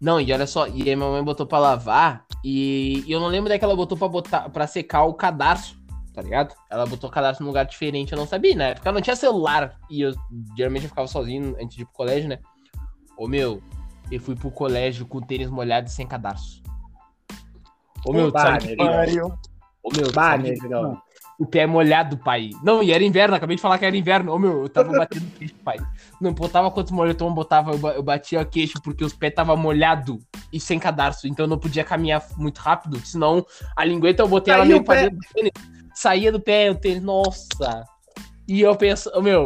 Não, 0.00 0.20
e 0.20 0.30
olha 0.32 0.46
só, 0.46 0.66
e 0.68 0.88
aí 0.88 0.94
minha 0.94 1.08
mãe 1.10 1.24
botou 1.24 1.46
pra 1.46 1.58
lavar 1.58 2.26
e, 2.44 3.02
e 3.06 3.12
eu 3.12 3.18
não 3.18 3.28
lembro 3.28 3.48
daí 3.48 3.58
que 3.58 3.64
ela 3.64 3.74
botou 3.74 3.96
pra, 3.96 4.06
botar, 4.08 4.48
pra 4.50 4.66
secar 4.66 5.04
o 5.04 5.14
cadarço, 5.14 5.80
tá 6.12 6.20
ligado? 6.20 6.54
Ela 6.70 6.84
botou 6.84 7.08
o 7.08 7.12
cadarço 7.12 7.40
num 7.42 7.48
lugar 7.48 7.64
diferente, 7.64 8.12
eu 8.12 8.18
não 8.18 8.26
sabia, 8.26 8.54
na 8.54 8.64
época 8.64 8.88
eu 8.88 8.92
não 8.92 9.00
tinha 9.00 9.16
celular 9.16 9.78
e 9.90 10.02
eu 10.02 10.12
geralmente 10.54 10.82
eu 10.84 10.90
ficava 10.90 11.08
sozinho 11.08 11.56
antes 11.58 11.74
de 11.76 11.82
ir 11.82 11.86
pro 11.86 11.94
colégio, 11.94 12.28
né? 12.28 12.38
Ô 13.16 13.26
meu, 13.26 13.62
eu 14.12 14.20
fui 14.20 14.36
pro 14.36 14.50
colégio 14.50 15.06
com 15.06 15.16
o 15.16 15.26
tênis 15.26 15.48
molhado 15.48 15.86
e 15.88 15.90
sem 15.90 16.06
cadarço. 16.06 16.62
Ô 18.04 18.12
meu, 18.12 18.30
Bah, 18.30 18.42
sabe 18.42 18.68
que. 18.68 18.76
Pariu. 18.76 19.32
Ô 19.86 19.90
meu, 19.96 20.10
Bah, 20.12 20.36
negrão. 20.36 21.00
o 21.38 21.46
pé 21.46 21.64
molhado, 21.66 22.18
pai. 22.18 22.50
Não, 22.62 22.82
e 22.82 22.90
era 22.92 23.04
inverno, 23.04 23.36
acabei 23.36 23.54
de 23.56 23.62
falar 23.62 23.78
que 23.78 23.84
era 23.84 23.96
inverno. 23.96 24.32
Ô, 24.32 24.38
meu, 24.38 24.62
eu 24.62 24.68
tava 24.68 24.90
batendo 24.98 25.30
queixo, 25.38 25.54
pai. 25.64 25.76
Não 26.20 26.32
botava 26.32 26.70
quantos 26.70 26.90
moletom 26.92 27.32
botava, 27.32 27.70
eu, 27.72 27.78
ba- 27.78 27.92
eu 27.92 28.02
batia 28.02 28.40
o 28.40 28.46
queixo 28.46 28.80
porque 28.82 29.04
os 29.04 29.12
pés 29.12 29.32
tava 29.34 29.54
molhado 29.54 30.18
e 30.52 30.58
sem 30.58 30.78
cadarço. 30.78 31.28
Então 31.28 31.44
eu 31.44 31.48
não 31.50 31.58
podia 31.58 31.84
caminhar 31.84 32.24
muito 32.36 32.58
rápido, 32.58 32.98
senão 33.06 33.46
a 33.76 33.84
lingueta 33.84 34.22
eu 34.22 34.28
botei 34.28 34.52
ela 34.52 34.62
Saía 34.64 34.74
meio 34.74 34.84
pra 34.84 34.94
dentro 35.02 35.16
do 35.18 35.22
tênis. 35.34 35.52
Saía 35.94 36.32
do 36.32 36.40
pé, 36.40 36.70
o 36.70 36.74
tênis, 36.74 37.02
nossa. 37.02 37.84
E 38.48 38.60
eu 38.62 38.74
penso, 38.76 39.08
ô, 39.14 39.22
meu, 39.22 39.44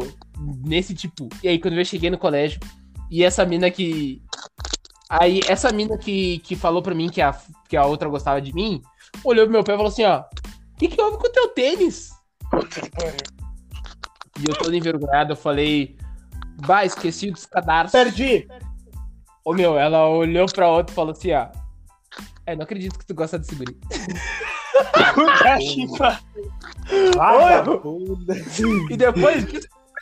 nesse 0.65 0.95
tipo. 0.95 1.29
E 1.43 1.49
aí 1.49 1.59
quando 1.59 1.75
eu 1.79 1.85
cheguei 1.85 2.09
no 2.09 2.19
colégio, 2.19 2.59
e 3.11 3.23
essa 3.25 3.45
mina 3.45 3.71
que. 3.71 4.23
Aí, 5.09 5.41
essa 5.49 5.73
mina 5.73 5.99
que, 5.99 6.39
que 6.39 6.55
falou 6.55 6.81
pra 6.83 6.95
mim 6.95 7.09
que 7.09 7.21
a, 7.21 7.37
que 7.69 7.77
a 7.77 7.85
outra 7.85 8.09
gostava 8.09 8.41
de 8.41 8.55
mim, 8.55 8.81
olhou 9.25 9.45
pro 9.45 9.53
meu 9.53 9.65
pé 9.65 9.73
e 9.73 9.77
falou 9.77 9.91
assim, 9.91 10.05
ó. 10.05 10.21
O 10.21 10.77
que, 10.79 10.89
que 10.89 11.01
houve 11.01 11.19
com 11.19 11.27
o 11.27 11.33
teu 11.33 11.49
tênis? 11.49 12.11
E 14.39 14.49
eu 14.49 14.55
todo 14.57 14.75
envergonhado, 14.75 15.33
eu 15.33 15.37
falei, 15.37 15.97
bah, 16.67 16.85
esqueci 16.85 17.31
dos 17.31 17.47
cadarços. 17.47 17.93
Perdi. 17.93 18.49
Ô 19.45 19.53
meu, 19.53 19.79
ela 19.79 20.09
olhou 20.09 20.47
pra 20.47 20.69
outra 20.69 20.93
e 20.93 20.95
falou 20.95 21.13
assim, 21.13 21.33
ó. 21.33 21.49
É, 22.47 22.57
não 22.57 22.65
acredito 22.65 22.99
que 22.99 23.07
tu 23.07 23.15
gosta 23.15 23.39
desse 23.39 23.55
guri. 23.55 23.79
E 28.91 28.97
depois, 28.97 29.47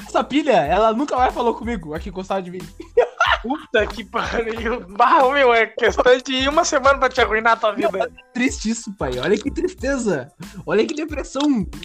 essa 0.06 0.24
pilha, 0.24 0.52
ela 0.52 0.92
nunca 0.92 1.16
mais 1.16 1.34
falou 1.34 1.54
comigo, 1.54 1.94
a 1.94 2.00
que 2.00 2.10
gostava 2.10 2.42
de 2.42 2.50
mim. 2.50 2.60
Puta 3.42 3.86
que 3.86 4.04
pariu. 4.04 4.80
Bah, 4.88 5.22
meu, 5.32 5.52
é 5.54 5.66
questão 5.66 6.04
de 6.24 6.48
uma 6.48 6.64
semana 6.64 6.98
pra 6.98 7.08
te 7.08 7.20
arruinar 7.20 7.52
a 7.52 7.56
tua 7.56 7.72
vida. 7.72 8.10
Triste 8.34 8.70
isso, 8.70 8.92
pai. 8.96 9.18
Olha 9.18 9.36
que 9.38 9.50
tristeza. 9.50 10.30
Olha 10.66 10.86
que 10.86 10.94
depressão. 10.94 11.42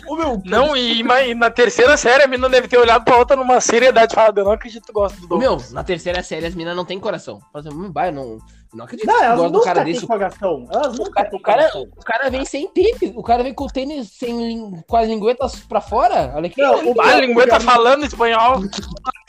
Ô 0.07 0.15
meu, 0.15 0.41
Não, 0.45 0.75
e, 0.75 1.03
mas, 1.03 1.29
e 1.29 1.35
na 1.35 1.49
terceira 1.49 1.95
série 1.97 2.23
a 2.23 2.27
menina 2.27 2.49
deve 2.49 2.67
ter 2.67 2.77
olhado 2.77 3.03
pra 3.05 3.17
outra 3.17 3.35
numa 3.35 3.59
seriedade 3.61 4.13
e 4.13 4.15
falado, 4.15 4.37
eu 4.37 4.45
não 4.45 4.51
acredito 4.51 4.81
que 4.81 4.87
tu 4.87 4.93
gosta 4.93 5.19
do 5.21 5.27
Douglas. 5.27 5.67
meu, 5.69 5.73
na 5.75 5.83
terceira 5.83 6.21
série 6.23 6.45
as 6.45 6.55
meninas 6.55 6.75
não 6.75 6.85
tem 6.85 6.99
coração. 6.99 7.39
Fala 7.51 7.67
assim, 7.67 7.75
hum, 7.77 7.91
vai, 7.91 8.09
eu 8.09 8.13
não, 8.13 8.37
não 8.73 8.85
acredito 8.85 9.07
Não, 9.07 9.17
que 9.19 9.23
elas 9.23 9.37
gosta 9.39 9.51
do 9.57 9.63
cara 9.63 9.83
desse. 9.83 10.07
coração. 10.07 10.67
Elas 10.71 10.97
O 10.99 11.03
nunca 11.03 11.11
cara, 11.23 11.29
o, 11.35 11.39
cara, 11.39 11.71
o 11.77 12.03
cara 12.03 12.29
vem 12.29 12.45
sem 12.45 12.67
tênis. 12.67 13.13
O 13.15 13.23
cara 13.23 13.43
vem 13.43 13.53
com 13.53 13.65
o 13.65 13.67
tênis 13.71 14.09
sem, 14.11 14.83
com 14.87 14.97
as 14.97 15.07
linguetas 15.07 15.55
pra 15.61 15.81
fora. 15.81 16.31
Olha 16.35 16.47
aqui. 16.47 16.61
Não, 16.61 16.91
o. 16.91 17.01
Ah, 17.01 17.09
a 17.15 17.21
lingueta 17.21 17.59
falando 17.59 18.05
espanhol. 18.05 18.61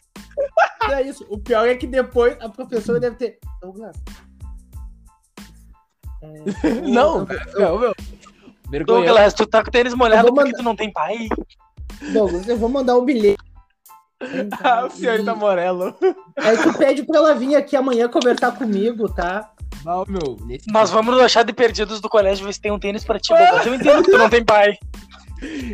Não 0.83 0.95
é 0.95 1.03
isso. 1.03 1.27
O 1.29 1.39
pior 1.39 1.69
é 1.69 1.75
que 1.75 1.87
depois 1.87 2.37
a 2.41 2.49
professora 2.49 3.01
deve 3.01 3.17
ter. 3.17 3.39
Douglas. 3.61 3.97
É, 6.23 6.71
Não, 6.83 7.23
ô, 7.23 7.79
meu. 7.79 7.95
Vergonha. 8.71 9.07
Douglas, 9.07 9.35
tu 9.35 9.47
tá 9.47 9.63
com 9.63 9.69
o 9.69 9.73
tênis 9.73 9.95
molhado 9.95 10.33
porque 10.35 10.53
tu 10.53 10.63
não 10.63 10.75
tem 10.75 10.93
pai. 10.93 11.29
Douglas, 12.13 12.49
eu 12.49 12.57
vou 12.57 12.69
mandar 12.69 12.97
um 12.97 13.05
bilhete. 13.05 13.43
Ah, 14.63 14.87
o 14.87 14.91
senhorita 14.91 15.35
Morello. 15.35 15.95
Aí 16.39 16.57
tu 16.57 16.73
pede 16.79 17.03
pra 17.03 17.19
ela 17.19 17.35
vir 17.35 17.57
aqui 17.57 17.77
amanhã 17.77 18.09
conversar 18.09 18.53
comigo, 18.53 19.07
tá? 19.13 19.53
Não, 19.85 20.03
meu. 20.09 20.39
Nesse 20.47 20.71
Nós 20.73 20.91
vamos 20.91 21.19
achar 21.21 21.45
de 21.45 21.53
perdidos 21.53 22.01
do 22.01 22.09
colégio 22.09 22.47
ver 22.47 22.55
se 22.55 22.61
tem 22.61 22.73
um 22.73 22.79
tênis 22.79 23.05
pra 23.05 23.19
ti, 23.19 23.29
Douglas. 23.29 23.67
Eu 23.67 23.75
entendo 23.75 24.03
que 24.03 24.11
tu 24.11 24.17
não 24.17 24.31
tem 24.31 24.43
pai. 24.43 24.79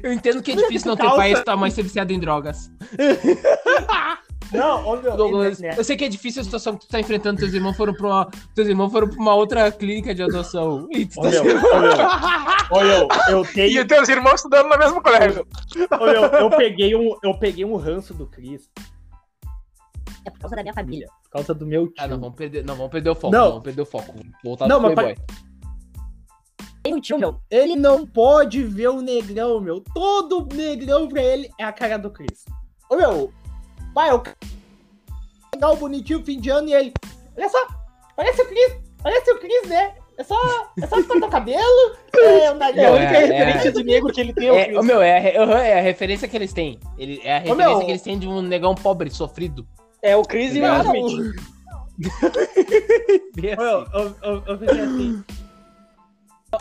Eu 0.02 0.12
entendo 0.12 0.42
que 0.42 0.50
é 0.50 0.56
difícil 0.56 0.88
não 0.88 0.96
ter 0.96 1.08
pai 1.10 1.32
e 1.32 1.44
tua 1.44 1.56
mãe 1.56 1.70
ser 1.70 1.82
viciada 1.82 2.12
em 2.12 2.18
drogas. 2.18 2.72
Não, 4.52 4.86
ô 4.88 4.96
meu. 4.96 5.16
Douglas, 5.16 5.58
né, 5.60 5.74
eu 5.76 5.84
sei 5.84 5.96
que 5.96 6.04
é 6.04 6.08
difícil 6.08 6.40
a 6.42 6.44
situação 6.44 6.76
que 6.76 6.86
tu 6.86 6.88
tá 6.90 6.98
enfrentando. 7.00 7.38
Teus 7.40 7.52
irmãos 7.54 7.76
foram 7.76 7.94
pra 7.94 8.06
uma, 8.06 8.30
teus 8.54 8.66
irmãos 8.68 8.90
foram 8.90 9.08
pra 9.08 9.18
uma 9.20 9.34
outra 9.34 9.70
clínica 9.70 10.14
de 10.14 10.22
adoção. 10.22 10.86
E 10.90 11.06
tu 11.06 11.20
Ô 11.20 11.22
tá 11.22 11.30
meu, 11.30 11.42
sendo- 11.44 11.66
ô 11.66 11.80
meu, 11.80 11.90
ô 12.70 12.80
meu, 12.84 13.08
eu 13.28 13.42
E 13.50 13.52
tenho. 13.52 13.80
os 13.82 13.86
teus 13.86 14.08
irmãos 14.08 14.34
estudando 14.34 14.68
no 14.68 14.78
mesmo 14.78 15.02
colégio. 15.02 15.46
Ô 16.00 16.04
meu, 16.04 16.22
eu 16.24 16.50
peguei 16.50 16.94
um, 16.96 17.16
eu 17.22 17.38
peguei 17.38 17.64
um 17.64 17.76
ranço 17.76 18.12
do 18.14 18.26
Cris. 18.26 18.68
É 20.26 20.30
por 20.30 20.40
causa 20.40 20.56
da 20.56 20.62
minha 20.62 20.74
família. 20.74 21.08
Por 21.24 21.30
causa 21.30 21.54
do 21.54 21.64
meu 21.66 21.86
tio. 21.86 21.94
Ah, 21.98 22.08
não, 22.08 22.18
vamos 22.20 22.36
perder, 22.36 22.64
não, 22.64 22.74
vamos 22.74 22.90
perder 22.90 23.10
o 23.10 23.14
foco. 23.14 23.32
Não. 23.32 23.40
Não, 23.44 23.48
vamos 23.50 23.64
perder 23.64 23.82
o 23.82 23.86
foco. 23.86 24.14
Voltar 24.44 24.66
Não, 24.68 24.78
pro 24.80 24.86
mas 24.88 24.94
Playboy. 24.94 25.24
Tem 26.82 26.94
um 26.94 27.00
tio, 27.00 27.18
meu. 27.18 27.38
Ele 27.50 27.76
não 27.76 28.06
pode 28.06 28.62
ver 28.64 28.88
o 28.88 29.00
negrão, 29.02 29.60
meu. 29.60 29.80
Todo 29.94 30.46
negrão 30.54 31.06
pra 31.08 31.22
ele 31.22 31.50
é 31.58 31.64
a 31.64 31.72
cara 31.72 31.98
do 31.98 32.10
Chris. 32.10 32.44
Ô, 32.90 32.96
meu. 32.96 33.32
Vai, 33.94 34.12
o 34.14 34.22
legal, 35.54 35.76
bonitinho, 35.76 36.24
fim 36.24 36.40
de 36.40 36.50
ano, 36.50 36.68
e 36.68 36.74
ele. 36.74 36.92
Olha 37.36 37.48
só, 37.48 37.66
parece 38.16 38.42
o 38.42 38.46
Chris. 38.48 38.76
Parece 39.02 39.30
o 39.32 39.38
Chris, 39.38 39.68
né? 39.68 39.94
É 40.18 40.22
só, 40.22 40.36
é 40.80 40.86
só 40.86 41.02
cortar 41.02 41.26
o 41.26 41.30
cabelo. 41.30 41.96
É, 42.14 42.50
o 42.50 42.54
nariz. 42.54 42.76
É 42.76 42.84
a 42.86 42.90
Não, 42.90 42.96
única 42.98 43.12
é- 43.14 43.24
referência 43.24 43.72
de 43.72 43.82
negro 43.84 44.12
que 44.12 44.20
ele 44.20 44.34
tem. 44.34 44.48
é 44.48 44.52
o 44.52 44.80
É, 44.80 44.82
meu, 44.82 45.00
é, 45.00 45.14
a 45.14 45.58
é 45.64 45.78
a 45.78 45.82
referência 45.82 46.28
que 46.28 46.36
eles 46.36 46.52
têm. 46.52 46.78
Ele, 46.98 47.20
é 47.24 47.36
a 47.36 47.38
referência 47.38 47.68
meu. 47.76 47.84
que 47.86 47.90
eles 47.90 48.02
têm 48.02 48.18
de 48.18 48.28
um 48.28 48.42
negão 48.42 48.74
pobre, 48.74 49.10
sofrido. 49.10 49.66
É 50.02 50.14
o 50.16 50.22
Chris 50.22 50.54
e 50.54 50.60
o. 50.60 50.82
Smith. 51.08 51.36
Meu, 53.36 53.80
assim. 53.80 53.90
eu, 53.94 54.16
eu, 54.22 54.42
eu 54.46 54.58
fiquei 54.58 54.80
assim. 54.80 55.24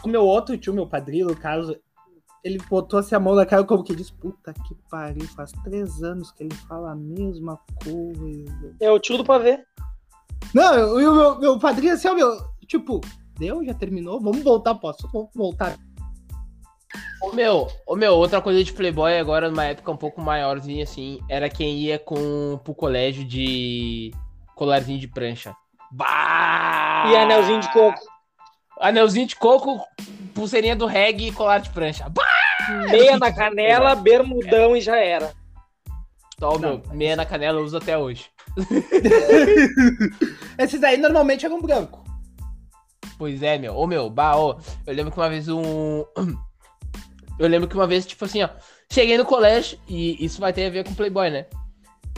O 0.03 0.07
meu 0.07 0.23
outro 0.23 0.57
tio, 0.57 0.73
meu 0.73 0.85
padrinho, 0.87 1.27
no 1.27 1.35
caso, 1.35 1.77
ele 2.43 2.57
botou 2.69 2.99
assim 2.99 3.15
a 3.15 3.19
mão 3.19 3.35
na 3.35 3.45
cara 3.45 3.63
como 3.63 3.83
que 3.83 3.95
diz, 3.95 4.09
puta 4.09 4.53
que 4.53 4.75
pariu, 4.89 5.27
faz 5.29 5.51
três 5.63 6.01
anos 6.03 6.31
que 6.31 6.43
ele 6.43 6.55
fala 6.67 6.91
a 6.91 6.95
mesma 6.95 7.59
coisa. 7.83 8.75
É 8.79 8.89
o 8.91 8.99
tio 8.99 9.17
do 9.17 9.25
pavê. 9.25 9.63
Não, 10.53 10.73
eu- 10.73 11.01
e 11.01 11.07
o 11.07 11.15
meu, 11.15 11.39
meu 11.39 11.59
padrinho 11.59 11.93
assim, 11.93 12.07
ó, 12.07 12.13
meu, 12.13 12.37
tipo, 12.65 13.01
deu, 13.37 13.63
já 13.63 13.73
terminou, 13.73 14.19
vamos 14.21 14.41
voltar, 14.43 14.75
posso? 14.75 15.07
Vamos 15.11 15.29
voltar. 15.35 15.77
Meu, 17.33 17.67
ô, 17.85 17.95
meu, 17.95 18.13
outra 18.15 18.41
coisa 18.41 18.63
de 18.63 18.73
Playboy 18.73 19.17
agora, 19.19 19.49
numa 19.49 19.65
época 19.65 19.91
um 19.91 19.97
pouco 19.97 20.21
maiorzinha, 20.21 20.83
assim, 20.83 21.19
era 21.29 21.49
quem 21.49 21.77
ia 21.77 21.99
com, 21.99 22.59
pro 22.63 22.73
colégio 22.73 23.23
de 23.25 24.11
colarzinho 24.55 24.99
de 24.99 25.07
prancha. 25.07 25.53
Bah! 25.91 27.03
E 27.11 27.15
anelzinho 27.17 27.59
de 27.59 27.71
coco. 27.71 27.99
Anelzinho 28.79 29.27
de 29.27 29.35
coco, 29.35 29.85
pulseirinha 30.33 30.75
do 30.75 30.85
reggae 30.85 31.27
e 31.27 31.31
colar 31.31 31.59
de 31.59 31.69
prancha. 31.69 32.07
Bah! 32.09 32.23
Meia 32.91 33.17
na 33.17 33.31
canela, 33.33 33.95
bermudão 33.95 34.75
e 34.75 34.81
já 34.81 34.97
era. 34.97 35.33
Tó, 36.37 36.57
meu, 36.57 36.81
meia 36.91 37.15
na 37.15 37.25
canela 37.25 37.59
eu 37.59 37.65
uso 37.65 37.77
até 37.77 37.97
hoje. 37.97 38.27
Esses 40.57 40.83
aí 40.83 40.97
normalmente 40.97 41.45
eram 41.45 41.61
branco. 41.61 42.03
Pois 43.17 43.43
é, 43.43 43.57
meu. 43.57 43.75
Ô, 43.75 43.85
meu, 43.85 44.09
bah, 44.09 44.37
ô, 44.37 44.57
eu 44.87 44.93
lembro 44.93 45.11
que 45.11 45.17
uma 45.19 45.29
vez 45.29 45.47
um. 45.49 46.05
Eu 47.37 47.47
lembro 47.47 47.69
que 47.69 47.75
uma 47.75 47.87
vez, 47.87 48.05
tipo 48.05 48.25
assim, 48.25 48.43
ó. 48.43 48.49
Cheguei 48.91 49.17
no 49.17 49.23
colégio, 49.23 49.79
e 49.87 50.25
isso 50.25 50.41
vai 50.41 50.51
ter 50.51 50.65
a 50.65 50.69
ver 50.69 50.83
com 50.83 50.93
Playboy, 50.93 51.29
né? 51.29 51.45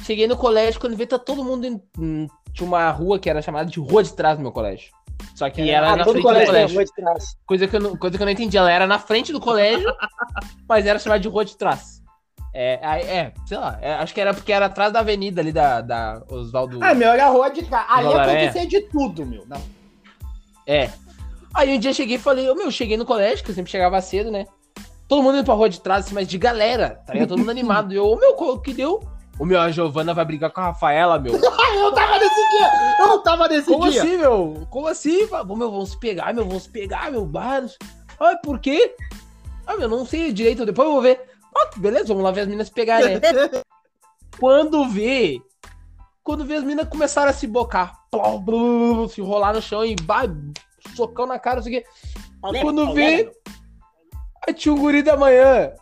Cheguei 0.02 0.26
no 0.26 0.36
colégio, 0.36 0.80
quando 0.80 0.98
vi, 0.98 1.06
tá 1.06 1.20
todo 1.20 1.44
mundo 1.44 1.64
em. 1.68 1.80
em- 2.00 2.28
Tinha 2.54 2.66
uma 2.68 2.90
rua 2.90 3.20
que 3.20 3.30
era 3.30 3.40
chamada 3.40 3.70
de 3.70 3.80
Rua 3.80 4.02
de 4.04 4.14
Trás 4.16 4.36
do 4.38 4.42
meu 4.42 4.52
colégio. 4.52 4.90
Só 5.36 5.50
que 5.50 5.62
ela 5.70 5.88
era 5.88 5.94
Ah, 5.94 5.98
na 5.98 6.04
todo 6.04 6.14
frente 6.14 6.24
colégio 6.24 6.48
do 6.52 6.54
tem 6.68 6.68
colégio. 6.74 6.94
trás. 6.96 7.36
Coisa 7.46 7.68
que, 7.68 7.76
eu 7.76 7.80
não, 7.80 7.96
coisa 7.98 8.18
que 8.18 8.24
eu 8.24 8.26
não 8.26 8.32
entendi. 8.32 8.58
Ela 8.58 8.72
era 8.72 8.86
na 8.88 9.00
frente 9.00 9.32
do 9.32 9.40
colégio, 9.40 9.88
mas 10.68 10.86
era 10.86 11.00
chamada 11.00 11.20
de 11.22 11.28
Rua 11.28 11.46
de 11.46 11.58
Trás. 11.58 12.02
É, 12.54 12.80
aí- 12.84 13.04
é, 13.04 13.34
sei 13.46 13.58
lá. 13.58 13.78
é, 13.82 13.94
acho 13.94 14.14
que 14.14 14.20
era 14.20 14.34
porque 14.34 14.52
era 14.52 14.66
atrás 14.66 14.92
da 14.92 15.00
avenida 15.00 15.40
ali 15.42 15.52
da, 15.54 15.80
da 15.82 16.22
Oswaldo. 16.30 16.80
Ah, 16.84 16.94
meu, 16.94 17.10
era 17.10 17.28
rua 17.30 17.50
de 17.50 17.64
cá. 17.64 17.86
Aí 17.90 18.06
acontecia 18.06 18.68
de 18.68 18.82
tudo, 18.90 19.26
meu. 19.26 19.46
Não. 19.48 19.62
É. 20.68 20.90
Aí 21.54 21.76
um 21.76 21.80
dia 21.80 21.92
eu 21.92 21.96
cheguei 21.96 22.16
e 22.18 22.20
falei, 22.20 22.50
ô 22.50 22.56
meu, 22.56 22.70
cheguei 22.72 22.98
no 22.98 23.06
colégio, 23.06 23.44
que 23.44 23.52
eu 23.52 23.56
sempre 23.56 23.72
chegava 23.72 24.00
cedo, 24.02 24.30
né? 24.32 24.46
Todo 25.08 25.22
mundo 25.24 25.38
indo 25.38 25.46
pra 25.46 25.54
rua 25.54 25.70
de 25.70 25.80
trás, 25.82 26.06
assim, 26.06 26.16
mas 26.16 26.28
de 26.28 26.38
galera, 26.38 27.02
tá 27.06 27.14
ligado? 27.14 27.30
Todo 27.30 27.40
mundo 27.40 27.52
animado. 27.52 27.94
E 27.94 27.98
eu, 27.98 28.06
ô 28.06 28.16
meu, 28.18 28.60
que 28.60 28.74
deu? 28.74 29.02
Ô 29.40 29.46
meu, 29.46 29.60
a 29.60 29.72
Giovana 29.72 30.14
vai 30.14 30.26
brigar 30.26 30.52
com 30.52 30.62
a 30.62 30.66
Rafaela, 30.66 31.20
meu. 31.20 31.34
Ah, 31.72 31.76
eu 31.76 31.94
tava 31.94 32.20
nesse 32.20 32.50
dia! 32.50 32.98
Eu 33.00 33.20
tava 33.20 33.48
nesse 33.48 33.72
Como 33.72 33.90
dia! 33.90 34.02
assim, 34.02 34.18
meu? 34.18 34.68
Como 34.70 34.88
assim? 34.88 35.24
Ô 35.24 35.56
meu, 35.56 35.72
vamos 35.72 35.92
se 35.92 35.98
pegar, 35.98 36.34
meu, 36.34 36.46
vamos 36.46 36.64
se 36.64 36.70
pegar, 36.70 37.10
meu, 37.10 37.26
baros. 37.26 37.78
Ah, 38.20 38.38
por 38.44 38.60
quê? 38.60 38.96
Ah, 39.66 39.78
meu, 39.78 39.88
não 39.88 40.06
sei 40.06 40.34
direito, 40.34 40.66
depois 40.66 40.86
eu 40.86 40.94
vou 40.94 41.02
ver. 41.02 41.22
Ah, 41.56 41.70
beleza, 41.78 42.10
vamos 42.10 42.24
lá 42.24 42.32
ver 42.32 42.42
as 42.42 42.48
meninas 42.48 42.68
se 42.68 42.74
pegarem, 42.74 43.16
né? 43.16 43.22
Quando 44.40 44.88
vê, 44.90 45.42
quando 46.24 46.46
vê 46.46 46.56
as 46.56 46.64
meninas 46.64 46.88
começaram 46.88 47.30
a 47.30 47.34
se 47.34 47.46
bocar, 47.46 48.06
blum, 48.12 48.40
blum, 48.40 49.08
se 49.08 49.22
rolar 49.22 49.54
no 49.54 49.62
chão 49.62 49.86
e 49.86 49.96
vai, 50.04 50.28
socão 50.96 51.26
na 51.26 51.38
cara, 51.38 51.58
não 51.58 51.64
sei 51.64 51.80
o 51.80 51.82
quê. 51.82 51.88
Quando 52.62 52.94
vê, 52.94 53.32
aí 54.48 54.54
tinha 54.54 54.74
um 54.74 54.80
guri 54.80 55.04
da 55.04 55.18
manhã, 55.18 55.74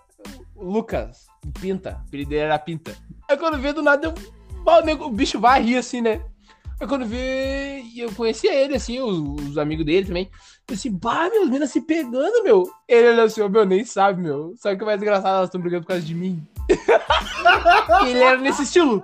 o 0.55 0.65
Lucas, 0.65 1.27
o 1.45 1.51
Pinta, 1.59 2.01
o 2.03 2.07
apelido 2.07 2.31
dele 2.31 2.41
era 2.41 2.59
Pinta. 2.59 2.97
Aí 3.29 3.37
quando 3.37 3.59
vê 3.59 3.71
do 3.71 3.83
nada, 3.83 4.07
eu, 4.07 5.05
o, 5.05 5.09
bicho 5.11 5.39
vai 5.39 5.61
rir 5.61 5.77
assim, 5.77 6.01
né? 6.01 6.19
Aí 6.81 6.87
quando 6.87 7.05
vê, 7.05 7.81
e 7.81 7.99
eu 7.99 8.11
conhecia 8.13 8.53
ele, 8.53 8.75
assim, 8.75 8.99
os, 8.99 9.19
os 9.49 9.57
amigos 9.57 9.85
dele 9.85 10.07
também. 10.07 10.29
Eu 10.67 10.73
assim, 10.73 10.91
bah, 10.91 11.29
meu, 11.29 11.43
as 11.43 11.47
meninas 11.47 11.69
se 11.69 11.81
pegando, 11.81 12.43
meu. 12.43 12.63
Ele 12.87 13.09
olhou 13.09 13.25
assim, 13.25 13.41
ô, 13.41 13.49
meu, 13.49 13.65
nem 13.65 13.85
sabe, 13.85 14.21
meu. 14.21 14.55
Sabe 14.57 14.75
o 14.75 14.77
que 14.79 14.83
é 14.83 14.87
mais 14.87 15.01
engraçado? 15.01 15.35
Elas 15.35 15.49
estão 15.49 15.61
brigando 15.61 15.83
por 15.83 15.89
causa 15.89 16.03
de 16.03 16.15
mim. 16.15 16.43
e 18.05 18.09
ele 18.09 18.19
era 18.23 18.37
nesse 18.37 18.63
estilo. 18.63 19.03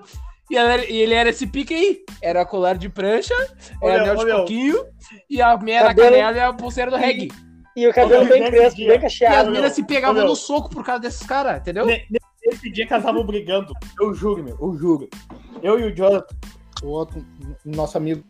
E, 0.50 0.58
ela 0.58 0.78
e 0.86 0.98
ele 0.98 1.14
era 1.14 1.30
esse 1.30 1.46
pique 1.46 1.74
aí. 1.74 2.04
Era 2.22 2.46
colar 2.46 2.78
de 2.78 2.90
prancha, 2.90 3.36
Ô, 3.82 3.90
era 3.90 4.04
meu, 4.04 4.12
anel 4.12 4.16
ô, 4.16 4.20
de 4.20 4.26
meu. 4.26 4.38
coquinho, 4.40 4.86
e 5.30 5.42
a 5.42 5.58
meia 5.58 5.84
Cabelo- 5.84 6.10
canela 6.10 6.38
e 6.38 6.40
a 6.40 6.54
pulseira 6.54 6.90
do 6.90 6.98
reggae. 6.98 7.30
E 7.76 7.88
o 7.88 7.94
cabelo 7.94 8.26
bem 8.26 8.46
crespo, 8.46 8.78
bem 8.78 8.92
E 8.92 9.00
cacheado. 9.00 9.36
as 9.36 9.44
meu. 9.44 9.52
meninas 9.52 9.74
se 9.74 9.84
pegavam 9.86 10.24
Ô, 10.24 10.28
no 10.28 10.36
soco 10.36 10.70
por 10.70 10.84
causa 10.84 11.02
desses 11.02 11.28
caras, 11.28 11.60
entendeu? 11.60 11.86
Nesse 12.46 12.70
dia 12.72 12.86
que 12.86 12.94
elas 12.94 13.04
estavam 13.04 13.26
brigando, 13.26 13.74
eu 14.00 14.14
juro, 14.14 14.44
meu, 14.44 14.58
eu 14.60 14.78
juro. 14.78 15.10
Eu 15.64 15.80
e 15.80 15.86
o 15.86 15.96
Jonathan, 15.96 16.36
o 16.84 16.88
outro, 16.88 17.26
nosso 17.66 17.98
amigo 17.98 18.24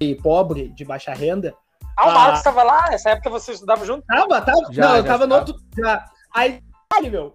e 0.00 0.14
pobre, 0.14 0.68
de 0.68 0.84
baixa 0.84 1.12
renda, 1.12 1.54
Ah, 1.98 2.06
o 2.06 2.10
Ah. 2.10 2.14
Marcos 2.14 2.42
tava 2.42 2.62
lá, 2.62 2.84
essa 2.92 3.10
época 3.10 3.30
vocês 3.30 3.56
estudavam 3.56 3.84
junto? 3.86 4.04
tava, 4.06 4.40
tava, 4.42 4.58
Já, 4.72 4.88
não, 4.88 4.96
eu 4.96 5.02
já 5.02 5.08
tava 5.08 5.26
no 5.26 5.34
tava. 5.34 5.46
outro, 5.50 5.64
já. 5.78 6.04
Aí, 6.34 6.60
meu, 7.10 7.34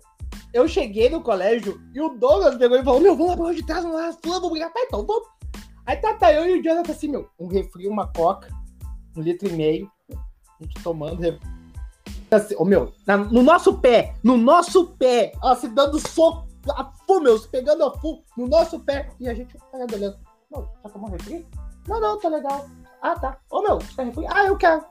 eu 0.53 0.67
cheguei 0.67 1.09
no 1.09 1.21
colégio 1.21 1.81
e 1.93 1.99
o 1.99 2.09
Douglas 2.09 2.55
pegou 2.57 2.77
e 2.77 2.83
falou, 2.83 2.99
meu, 3.01 3.15
vamos 3.15 3.31
lá 3.31 3.35
pra 3.35 3.45
rua 3.45 3.55
de 3.55 3.65
trás, 3.65 3.83
vamos 3.83 3.99
lá, 3.99 4.15
vamos 4.23 4.49
brigar, 4.51 4.71
tá, 4.71 4.79
então, 4.81 5.05
vamos. 5.05 5.27
Aí 5.85 5.97
tá, 5.97 6.13
tá, 6.13 6.31
eu 6.31 6.45
e 6.47 6.59
o 6.59 6.63
Jonathan 6.63 6.91
assim, 6.91 7.07
meu, 7.07 7.27
um 7.39 7.47
refri, 7.47 7.87
uma 7.87 8.07
coca, 8.13 8.47
um 9.17 9.21
litro 9.21 9.49
e 9.49 9.51
meio, 9.53 9.91
a 10.13 10.63
gente 10.63 10.81
tomando 10.83 11.19
refri. 11.21 11.41
Assim, 12.33 12.55
ô, 12.57 12.63
meu, 12.63 12.93
na- 13.05 13.17
no 13.17 13.43
nosso 13.43 13.73
pé, 13.79 14.13
no 14.23 14.37
nosso 14.37 14.87
pé, 14.97 15.33
ó, 15.43 15.53
se 15.53 15.67
dando 15.67 15.99
soco, 15.99 16.47
a 16.69 16.85
full, 17.05 17.19
meu, 17.21 17.37
se 17.37 17.45
pegando 17.49 17.83
a 17.83 17.91
full, 17.99 18.23
no 18.37 18.47
nosso 18.47 18.79
pé, 18.79 19.09
e 19.19 19.27
a 19.27 19.33
gente 19.33 19.53
parado 19.69 19.93
olhando. 19.95 20.17
Não, 20.49 20.69
já 20.81 20.89
tomou 20.89 21.09
refri? 21.09 21.45
Não, 21.87 21.99
não, 21.99 22.17
tá 22.17 22.29
legal. 22.29 22.65
Ah, 23.01 23.15
tá. 23.19 23.37
Ô, 23.49 23.61
meu, 23.61 23.79
você 23.79 23.95
quer 23.95 24.05
refri? 24.05 24.25
Ah, 24.29 24.45
eu 24.45 24.55
quero. 24.55 24.81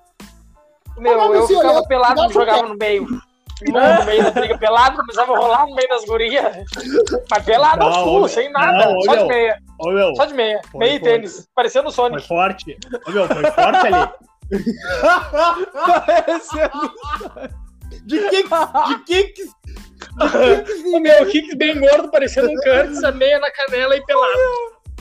Meu, 0.99 1.13
eu 1.15 1.45
assim, 1.45 1.55
ficava 1.55 1.73
olhando, 1.73 1.89
pelado 1.89 2.25
e 2.29 2.33
jogava 2.35 2.63
no 2.69 2.77
meio. 2.77 3.07
No 3.09 4.05
meio 4.07 4.23
da 4.25 4.31
briga, 4.33 4.59
pelado, 4.59 4.97
precisava 5.05 5.35
rolar 5.37 5.67
no 5.67 5.75
meio 5.75 5.89
das 5.89 6.05
gurias. 6.05 6.57
Mas 7.31 7.45
pelado, 7.45 7.85
Não, 7.85 8.05
full, 8.05 8.23
ô, 8.25 8.29
sem 8.29 8.51
nada, 8.53 8.87
não, 8.93 9.01
só 9.03 9.13
de 9.13 9.19
meu. 9.19 9.29
meia. 9.29 9.63
Ô, 9.79 9.91
meu, 9.93 10.15
Só 10.17 10.25
de 10.27 10.35
meia. 10.35 10.61
Foi, 10.71 10.79
meia 10.79 10.95
e 10.97 11.01
foi. 11.01 11.09
tênis, 11.11 11.49
parecendo 11.55 11.89
o 11.89 11.93
foi 11.93 12.11
Sonic. 12.11 12.29
forte. 12.29 12.79
Ô, 13.07 13.11
meu, 13.11 13.27
foi 13.29 13.51
forte 13.51 13.87
ali. 13.87 14.11
De 18.05 18.19
que 18.31 18.43
de 18.43 19.05
que 19.05 19.25
que... 19.25 19.51
O 20.95 21.01
meu 21.01 21.27
kicks 21.27 21.55
bem 21.57 21.79
gordo, 21.79 22.11
parecendo 22.11 22.51
um 22.51 22.57
Curtis, 22.57 23.03
a 23.05 23.13
meia 23.13 23.39
na 23.39 23.51
canela 23.51 23.97
e 23.97 24.05
pelado. 24.05 24.39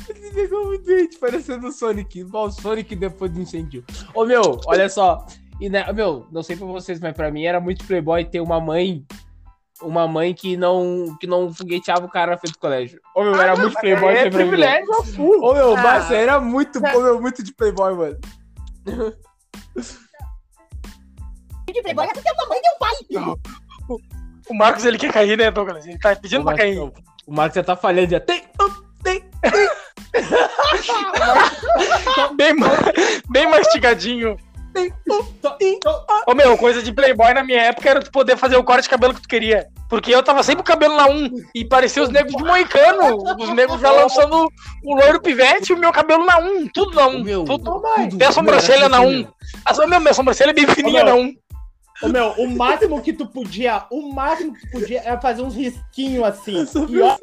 Ele 0.09 0.31
pegou 0.31 0.65
muito 0.65 0.85
gente, 0.85 1.17
parecendo 1.17 1.67
o 1.67 1.71
Sonic. 1.71 2.19
Igual 2.19 2.45
o 2.45 2.51
Sonic 2.51 2.95
depois 2.95 3.31
do 3.31 3.41
incêndio. 3.41 3.83
Ô, 4.13 4.25
meu, 4.25 4.59
olha 4.65 4.89
só. 4.89 5.25
E, 5.59 5.69
né, 5.69 5.91
meu, 5.93 6.25
não 6.31 6.41
sei 6.41 6.55
pra 6.55 6.65
vocês, 6.67 6.99
mas 6.99 7.13
pra 7.13 7.31
mim 7.31 7.43
era 7.45 7.59
muito 7.59 7.85
playboy 7.85 8.25
ter 8.25 8.39
uma 8.39 8.59
mãe. 8.59 9.05
Uma 9.81 10.07
mãe 10.07 10.33
que 10.33 10.57
não, 10.57 11.17
que 11.21 11.27
não 11.27 11.53
fogueteava 11.53 12.05
o 12.05 12.09
cara 12.09 12.31
na 12.31 12.37
frente 12.37 12.53
do 12.53 12.59
colégio. 12.59 12.99
Ô, 13.15 13.23
meu, 13.23 13.39
era 13.41 13.55
muito 13.55 13.79
playboy 13.79 14.13
É 14.13 14.23
ter 14.23 14.31
privilégio. 14.31 14.87
Ô, 15.17 15.53
meu, 15.53 15.75
Ah. 15.75 15.81
mas 15.81 16.11
era 16.11 16.39
muito, 16.39 16.79
ô, 16.79 17.01
meu, 17.01 17.21
muito 17.21 17.41
de 17.43 17.53
playboy, 17.53 17.93
mano. 17.95 18.19
de 21.73 21.81
playboy 21.81 22.05
é 22.05 22.13
porque 22.13 22.29
a 22.29 22.33
mamãe 22.35 22.59
deu 22.61 22.73
pai. 22.79 22.93
O 24.49 24.53
Marcos, 24.55 24.85
ele 24.85 24.97
quer 24.97 25.11
cair, 25.13 25.37
né, 25.37 25.51
Douglas? 25.51 25.85
Ele 25.85 25.99
tá 25.99 26.15
pedindo 26.15 26.41
O 26.41 26.45
pra 26.45 26.55
Marcos, 26.55 26.75
cair. 26.75 26.79
o 27.27 27.33
Marcos 27.33 27.55
já 27.55 27.63
tá 27.63 27.75
falhando, 27.75 28.11
já 28.11 28.19
tem, 28.19 28.43
tem. 29.03 29.23
Bem, 32.35 32.53
ma- 32.55 32.67
bem 33.29 33.47
mastigadinho. 33.49 34.37
Ô 36.25 36.33
meu, 36.33 36.57
coisa 36.57 36.81
de 36.81 36.93
playboy 36.93 37.33
na 37.33 37.43
minha 37.43 37.61
época 37.63 37.89
era 37.89 38.01
tu 38.01 38.11
poder 38.11 38.37
fazer 38.37 38.55
o 38.55 38.63
corte 38.63 38.83
de 38.83 38.89
cabelo 38.89 39.13
que 39.13 39.21
tu 39.21 39.27
queria. 39.27 39.67
Porque 39.89 40.13
eu 40.13 40.21
tava 40.23 40.41
sempre 40.43 40.63
com 40.63 40.69
o 40.69 40.73
cabelo 40.73 40.95
na 40.95 41.07
1 41.07 41.29
e 41.55 41.65
parecia 41.65 42.03
os 42.03 42.09
negros 42.09 42.35
de 42.35 42.43
moicano. 42.43 43.17
Os 43.39 43.49
negros 43.49 43.81
já 43.81 43.91
lançando 43.91 44.47
o 44.83 44.95
loiro 44.95 45.19
pivete 45.21 45.71
e 45.71 45.75
o 45.75 45.77
meu 45.77 45.91
cabelo 45.91 46.25
na 46.25 46.37
1. 46.39 46.67
Tudo 46.73 46.93
na 46.95 47.07
1. 47.07 47.23
Meu, 47.23 47.43
tudo. 47.43 47.71
Ô, 47.71 47.81
mãe. 47.81 48.09
Tem 48.09 48.27
a 48.27 48.31
sobrancelha 48.31 48.87
na 48.87 49.01
1. 49.01 49.27
A, 49.65 49.87
meu, 49.87 49.99
minha 49.99 50.13
sobrancelha 50.13 50.51
é 50.51 50.53
bem 50.53 50.67
fininha 50.67 51.01
Ô, 51.01 51.05
na 51.05 51.13
meu. 51.15 51.23
1. 51.23 51.35
Ô, 52.01 52.07
meu, 52.07 52.27
o 52.37 52.49
máximo 52.49 53.01
que 53.01 53.11
tu 53.11 53.25
podia, 53.25 53.83
o 53.91 54.13
máximo 54.13 54.53
que 54.53 54.61
tu 54.61 54.71
podia 54.71 55.01
era 55.01 55.19
fazer 55.19 55.41
uns 55.41 55.53
risquinhos 55.53 56.23
assim. 56.23 56.65
E 56.87 57.01
ó, 57.01 57.17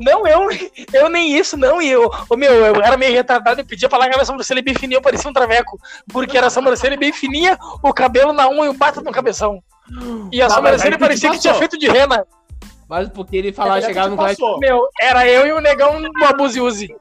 Não, 0.00 0.26
eu, 0.26 0.48
eu 0.92 1.08
nem 1.08 1.34
isso, 1.38 1.56
não. 1.56 1.80
E 1.80 1.88
eu, 1.90 2.10
ô 2.28 2.36
meu, 2.36 2.52
eu 2.52 2.76
era 2.82 2.98
meio 2.98 3.12
retardado 3.14 3.60
e 3.60 3.64
pedia 3.64 3.88
pra 3.88 3.98
largar 3.98 4.16
minha 4.16 4.24
sobrancelha 4.26 4.62
bem 4.62 4.74
fininha, 4.74 4.98
eu 4.98 5.02
parecia 5.02 5.30
um 5.30 5.32
traveco. 5.32 5.78
Porque 6.12 6.36
era 6.36 6.48
a 6.48 6.50
sobrancelha 6.50 6.98
bem 6.98 7.12
fininha, 7.12 7.58
o 7.82 7.94
cabelo 7.94 8.32
na 8.32 8.46
1 8.48 8.64
e 8.66 8.68
o 8.68 8.74
bata 8.74 9.00
no 9.00 9.10
cabeção. 9.10 9.62
E 10.30 10.40
a 10.42 10.46
Ah, 10.46 10.50
sobrancelha 10.50 10.98
parecia 10.98 11.30
que 11.30 11.38
tinha 11.38 11.54
feito 11.54 11.78
de 11.78 11.88
rena. 11.88 12.26
Mas 12.90 13.08
porque 13.08 13.36
ele 13.36 13.52
falava, 13.52 13.78
essa 13.78 13.86
chegava 13.86 14.08
no 14.08 14.16
colégio. 14.16 14.58
Meu, 14.58 14.88
era 15.00 15.24
eu 15.24 15.46
e 15.46 15.52
o 15.52 15.60
negão 15.60 16.00
no 16.00 16.10
abusiuse. 16.26 16.92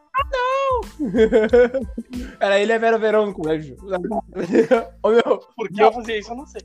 Era 2.39 2.59
ele 2.59 2.71
e 2.71 2.75
a 2.75 2.77
Vera 2.77 2.99
Verão 2.99 3.25
no 3.25 3.33
colégio. 3.33 3.75
Ô, 5.01 5.09
meu, 5.09 5.39
Por 5.55 5.67
que 5.69 5.81
eu 5.81 5.91
fazia 5.91 6.19
isso? 6.19 6.31
Eu 6.31 6.35
não 6.37 6.45
sei. 6.45 6.61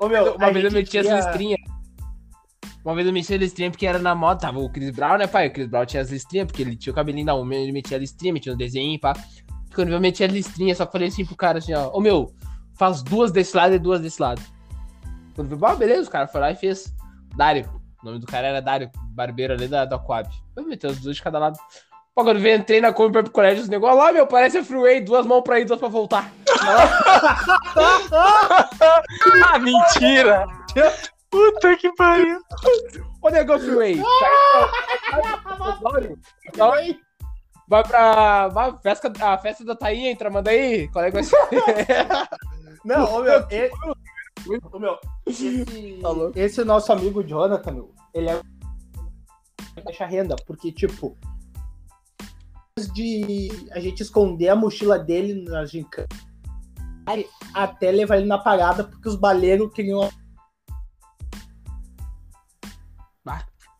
ô, 0.00 0.08
meu, 0.08 0.36
uma 0.36 0.46
a 0.46 0.50
vez 0.50 0.64
eu 0.64 0.70
gente 0.70 0.80
meti 0.80 0.98
as 0.98 1.06
tinha- 1.06 1.16
listrinhas. 1.16 1.60
Uma 2.82 2.94
vez 2.94 3.06
eu 3.06 3.12
meti 3.12 3.34
as 3.34 3.40
listrinhas 3.40 3.72
porque 3.72 3.86
era 3.86 3.98
na 3.98 4.14
moda. 4.14 4.40
Tava 4.40 4.58
o 4.58 4.70
Chris 4.70 4.88
Brown, 4.90 5.18
né, 5.18 5.26
pai? 5.26 5.48
O 5.48 5.52
Chris 5.52 5.66
Brown 5.68 5.84
tinha 5.84 6.00
as 6.00 6.10
listrinhas, 6.10 6.46
porque 6.46 6.62
ele 6.62 6.76
tinha 6.76 6.92
o 6.92 6.96
cabelinho 6.96 7.26
na 7.26 7.34
uma, 7.34 7.54
ele 7.54 7.72
metia 7.72 7.98
a 7.98 8.00
listrinha, 8.00 8.32
metia 8.32 8.54
um 8.54 8.56
desenho, 8.56 8.98
pá. 8.98 9.12
Quando 9.74 9.92
eu 9.92 10.00
meti 10.00 10.24
as 10.24 10.32
listrinhas, 10.32 10.78
só 10.78 10.86
que 10.86 10.92
falei 10.92 11.08
assim 11.08 11.26
pro 11.26 11.36
cara 11.36 11.58
assim, 11.58 11.74
ó, 11.74 11.90
ô 11.92 12.00
meu, 12.00 12.32
faz 12.78 13.02
duas 13.02 13.30
desse 13.30 13.54
lado 13.54 13.74
e 13.74 13.78
duas 13.78 14.00
desse 14.00 14.22
lado. 14.22 14.40
Quando 15.34 15.52
eu 15.52 15.58
falei, 15.58 15.74
ah, 15.74 15.78
beleza, 15.78 16.08
o 16.08 16.12
cara 16.12 16.26
foi 16.26 16.40
lá 16.40 16.50
e 16.52 16.56
fez. 16.56 16.94
Dário. 17.36 17.75
O 18.06 18.10
nome 18.10 18.20
do 18.20 18.26
cara 18.26 18.46
era 18.46 18.62
Dário, 18.62 18.88
barbeiro 19.08 19.54
ali 19.54 19.66
da, 19.66 19.84
da 19.84 19.98
Coab. 19.98 20.28
Eu 20.54 20.62
meti 20.62 20.86
as 20.86 21.00
duas 21.00 21.16
de 21.16 21.22
cada 21.22 21.40
lado. 21.40 21.58
Pô, 22.14 22.22
quando 22.22 22.38
eu 22.38 22.54
entrei 22.54 22.80
na 22.80 22.92
Kombi 22.92 23.10
pra 23.10 23.20
ir 23.20 23.24
pro 23.24 23.32
colégio, 23.32 23.64
os 23.64 23.68
negócios 23.68 23.98
lá, 23.98 24.12
meu, 24.12 24.28
parece 24.28 24.58
a 24.58 24.64
Freeway, 24.64 25.00
duas 25.00 25.26
mãos 25.26 25.42
pra 25.42 25.58
ir, 25.58 25.64
duas 25.64 25.80
pra 25.80 25.88
voltar. 25.88 26.30
Ah, 29.44 29.58
mentira! 29.58 30.46
Puta 31.30 31.76
que 31.76 31.92
pariu. 31.94 32.38
Ô, 33.22 33.28
Nego 33.28 33.58
Freeway. 33.58 34.00
Vai, 36.56 36.98
vai 37.68 37.84
pra. 37.84 38.48
Vai, 38.48 38.74
festa, 38.82 39.12
a 39.20 39.38
festa 39.38 39.64
da 39.64 39.74
Thaí 39.74 40.06
entra, 40.06 40.30
manda 40.30 40.50
aí. 40.50 40.88
Qual 40.88 41.04
é 41.04 41.08
que 41.10 41.14
vai 41.14 41.24
ser? 41.24 41.36
Não, 42.84 43.16
ô 43.16 43.20
meu, 43.22 43.40
e- 43.50 43.70
ô, 44.72 44.78
meu, 44.78 44.98
esse, 45.26 45.64
Tá 46.02 46.08
esse 46.34 46.64
nosso 46.64 46.92
amigo 46.92 47.22
Jonathan, 47.22 47.72
meu, 47.72 47.94
ele 48.14 48.30
é 48.30 48.40
baixa 49.84 50.06
renda, 50.06 50.36
porque, 50.46 50.72
tipo, 50.72 51.16
de 52.92 53.48
a 53.72 53.80
gente 53.80 54.02
esconder 54.02 54.48
a 54.48 54.56
mochila 54.56 54.98
dele 54.98 55.44
na 55.48 55.64
gincana 55.64 56.08
até 57.54 57.90
levar 57.90 58.16
ele 58.16 58.26
na 58.26 58.38
parada, 58.38 58.84
porque 58.84 59.08
os 59.08 59.16
baleiros 59.16 59.72
queriam. 59.72 60.10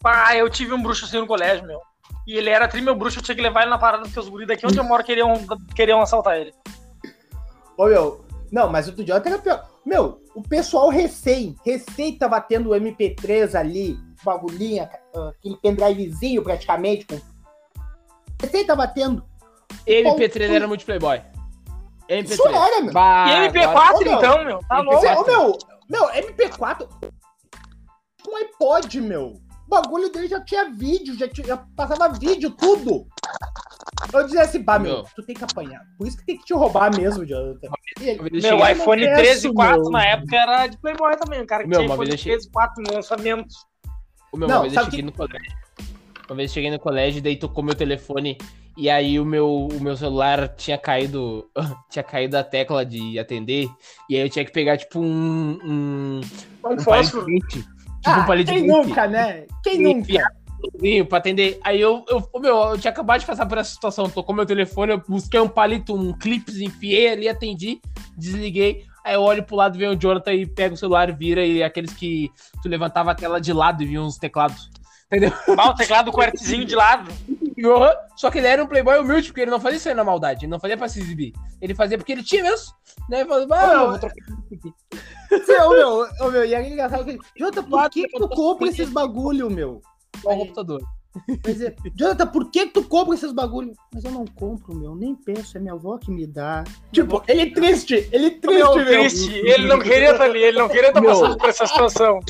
Ah, 0.04 0.36
eu 0.36 0.48
tive 0.48 0.72
um 0.72 0.82
bruxo 0.82 1.04
assim 1.04 1.18
no 1.18 1.26
colégio, 1.26 1.66
meu. 1.66 1.80
E 2.26 2.36
ele 2.36 2.48
era 2.48 2.68
tri 2.68 2.80
meu 2.80 2.94
bruxo, 2.94 3.18
eu 3.18 3.22
tinha 3.22 3.34
que 3.34 3.42
levar 3.42 3.62
ele 3.62 3.70
na 3.70 3.78
parada 3.78 4.04
porque 4.04 4.20
os 4.20 4.28
guris 4.28 4.46
daqui 4.46 4.64
onde 4.64 4.78
eu 4.78 4.84
moro 4.84 5.02
queriam, 5.02 5.34
queriam 5.74 6.00
assaltar 6.00 6.36
ele. 6.38 6.54
Ô, 7.76 7.86
meu, 7.86 8.24
não, 8.52 8.70
mas 8.70 8.86
o 8.86 8.92
do 8.92 9.04
Jonathan 9.04 9.30
era 9.30 9.38
pior. 9.38 9.68
Meu, 9.84 10.22
o 10.36 10.42
pessoal 10.42 10.90
recém, 10.90 11.56
recém 11.64 12.18
tava 12.18 12.38
tendo 12.42 12.68
o 12.68 12.74
MP3 12.74 13.54
ali, 13.54 13.98
bagulhinha, 14.22 14.90
ah, 15.16 15.30
aquele 15.30 15.56
pendrivezinho 15.56 16.42
praticamente. 16.42 17.06
Com... 17.06 17.18
Recém 18.42 18.66
tava 18.66 18.86
tendo. 18.86 19.24
MP3 19.86 20.50
era 20.50 20.68
muito 20.68 20.84
playboy. 20.84 21.22
MP3. 22.06 22.30
Isso 22.32 22.46
era, 22.46 22.82
meu. 22.82 22.92
Bah, 22.92 23.26
e 23.28 23.48
MP4 23.48 23.64
agora- 23.64 24.10
então, 24.10 24.44
meu. 24.44 24.58
Tá 24.68 24.82
MP4. 24.82 24.84
louco. 24.84 25.20
Ô, 25.20 25.24
meu, 25.24 25.58
meu, 25.88 26.08
MP4 26.10 26.86
com 28.22 28.36
iPod, 28.36 29.00
meu. 29.00 29.28
O 29.66 29.68
bagulho 29.70 30.12
dele 30.12 30.28
já 30.28 30.44
tinha 30.44 30.70
vídeo, 30.70 31.16
já, 31.18 31.26
tinha, 31.28 31.46
já 31.46 31.56
passava 31.74 32.10
vídeo, 32.10 32.50
tudo. 32.50 33.06
Eu 34.12 34.24
dizia 34.24 34.42
assim, 34.42 34.62
bah, 34.62 34.78
meu, 34.78 34.92
Meu. 34.98 35.06
tu 35.14 35.22
tem 35.22 35.34
que 35.34 35.44
apanhar. 35.44 35.80
Por 35.98 36.06
isso 36.06 36.16
que 36.18 36.24
tem 36.26 36.36
que 36.38 36.44
te 36.44 36.52
roubar 36.54 36.94
mesmo, 36.96 37.24
Jonathan. 37.24 37.68
Ele- 38.00 38.40
Meu, 38.42 38.68
iPhone 38.70 39.02
peço, 39.02 39.16
13 39.22 39.48
e 39.48 39.52
4 39.54 39.80
meu. 39.82 39.90
na 39.90 40.04
época 40.06 40.36
era 40.36 40.66
de 40.66 40.78
Playboy 40.78 41.16
também. 41.16 41.40
O 41.42 41.46
cara 41.46 41.62
que 41.62 41.68
Meu, 41.68 41.78
tinha 41.80 41.86
iPhone 41.86 41.98
vez 42.08 42.10
eu 42.10 42.18
cheguei- 42.18 42.32
13 42.34 42.48
e 42.48 42.52
4 42.52 42.82
no 42.82 42.92
lançamento. 42.94 43.54
Ô, 44.32 44.36
meu, 44.36 44.48
Não, 44.48 44.56
uma 44.56 44.62
vez 44.62 44.74
eu 44.74 44.84
cheguei 44.84 45.02
no 45.02 45.12
colégio. 45.12 45.52
Uma 46.28 46.36
vez 46.36 46.50
eu 46.50 46.54
cheguei 46.54 46.70
no 46.70 46.78
colégio, 46.78 47.22
daí 47.22 47.36
tocou 47.36 47.64
meu 47.64 47.74
telefone. 47.74 48.36
E 48.76 48.90
aí 48.90 49.18
o 49.18 49.24
meu, 49.24 49.68
o 49.72 49.80
meu 49.80 49.96
celular 49.96 50.48
tinha 50.48 50.76
caído. 50.76 51.48
tinha 51.90 52.02
caído 52.02 52.36
a 52.36 52.44
tecla 52.44 52.84
de 52.84 53.18
atender. 53.18 53.66
E 54.10 54.16
aí 54.16 54.20
eu 54.22 54.28
tinha 54.28 54.44
que 54.44 54.52
pegar, 54.52 54.76
tipo, 54.76 55.00
um. 55.00 55.58
Um, 55.64 56.20
Um 56.20 56.20
um 56.20 56.60
palito 56.62 56.82
fósforo. 56.84 57.24
20. 57.24 57.46
Tipo 57.48 57.66
Ah, 58.04 58.18
um 58.20 58.26
palito 58.26 58.52
quem 58.52 58.62
20. 58.62 58.70
nunca, 58.70 59.06
né? 59.08 59.46
Quem 59.64 59.80
E 59.80 59.82
nunca? 59.82 60.28
Sozinho 60.72 61.06
pra 61.06 61.18
atender. 61.18 61.58
Aí 61.62 61.80
eu, 61.80 62.04
eu, 62.08 62.28
meu, 62.40 62.56
eu 62.56 62.78
tinha 62.78 62.90
acabado 62.90 63.20
de 63.20 63.26
passar 63.26 63.46
por 63.46 63.58
essa 63.58 63.70
situação. 63.72 64.08
Tocou 64.08 64.34
meu 64.34 64.46
telefone, 64.46 64.92
eu 64.92 65.02
busquei 65.06 65.40
um 65.40 65.48
palito, 65.48 65.94
um 65.94 66.12
clips, 66.12 66.58
enfiei 66.60 67.08
ali, 67.10 67.28
atendi, 67.28 67.80
desliguei. 68.16 68.84
Aí 69.04 69.14
eu 69.14 69.22
olho 69.22 69.42
pro 69.44 69.54
lado, 69.56 69.78
vem 69.78 69.88
o 69.88 69.94
Jonathan 69.96 70.32
e 70.32 70.46
pega 70.46 70.74
o 70.74 70.76
celular, 70.76 71.12
vira, 71.12 71.44
e 71.44 71.62
aqueles 71.62 71.92
que 71.92 72.30
tu 72.62 72.68
levantava 72.68 73.12
a 73.12 73.14
tela 73.14 73.40
de 73.40 73.52
lado 73.52 73.82
e 73.82 73.86
vinha 73.86 74.02
uns 74.02 74.16
teclados. 74.18 74.68
Entendeu? 75.06 75.32
Ah, 75.56 75.70
o 75.70 75.74
teclado 75.74 76.10
com 76.10 76.18
o 76.18 76.24
artezinho 76.24 76.64
de 76.64 76.74
lado. 76.74 77.12
Aham, 77.64 77.92
Só 78.16 78.28
que 78.30 78.38
ele 78.38 78.48
era 78.48 78.64
um 78.64 78.66
playboy 78.66 78.98
humilde, 78.98 79.28
porque 79.28 79.42
ele 79.42 79.50
não 79.52 79.60
fazia 79.60 79.76
isso 79.76 79.88
aí 79.88 79.94
na 79.94 80.02
maldade, 80.02 80.44
ele 80.44 80.50
não 80.50 80.58
fazia 80.58 80.76
pra 80.76 80.88
se 80.88 80.98
exibir. 81.00 81.32
Ele 81.62 81.74
fazia 81.76 81.96
porque 81.96 82.10
ele 82.10 82.24
tinha 82.24 82.42
mesmo. 82.42 82.72
Né? 83.08 83.20
Ele 83.20 83.28
falou, 83.28 83.46
ah, 83.52 83.72
eu 83.72 83.90
vou 83.90 83.98
trocar 84.00 84.16
isso 84.16 84.54
aqui. 84.54 84.74
Ô, 85.62 85.70
meu, 85.70 86.06
ô, 86.20 86.30
meu, 86.30 86.44
e 86.44 86.54
é 86.54 86.68
engraçado 86.68 87.04
que. 87.04 87.16
Jonathan, 87.36 87.62
por 87.62 87.70
Claro, 87.70 87.90
que, 87.90 88.08
que 88.08 88.18
tu 88.18 88.28
tô- 88.28 88.34
compra 88.34 88.66
esses 88.68 88.90
bagulho, 88.90 89.48
meu? 89.48 89.80
Só 90.22 90.30
o 90.30 90.38
computador. 90.38 90.82
Quer 91.42 91.52
dizer, 91.52 91.76
Jonathan, 91.94 92.26
por 92.26 92.50
que, 92.50 92.66
tu 92.66 92.82
compra 92.82 93.14
esses 93.14 93.32
bagulho? 93.32 93.72
Mas 93.92 94.04
eu 94.04 94.10
não 94.10 94.24
compro, 94.26 94.74
meu, 94.74 94.94
nem 94.94 95.14
penso, 95.14 95.56
é 95.56 95.60
minha 95.60 95.72
avó 95.72 95.96
que 95.98 96.10
me 96.10 96.26
dá. 96.26 96.64
Tipo, 96.92 97.22
ele 97.26 97.50
triste, 97.50 98.08
ele 98.12 98.30
triste, 98.32 98.58
Meu, 98.58 98.76
meu. 98.76 98.84
triste. 98.86 99.32
Ele 99.34 99.66
não 99.66 99.78
queria 99.78 100.12
estar 100.12 100.24
ali, 100.24 100.42
ele 100.42 100.58
não 100.58 100.68
queria 100.68 100.88
estar 100.88 101.00
Meu. 101.00 101.10
passando 101.10 101.38
por 101.38 101.48
essa 101.48 101.66
situação. 101.66 102.20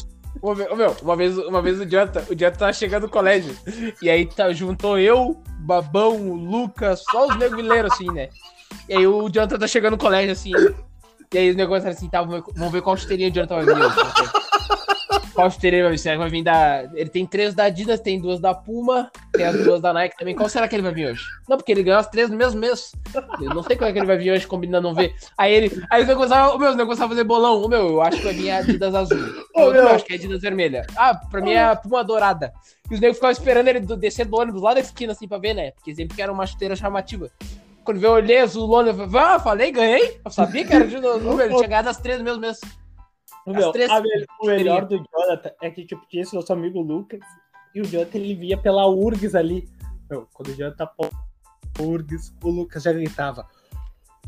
Ô, 0.42 0.54
meu, 0.54 0.94
uma 1.02 1.16
vez, 1.16 1.38
uma 1.38 1.62
vez 1.62 1.80
o 1.80 1.88
Janta, 1.88 2.24
o 2.30 2.38
Janta 2.38 2.58
tava 2.58 2.72
chegando 2.72 3.04
no 3.04 3.08
colégio. 3.08 3.56
E 4.00 4.08
aí 4.08 4.26
tá, 4.26 4.52
juntou 4.52 4.98
eu, 4.98 5.42
Babão, 5.60 6.14
o 6.30 6.34
Lucas, 6.34 7.02
só 7.10 7.26
os 7.26 7.36
negulheiros, 7.36 7.92
assim, 7.92 8.06
né? 8.12 8.28
E 8.88 8.94
aí 8.94 9.06
o 9.06 9.28
Janta 9.32 9.58
tá 9.58 9.66
chegando 9.66 9.92
no 9.92 9.98
colégio, 9.98 10.32
assim. 10.32 10.52
E 11.32 11.38
aí 11.38 11.50
os 11.50 11.56
negócios 11.56 11.84
eram 11.84 11.96
assim, 11.96 12.08
tá, 12.08 12.22
vamos 12.22 12.72
ver, 12.72 12.82
qual 12.82 12.96
chuteirinha 12.96 13.30
o 13.30 13.34
Janta 13.34 13.56
vai 13.56 13.64
vir 13.64 13.72
hoje. 13.72 13.96
Qual 15.36 15.50
chuteirinha 15.50 15.82
vai 15.82 15.92
vir? 15.92 15.98
Será 15.98 16.14
que 16.14 16.20
vai 16.20 16.30
vir 16.30 16.42
da. 16.42 16.88
Ele 16.94 17.10
tem 17.10 17.26
três 17.26 17.54
da 17.54 17.64
Adidas, 17.64 18.00
tem 18.00 18.18
duas 18.18 18.40
da 18.40 18.54
Puma, 18.54 19.10
tem 19.34 19.44
as 19.44 19.62
duas 19.62 19.82
da 19.82 19.92
Nike 19.92 20.16
também. 20.16 20.34
Qual 20.34 20.48
será 20.48 20.66
que 20.66 20.74
ele 20.74 20.82
vai 20.82 20.94
vir 20.94 21.08
hoje? 21.08 21.22
Não, 21.46 21.58
porque 21.58 21.72
ele 21.72 21.82
ganhou 21.82 22.00
as 22.00 22.08
três 22.08 22.30
no 22.30 22.36
mesmo 22.38 22.58
mês. 22.58 22.92
Eu 23.42 23.50
não 23.50 23.62
sei 23.62 23.76
qual 23.76 23.90
é 23.90 23.92
que 23.92 23.98
ele 23.98 24.06
vai 24.06 24.16
vir 24.16 24.30
hoje, 24.32 24.46
combinando 24.46 24.88
não 24.88 24.94
ver. 24.94 25.14
Aí 25.36 25.52
ele. 25.52 25.84
Aí 25.90 26.00
os 26.00 26.08
negócios 26.08 26.32
estavam. 26.32 26.56
O 26.56 26.58
meu, 26.58 26.70
os 26.70 26.76
negócios 26.76 26.96
estavam 26.96 27.14
fazer 27.14 27.24
bolão. 27.24 27.62
O 27.62 27.68
meu, 27.68 27.86
eu 27.86 28.00
acho 28.00 28.16
que 28.16 28.24
vai 28.24 28.32
vir 28.32 28.50
a 28.50 28.56
Adidas 28.56 28.94
azul. 28.94 29.18
Ô, 29.54 29.60
outro, 29.60 29.74
meu. 29.74 29.82
eu 29.82 29.88
acho 29.90 30.04
que 30.06 30.12
é 30.14 30.16
a 30.16 30.18
Adidas 30.18 30.40
vermelha. 30.40 30.86
Ah, 30.96 31.14
pra 31.14 31.42
mim 31.42 31.52
é 31.52 31.64
a 31.64 31.76
Puma 31.76 32.02
dourada. 32.02 32.50
E 32.90 32.94
os 32.94 33.00
negros 33.00 33.18
ficavam 33.18 33.32
esperando 33.32 33.68
ele 33.68 33.80
descer 33.80 34.24
do 34.24 34.38
ônibus 34.38 34.62
lá 34.62 34.72
da 34.72 34.80
esquina, 34.80 35.12
assim, 35.12 35.28
pra 35.28 35.36
ver, 35.36 35.52
né? 35.52 35.72
Porque 35.72 35.94
sempre 35.94 36.16
que 36.16 36.22
era 36.22 36.32
uma 36.32 36.46
chuteira 36.46 36.74
chamativa. 36.74 37.30
Quando 37.84 38.00
veio, 38.00 38.10
eu 38.10 38.14
olhei 38.14 38.38
azulona, 38.38 38.88
eu 38.88 38.94
falei, 38.94 39.20
ah, 39.20 39.38
falei, 39.38 39.70
ganhei. 39.70 40.18
Eu 40.24 40.30
sabia 40.30 40.64
que 40.64 40.74
era 40.74 40.86
de. 40.86 40.96
Ele 40.96 41.54
tinha 41.54 41.68
ganhado 41.68 41.90
as 41.90 41.98
três 41.98 42.18
no 42.18 42.24
mesmo 42.24 42.40
mês. 42.40 42.58
O, 43.46 43.52
meu, 43.52 43.70
três 43.70 43.88
o 44.40 44.46
melhor 44.46 44.84
do 44.86 44.96
Jonathan 44.96 45.52
é 45.62 45.70
que, 45.70 45.86
tipo, 45.86 46.04
tinha 46.08 46.22
esse 46.22 46.34
nosso 46.34 46.52
amigo 46.52 46.80
Lucas 46.80 47.20
e 47.72 47.80
o 47.80 47.84
Jonathan 47.84 48.18
ele 48.18 48.34
via 48.34 48.58
pela 48.58 48.88
URGS 48.88 49.36
ali. 49.36 49.68
Meu, 50.10 50.26
quando 50.34 50.48
o 50.48 50.54
Jonathan 50.54 50.88
pô 50.96 51.08
URGS, 51.80 52.34
o 52.42 52.50
Lucas 52.50 52.82
já 52.82 52.92
gritava: 52.92 53.46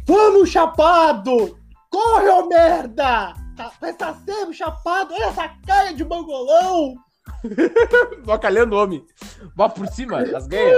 Vamos, 0.07 0.51
chapado! 0.51 1.59
Corre, 1.91 2.29
ô 2.29 2.47
merda! 2.47 3.35
Tá, 3.57 3.73
presta 3.81 4.15
sempre, 4.25 4.55
chapado! 4.55 5.13
Olha 5.13 5.25
essa 5.25 5.49
cara 5.67 5.93
de 5.93 6.05
mangolão! 6.05 6.95
Bocalhando 8.25 8.77
o 8.77 8.83
homem. 8.83 9.05
Bota 9.57 9.75
por 9.75 9.89
cima, 9.89 10.21
as 10.21 10.47
ganha. 10.47 10.77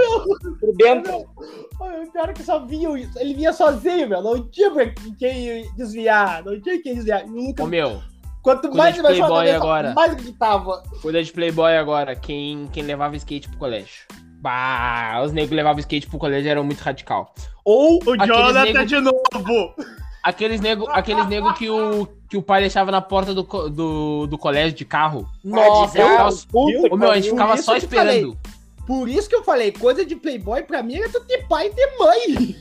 Por 0.59 0.75
dentro. 0.75 1.11
Meu, 1.11 2.03
o 2.03 2.11
pior 2.11 2.29
é 2.29 2.33
que 2.33 2.43
só 2.43 2.59
via 2.65 2.89
isso. 2.97 3.17
Ele 3.19 3.33
vinha 3.33 3.53
sozinho, 3.53 4.09
meu. 4.09 4.21
Não 4.21 4.49
tinha 4.49 4.71
quem 5.17 5.71
desviar. 5.75 6.43
Não 6.43 6.59
tinha 6.59 6.81
quem 6.81 6.95
desviar. 6.95 7.27
E 7.27 7.29
o 7.29 7.47
Lucas, 7.47 7.65
Ô, 7.65 7.69
meu, 7.69 8.01
quanto 8.41 8.61
cuida 8.61 8.77
mais 8.77 8.95
de 8.95 8.99
a 9.01 9.03
Playboy 9.03 9.29
cabeça, 9.29 9.55
agora. 9.57 9.93
mais 9.93 10.13
gritava. 10.15 10.83
cuida 11.01 11.23
de 11.23 11.31
Playboy 11.31 11.77
agora. 11.77 12.15
Quem, 12.15 12.67
quem 12.71 12.83
levava 12.83 13.15
skate 13.15 13.49
pro 13.49 13.57
colégio. 13.57 14.05
Bah, 14.39 15.21
os 15.23 15.31
negros 15.31 15.55
levavam 15.55 15.79
skate 15.79 16.07
pro 16.07 16.17
colégio 16.17 16.49
eram 16.49 16.63
muito 16.63 16.81
radical. 16.81 17.33
Ou 17.63 17.99
O 18.05 18.13
aqueles 18.13 18.27
Jonathan 18.27 18.63
negros 18.63 18.89
de 18.89 18.99
novo. 18.99 19.75
Aqueles 20.23 20.61
nego, 20.61 20.87
aqueles 20.89 21.27
nego 21.27 21.53
que, 21.53 21.69
o, 21.69 22.07
que 22.29 22.37
o 22.37 22.43
pai 22.43 22.61
deixava 22.61 22.91
na 22.91 23.01
porta 23.01 23.33
do, 23.33 23.43
do, 23.43 24.27
do 24.27 24.37
colégio 24.37 24.75
de 24.77 24.85
carro. 24.85 25.27
Nossa, 25.43 25.97
eu 25.97 26.07
ficava, 26.07 26.29
puta 26.51 26.93
ô, 26.93 26.97
meu, 26.97 27.11
a 27.11 27.15
gente 27.15 27.31
ficava 27.31 27.57
só 27.57 27.75
esperando. 27.75 28.37
Por 28.85 29.07
isso 29.07 29.29
que 29.29 29.35
eu 29.35 29.43
falei, 29.43 29.71
coisa 29.71 30.05
de 30.05 30.15
playboy 30.15 30.63
pra 30.63 30.83
mim 30.83 30.97
é 30.97 31.07
tu 31.07 31.21
ter 31.21 31.47
pai 31.47 31.67
e 31.67 31.69
ter 31.71 31.97
mãe. 31.97 32.55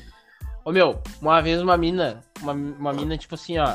Ô 0.64 0.72
meu, 0.72 1.00
uma 1.20 1.40
vez 1.40 1.60
uma 1.60 1.76
mina, 1.76 2.22
uma, 2.40 2.52
uma 2.52 2.92
mina, 2.92 3.16
tipo 3.16 3.34
assim, 3.34 3.58
ó. 3.58 3.74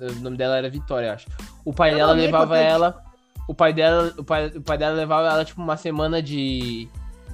O 0.00 0.20
nome 0.20 0.36
dela 0.36 0.56
era 0.56 0.70
Vitória, 0.70 1.12
acho. 1.12 1.28
O 1.64 1.72
pai 1.72 1.94
dela 1.94 2.12
lembro 2.12 2.38
levava 2.38 2.58
ela. 2.58 3.02
O 3.48 3.54
pai 3.54 3.72
dela. 3.72 4.12
O 4.16 4.24
pai, 4.24 4.46
o 4.46 4.62
pai 4.62 4.78
dela 4.78 4.94
levava 4.94 5.28
ela, 5.28 5.44
tipo, 5.44 5.60
uma 5.60 5.76
semana 5.76 6.22
de. 6.22 6.88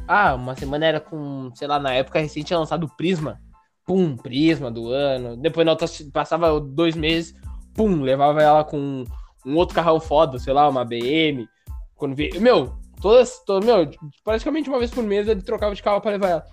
Ah, 0.06 0.34
uma 0.34 0.56
semana 0.56 0.86
era 0.86 1.00
com, 1.00 1.50
sei 1.54 1.68
lá, 1.68 1.78
na 1.78 1.92
época 1.92 2.18
recente 2.18 2.46
tinha 2.46 2.59
lançado 2.59 2.84
o 2.84 2.96
Prisma. 2.96 3.40
Pum, 3.84 4.16
Prisma 4.16 4.70
do 4.70 4.90
ano. 4.90 5.36
Depois 5.36 5.64
na 5.64 5.72
outra 5.72 5.86
passava 6.12 6.59
dois 6.61 6.96
meses, 6.96 7.34
pum, 7.74 8.00
levava 8.00 8.42
ela 8.42 8.64
com 8.64 9.04
um 9.44 9.56
outro 9.56 9.74
carrão 9.74 10.00
foda, 10.00 10.38
sei 10.38 10.52
lá, 10.52 10.68
uma 10.68 10.84
BM. 10.84 11.46
Quando 11.94 12.14
vi. 12.14 12.38
Meu, 12.40 12.74
todas. 13.00 13.38
To, 13.44 13.61
meu, 13.61 13.90
praticamente 14.24 14.68
uma 14.68 14.78
vez 14.78 14.90
por 14.90 15.04
mês 15.04 15.28
ele 15.28 15.42
trocava 15.42 15.74
de 15.74 15.82
carro 15.82 16.00
pra 16.00 16.12
levar 16.12 16.28
ela. 16.28 16.46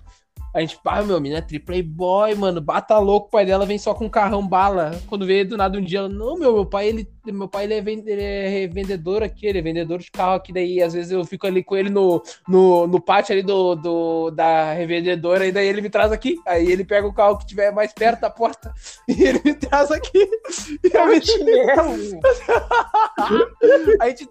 A 0.56 0.60
gente, 0.60 0.78
pá, 0.82 1.02
meu, 1.02 1.20
menina 1.20 1.40
é 1.40 1.42
triple 1.42 1.82
boy, 1.82 2.34
mano. 2.34 2.62
Bata 2.62 2.98
louco, 2.98 3.26
o 3.26 3.30
pai 3.30 3.44
dela 3.44 3.66
vem 3.66 3.76
só 3.76 3.92
com 3.92 4.06
um 4.06 4.08
carrão 4.08 4.48
bala. 4.48 4.98
Quando 5.06 5.26
veio 5.26 5.46
do 5.46 5.54
nada 5.54 5.76
um 5.76 5.82
dia, 5.82 5.98
ela, 5.98 6.08
não, 6.08 6.34
meu, 6.34 6.54
meu 6.54 6.64
pai, 6.64 6.88
ele, 6.88 7.06
meu 7.26 7.46
pai 7.46 7.64
ele 7.64 7.74
é, 7.74 7.82
vende- 7.82 8.10
ele 8.10 8.22
é 8.22 8.66
vendedor 8.66 9.22
aqui, 9.22 9.46
ele 9.46 9.58
é 9.58 9.62
vendedor 9.62 9.98
de 9.98 10.10
carro 10.10 10.32
aqui, 10.32 10.54
daí 10.54 10.82
às 10.82 10.94
vezes 10.94 11.12
eu 11.12 11.22
fico 11.26 11.46
ali 11.46 11.62
com 11.62 11.76
ele 11.76 11.90
no, 11.90 12.22
no, 12.48 12.86
no 12.86 12.98
pátio 12.98 13.34
ali 13.34 13.42
do, 13.42 13.74
do, 13.74 14.30
da 14.30 14.72
revendedora, 14.72 15.46
e 15.46 15.52
daí 15.52 15.68
ele 15.68 15.82
me 15.82 15.90
traz 15.90 16.10
aqui. 16.10 16.38
Aí 16.46 16.72
ele 16.72 16.86
pega 16.86 17.06
o 17.06 17.12
carro 17.12 17.36
que 17.36 17.46
tiver 17.46 17.70
mais 17.70 17.92
perto 17.92 18.22
da 18.22 18.30
porta 18.30 18.72
e 19.06 19.24
ele 19.24 19.42
me 19.44 19.52
traz 19.52 19.90
aqui. 19.90 20.26
E 20.82 20.96
a 20.96 21.14
gente, 21.16 21.32
a 24.00 24.08
gente 24.08 24.26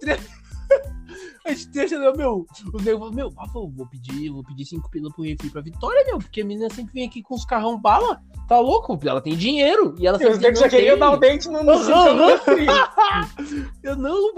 A 1.46 1.52
gente 1.52 1.68
deixa, 1.68 2.00
né, 2.00 2.12
meu. 2.18 2.46
Os 2.74 2.84
negros 2.84 3.00
falam, 3.00 3.14
meu, 3.14 3.32
ah, 3.38 3.46
vou 3.54 3.88
pedir, 3.88 4.30
vou 4.30 4.44
pedir 4.44 4.66
cinco 4.66 4.90
pila 4.90 5.12
pro 5.14 5.24
refri 5.24 5.50
pra 5.50 5.62
Vitória, 5.62 6.04
meu, 6.06 6.18
porque 6.18 6.42
a 6.42 6.46
menina 6.46 6.70
sempre 6.72 6.94
vem 6.94 7.08
aqui 7.08 7.22
com 7.22 7.36
os 7.36 7.46
carrão 7.46 7.80
bala. 7.80 8.20
Tá 8.48 8.60
louco? 8.60 8.98
Ela 9.04 9.22
tem 9.22 9.36
dinheiro. 9.36 9.96
E 10.00 10.08
ela 10.08 10.18
Eu 10.18 10.34
simplesmente 10.34 10.56
já 10.56 10.62
não 10.66 10.70
queria 10.70 10.92
tem. 10.92 11.00
dar 11.00 11.12
o 11.12 11.18
dente 11.18 11.48
no. 11.48 11.60
Eu 13.84 13.96
não. 13.96 14.34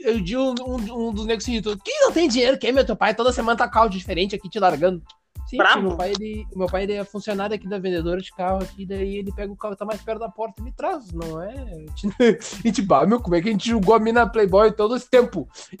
Eu 0.00 0.40
um, 0.40 0.54
um, 0.66 1.08
um 1.08 1.12
dos 1.12 1.26
negros 1.26 1.44
se 1.44 1.52
irritou. 1.52 1.76
Quem 1.82 2.00
não 2.00 2.12
tem 2.12 2.28
dinheiro? 2.28 2.58
Quem, 2.58 2.72
meu 2.72 2.84
teu 2.84 2.96
pai? 2.96 3.14
Toda 3.14 3.32
semana 3.32 3.56
tá 3.58 3.68
carro 3.68 3.88
diferente 3.88 4.34
aqui 4.34 4.48
te 4.48 4.58
largando. 4.58 5.02
Sim, 5.50 5.56
porque 5.56 5.80
meu 5.80 5.96
pai, 5.96 6.10
ele, 6.12 6.46
meu 6.54 6.66
pai 6.68 6.82
ele 6.84 6.92
é 6.94 7.04
funcionário 7.04 7.54
aqui 7.56 7.68
da 7.68 7.78
vendedora 7.78 8.20
de 8.20 8.30
carro 8.32 8.58
aqui, 8.62 8.86
daí 8.86 9.16
ele 9.16 9.32
pega 9.32 9.52
o 9.52 9.56
carro 9.56 9.74
que 9.74 9.78
tá 9.80 9.84
mais 9.84 10.00
perto 10.00 10.20
da 10.20 10.28
porta 10.28 10.60
e 10.60 10.64
me 10.64 10.72
traz, 10.72 11.12
não 11.12 11.42
é? 11.42 11.48
A 11.50 11.96
gente, 11.96 12.08
a 12.22 12.62
gente 12.68 12.82
bah, 12.82 13.04
meu, 13.04 13.20
como 13.20 13.34
é 13.34 13.40
que 13.42 13.48
a 13.48 13.52
gente 13.52 13.68
julgou 13.68 13.94
a 13.94 13.98
mina 13.98 14.26
Playboy 14.28 14.70
todo 14.72 14.94
esse 14.96 15.10
tempo? 15.10 15.48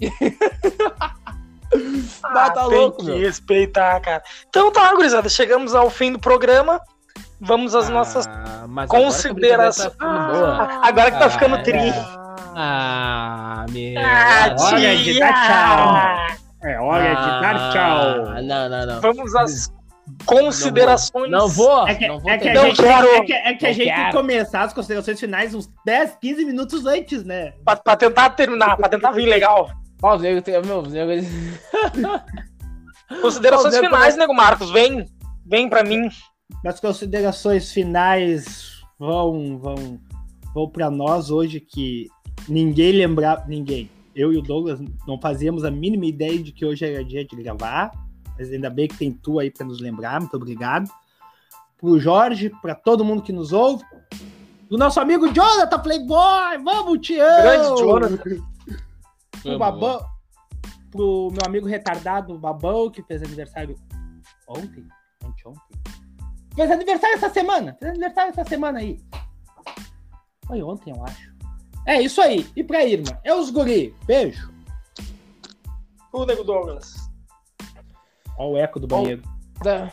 Bah, 2.20 2.50
tá 2.50 2.62
Ah, 2.64 2.68
tem 2.68 2.78
louco, 2.78 2.98
que 2.98 3.04
meu. 3.04 3.18
respeitar, 3.18 4.00
cara. 4.00 4.22
Então 4.48 4.72
tá, 4.72 4.92
gurizada, 4.94 5.28
chegamos 5.28 5.72
ao 5.72 5.88
fim 5.88 6.12
do 6.12 6.18
programa. 6.18 6.80
Vamos 7.40 7.74
às 7.76 7.88
nossas 7.88 8.26
Ah, 8.26 8.64
agora 8.64 8.88
que 8.88 8.96
a 8.96 8.98
considerações. 9.00 9.88
brincadeira 9.96 10.56
Tá. 10.56 10.80
Ah, 10.82 10.88
agora 10.88 11.10
que 11.12 11.18
tá 11.18 11.30
ficando 11.30 11.54
Ah, 11.54 11.62
tri. 11.62 11.78
Ah, 12.56 13.66
meu. 13.70 13.94
Ah, 14.00 14.54
tia! 14.56 16.36
É 16.62 16.78
hora 16.78 17.08
de 17.08 17.14
dar 17.14 17.72
tchau. 17.72 18.26
Ah, 18.26 18.42
não, 18.42 18.68
não, 18.68 18.86
não. 18.86 19.00
Vamos 19.00 19.34
às 19.34 19.72
considerações. 20.26 21.30
Não 21.30 21.48
vou. 21.48 21.88
É 21.88 21.94
que, 21.94 22.08
não 22.08 22.18
vou 22.18 22.30
é 22.30 22.38
que 22.38 22.48
a 22.48 22.54
gente, 22.54 22.82
quero. 22.82 23.06
é 23.06 23.24
que, 23.24 23.32
é 23.32 23.54
que 23.54 23.66
a 23.66 23.72
gente 23.72 23.94
tem 23.94 24.06
que 24.06 24.12
começar 24.12 24.62
as 24.62 24.72
considerações 24.72 25.18
finais 25.18 25.54
uns 25.54 25.68
10, 25.84 26.18
15 26.20 26.44
minutos 26.44 26.86
antes, 26.86 27.24
né? 27.24 27.52
Pra, 27.64 27.76
pra 27.76 27.96
tentar 27.96 28.30
terminar, 28.30 28.76
pra 28.76 28.88
tentar 28.88 29.12
vir 29.12 29.26
legal. 29.26 29.70
Ó, 30.02 30.16
os 30.16 30.22
negros 30.22 30.42
tem. 30.42 30.60
Meu, 30.62 30.80
os 30.80 30.92
negros. 30.92 31.26
Considerações 33.20 33.76
finais, 33.76 34.16
nego 34.16 34.34
Marcos. 34.34 34.70
Vem. 34.70 35.06
Vem 35.46 35.68
pra 35.68 35.82
mim. 35.82 36.08
As 36.64 36.80
considerações 36.80 37.72
finais 37.72 38.80
vão 38.98 39.58
vão 39.58 40.00
vão 40.54 40.68
para 40.68 40.90
nós 40.90 41.30
hoje 41.30 41.60
que 41.60 42.06
ninguém 42.48 42.92
lembrava, 42.92 43.44
ninguém. 43.46 43.90
Eu 44.14 44.32
e 44.32 44.36
o 44.36 44.42
Douglas 44.42 44.80
não 45.06 45.20
fazíamos 45.20 45.64
a 45.64 45.70
mínima 45.70 46.06
ideia 46.06 46.42
de 46.42 46.52
que 46.52 46.64
hoje 46.64 46.84
era 46.84 47.04
dia 47.04 47.24
de 47.24 47.36
gravar, 47.36 47.90
mas 48.36 48.50
ainda 48.50 48.68
bem 48.68 48.88
que 48.88 48.96
tem 48.96 49.12
tu 49.12 49.38
aí 49.38 49.50
para 49.50 49.66
nos 49.66 49.80
lembrar. 49.80 50.20
Muito 50.20 50.36
obrigado. 50.36 50.90
Pro 51.76 51.98
Jorge, 51.98 52.50
para 52.60 52.74
todo 52.74 53.04
mundo 53.04 53.22
que 53.22 53.32
nos 53.32 53.52
ouve. 53.52 53.84
Do 54.68 54.76
nosso 54.76 55.00
amigo 55.00 55.32
Jonathan 55.32 55.78
Playboy, 55.80 56.58
vamos, 56.62 57.06
Tião! 57.06 57.42
Grande 57.42 57.80
Jonathan. 57.80 58.50
Pro 59.42 59.58
Babão, 59.58 60.00
pro 60.90 61.30
meu 61.32 61.42
amigo 61.46 61.66
retardado 61.66 62.38
Babão, 62.38 62.90
que 62.90 63.02
fez 63.02 63.22
aniversário 63.22 63.74
ontem, 64.46 64.86
anteontem. 65.24 65.76
Fez 66.54 66.70
aniversário 66.70 67.16
essa 67.16 67.30
semana, 67.30 67.74
fez 67.78 67.90
aniversário 67.90 68.30
essa 68.30 68.44
semana 68.44 68.80
aí. 68.80 69.00
Foi 70.46 70.62
ontem, 70.62 70.90
eu 70.90 71.04
acho. 71.04 71.29
É 71.86 72.00
isso 72.00 72.20
aí. 72.20 72.46
E 72.54 72.62
pra 72.62 72.84
Irma, 72.84 73.18
é 73.24 73.34
os 73.34 73.50
guri. 73.50 73.94
Beijo. 74.06 74.50
O 76.12 76.24
nego 76.24 76.44
Douglas. 76.44 77.10
Ó 78.36 78.50
o 78.50 78.56
eco 78.56 78.80
do 78.80 78.86
banheiro. 78.86 79.22
Tá. 79.62 79.92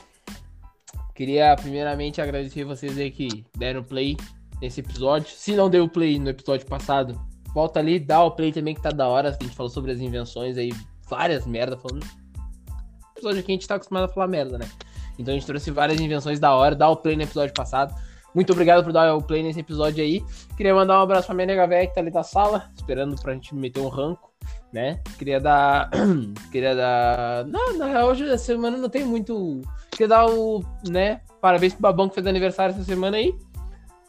Queria 1.13 1.55
primeiramente 1.55 2.21
agradecer 2.21 2.63
vocês 2.63 2.97
aí 2.97 3.11
que 3.11 3.45
deram 3.57 3.83
play 3.83 4.15
nesse 4.61 4.79
episódio. 4.79 5.29
Se 5.29 5.55
não 5.55 5.69
deu 5.69 5.89
play 5.89 6.19
no 6.19 6.29
episódio 6.29 6.67
passado, 6.67 7.19
volta 7.53 7.79
ali, 7.79 7.99
dá 7.99 8.23
o 8.23 8.31
play 8.31 8.51
também 8.51 8.75
que 8.75 8.81
tá 8.81 8.91
da 8.91 9.07
hora. 9.07 9.29
A 9.29 9.43
gente 9.43 9.55
falou 9.55 9.69
sobre 9.69 9.91
as 9.91 9.99
invenções 9.99 10.57
aí, 10.57 10.71
várias 11.09 11.45
merda 11.45 11.77
falando. 11.77 12.03
No 12.03 13.11
episódio 13.15 13.39
aqui 13.39 13.51
a 13.51 13.55
gente 13.55 13.67
tá 13.67 13.75
acostumado 13.75 14.05
a 14.05 14.09
falar 14.09 14.27
merda, 14.27 14.57
né? 14.57 14.69
Então 15.17 15.33
a 15.33 15.37
gente 15.37 15.47
trouxe 15.47 15.71
várias 15.71 15.99
invenções 15.99 16.39
da 16.39 16.53
hora, 16.53 16.75
dá 16.75 16.87
o 16.87 16.95
play 16.95 17.15
no 17.15 17.23
episódio 17.23 17.53
passado. 17.53 17.93
Muito 18.37 18.53
obrigado 18.53 18.83
por 18.83 18.93
dar 18.93 19.15
o 19.15 19.21
play 19.23 19.41
nesse 19.41 19.61
episódio 19.61 20.03
aí. 20.03 20.23
Queria 20.55 20.71
mandar 20.75 20.99
um 20.99 21.01
abraço 21.01 21.25
pra 21.25 21.33
minha 21.33 21.47
nega 21.47 21.65
velha 21.65 21.87
que 21.87 21.95
tá 21.95 22.01
ali 22.01 22.11
na 22.11 22.21
sala, 22.21 22.69
esperando 22.75 23.19
pra 23.19 23.33
gente 23.33 23.55
meter 23.55 23.79
um 23.79 23.87
ranco, 23.87 24.31
né? 24.71 25.01
Queria 25.17 25.39
dar. 25.39 25.89
Queria 26.51 26.75
dar. 26.75 27.45
Não, 27.47 27.75
na 27.79 27.87
real, 27.87 28.09
hoje 28.09 28.25
essa 28.29 28.37
semana 28.45 28.77
não 28.77 28.89
tem 28.89 29.03
muito. 29.03 29.59
Queria 29.89 30.07
dar 30.07 30.27
o. 30.29 30.63
né? 30.87 31.21
Parabéns 31.41 31.73
pro 31.73 31.81
Babão 31.81 32.07
que 32.07 32.13
fez 32.13 32.27
aniversário 32.27 32.75
essa 32.75 32.83
semana 32.83 33.17
aí. 33.17 33.35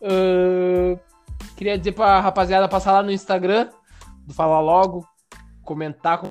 Ahn, 0.02 0.98
queria 1.56 1.78
dizer 1.78 1.92
pra 1.92 2.20
rapaziada 2.20 2.68
passar 2.68 2.92
lá 2.92 3.02
no 3.02 3.10
Instagram 3.10 3.70
do 4.26 4.34
Fala 4.34 4.60
Logo, 4.60 5.08
comentar 5.64 6.18
com 6.20 6.30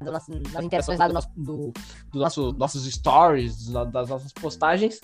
Das 0.00 0.12
nossas- 0.12 0.42
das 0.52 0.64
interações 0.64 0.98
lá 1.00 1.08
do 1.08 1.14
nosso. 1.14 1.28
do, 1.36 1.72
do 2.12 2.18
nosso, 2.20 2.52
nossos 2.52 2.84
stories, 2.88 3.66
do- 3.66 3.84
das 3.86 4.08
nossas 4.08 4.32
postagens. 4.32 5.00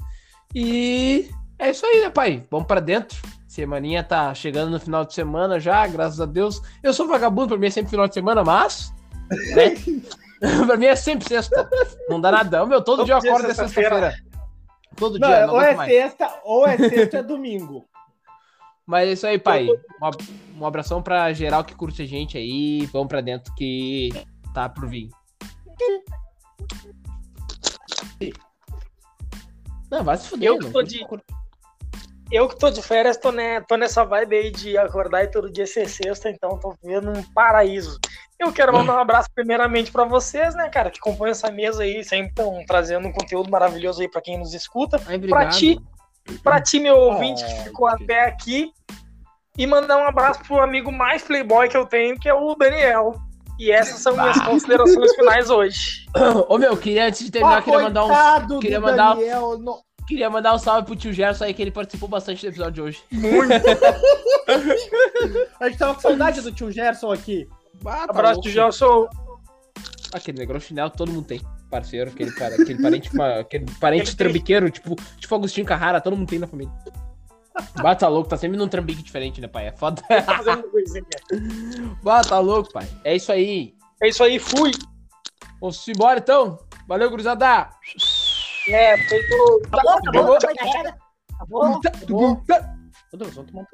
E 0.55 1.29
é 1.59 1.71
isso 1.71 1.85
aí, 1.85 2.01
né, 2.01 2.11
pai? 2.11 2.43
Vamos 2.51 2.67
pra 2.67 2.81
dentro. 2.81 3.17
Semaninha 3.47 4.05
tá 4.05 4.35
chegando 4.35 4.71
no 4.71 4.81
final 4.81 5.05
de 5.05 5.15
semana 5.15 5.59
já, 5.59 5.87
graças 5.87 6.21
a 6.21 6.27
Deus. 6.27 6.61
Eu 6.83 6.93
sou 6.93 7.09
vagabundo, 7.09 7.49
pra 7.49 7.57
mim 7.59 7.67
é 7.67 7.71
sempre 7.71 7.91
final 7.91 8.07
de 8.07 8.15
semana, 8.15 8.45
mas. 8.45 8.93
Né? 9.55 9.75
pra 10.67 10.77
mim 10.77 10.87
é 10.87 10.97
sempre 10.97 11.27
sexta. 11.27 11.69
Não 12.09 12.21
dá 12.21 12.31
nada. 12.31 12.67
Meu, 12.67 12.83
todo, 12.83 12.99
Todo 12.99 13.07
dia 13.07 13.15
eu 13.15 13.19
é 13.19 13.29
acordo 13.29 13.51
é 13.51 13.55
sexta-feira. 13.55 14.15
Todo 14.97 15.19
Não, 15.19 15.29
dia, 15.29 15.47
não 15.47 15.55
ou 15.55 15.61
é 15.61 15.75
mais. 15.75 15.93
sexta, 15.93 16.41
ou 16.45 16.67
é 16.67 16.77
sexta, 16.77 17.17
ou 17.19 17.23
é 17.23 17.27
domingo. 17.27 17.85
Mas 18.87 19.09
é 19.09 19.13
isso 19.13 19.27
aí, 19.27 19.39
pai. 19.39 19.67
Um 19.69 20.61
Um 20.63 20.67
abração 20.67 21.03
pra 21.03 21.33
geral 21.33 21.65
que 21.65 21.75
curte 21.75 22.03
a 22.03 22.07
gente 22.07 22.39
aí. 22.39 22.87
Vamos 22.87 23.09
pra 23.09 23.21
dentro 23.21 23.53
que 23.55 24.11
tá 24.55 24.69
por 24.69 24.89
vir. 24.89 25.11
Não, 29.97 30.05
vai 30.05 30.17
se 30.17 30.29
fuder. 30.29 30.49
Eu 30.49 30.59
que 30.59 30.71
tô 30.71 30.83
de-. 30.83 31.07
Eu 32.31 32.49
que 32.49 32.59
tô 32.59 32.69
de 32.71 32.83
férias, 32.83 33.17
tô, 33.17 33.31
né, 33.31 33.61
tô 33.61 33.77
nessa 33.77 34.05
vibe 34.05 34.37
aí 34.37 34.51
de 34.51 34.77
acordar 34.77 35.23
e 35.23 35.29
todo 35.31 35.51
dia 35.51 35.65
ser 35.67 35.89
sexta, 35.89 36.29
então 36.29 36.59
tô 36.59 36.75
vivendo 36.83 37.11
um 37.11 37.23
paraíso. 37.33 38.01
Eu 38.39 38.53
quero 38.53 38.73
mandar 38.73 38.95
um 38.97 38.99
abraço 38.99 39.29
primeiramente 39.33 39.93
pra 39.93 40.05
vocês, 40.05 40.53
né, 40.57 40.69
cara, 40.69 40.91
que 40.91 40.99
compõem 40.99 41.31
essa 41.31 41.51
mesa 41.53 41.85
aí, 41.85 42.03
sempre 42.03 42.31
estão 42.31 42.65
trazendo 42.67 43.07
um 43.07 43.13
conteúdo 43.13 43.49
maravilhoso 43.49 44.03
aí 44.03 44.11
pra 44.11 44.21
quem 44.21 44.37
nos 44.39 44.53
escuta. 44.55 44.97
Obrigado. 44.97 45.57
ti, 45.57 45.81
pra 46.43 46.61
ti, 46.61 46.81
meu 46.81 46.97
ouvinte, 46.97 47.45
Ah, 47.45 47.47
que 47.47 47.55
ficou 47.65 47.87
até 47.87 48.25
aqui. 48.25 48.73
E 49.57 49.65
mandar 49.67 49.97
um 49.97 50.07
abraço 50.07 50.41
pro 50.41 50.61
amigo 50.61 50.91
mais 50.93 51.23
playboy 51.23 51.69
que 51.69 51.77
eu 51.77 51.87
tenho, 51.87 52.19
que 52.19 52.29
é 52.29 52.35
o 52.35 52.55
Daniel. 52.57 53.15
E 53.59 53.71
essas 53.71 54.01
são 54.01 54.15
minhas 54.15 54.39
considerações 54.43 55.15
finais 55.15 55.49
hoje. 55.49 56.05
Ô, 56.49 56.59
meu, 56.59 56.77
queria, 56.77 57.07
antes 57.07 57.25
de 57.25 57.31
terminar, 57.31 57.59
Ah, 57.59 57.63
queria 57.63 57.81
mandar 57.81 58.05
um. 58.05 58.59
queria 58.59 58.81
mandar- 58.81 59.15
Daniel, 59.15 59.57
no- 59.59 59.86
Queria 60.07 60.31
mandar 60.31 60.55
um 60.55 60.59
salve 60.59 60.87
pro 60.87 60.95
tio 60.95 61.13
Gerson 61.13 61.43
aí, 61.45 61.55
que 61.55 61.61
ele 61.61 61.73
participou 61.73 62.09
bastante 62.09 62.43
do 62.43 62.49
episódio 62.49 62.73
de 62.73 62.83
hoje. 62.83 63.03
A 65.59 65.69
gente 65.69 65.79
tava 65.79 65.95
com 65.95 66.01
saudade 66.01 66.41
do 66.41 66.53
tio 66.53 66.71
Gerson 66.71 67.13
aqui. 67.13 67.49
Ah, 67.85 68.07
tá 68.07 68.11
Abraço, 68.11 68.35
louco. 68.35 68.49
Gelson. 68.49 69.09
Aquele 70.13 70.39
negro 70.39 70.61
chinelo 70.61 70.91
todo 70.91 71.11
mundo 71.11 71.27
tem. 71.27 71.41
Parceiro, 71.69 72.11
aquele, 72.11 72.31
para, 72.31 72.55
aquele 72.55 72.81
parente, 72.81 73.11
aquele 73.41 73.67
parente 73.81 74.17
trambiqueiro, 74.17 74.71
tipo, 74.71 74.95
tipo 75.19 75.35
Agostinho 75.35 75.67
Carrara, 75.67 76.01
todo 76.01 76.17
mundo 76.17 76.29
tem 76.29 76.39
na 76.39 76.47
família. 76.47 76.73
Bata 77.83 78.07
louco, 78.07 78.29
tá 78.29 78.37
sempre 78.37 78.57
num 78.57 78.69
trambique 78.69 79.03
diferente, 79.03 79.41
né, 79.41 79.49
pai? 79.49 79.67
É 79.67 79.73
foda. 79.73 80.01
Tá 80.03 80.23
fazendo 80.23 80.63
coisinha. 80.71 81.05
Bata 82.03 82.29
tá 82.29 82.39
louco, 82.39 82.73
pai. 82.73 82.87
É 83.03 83.17
isso 83.17 83.33
aí. 83.33 83.75
É 84.01 84.09
isso 84.09 84.23
aí, 84.23 84.39
fui. 84.39 84.71
Vamos 85.61 85.89
embora 85.89 86.21
então. 86.21 86.57
Valeu, 86.87 87.11
gurizada. 87.11 87.69
É, 88.69 88.97
feito. 88.97 89.63
Acabou, 89.73 89.93
acabou, 89.93 90.41
foi 90.41 90.55
carrega. 90.55 90.97
Acabou. 91.35 91.63
Ô, 91.63 91.81
Douglas, 93.17 93.35
vamos 93.35 93.51
tomar 93.51 93.63
um 93.63 93.67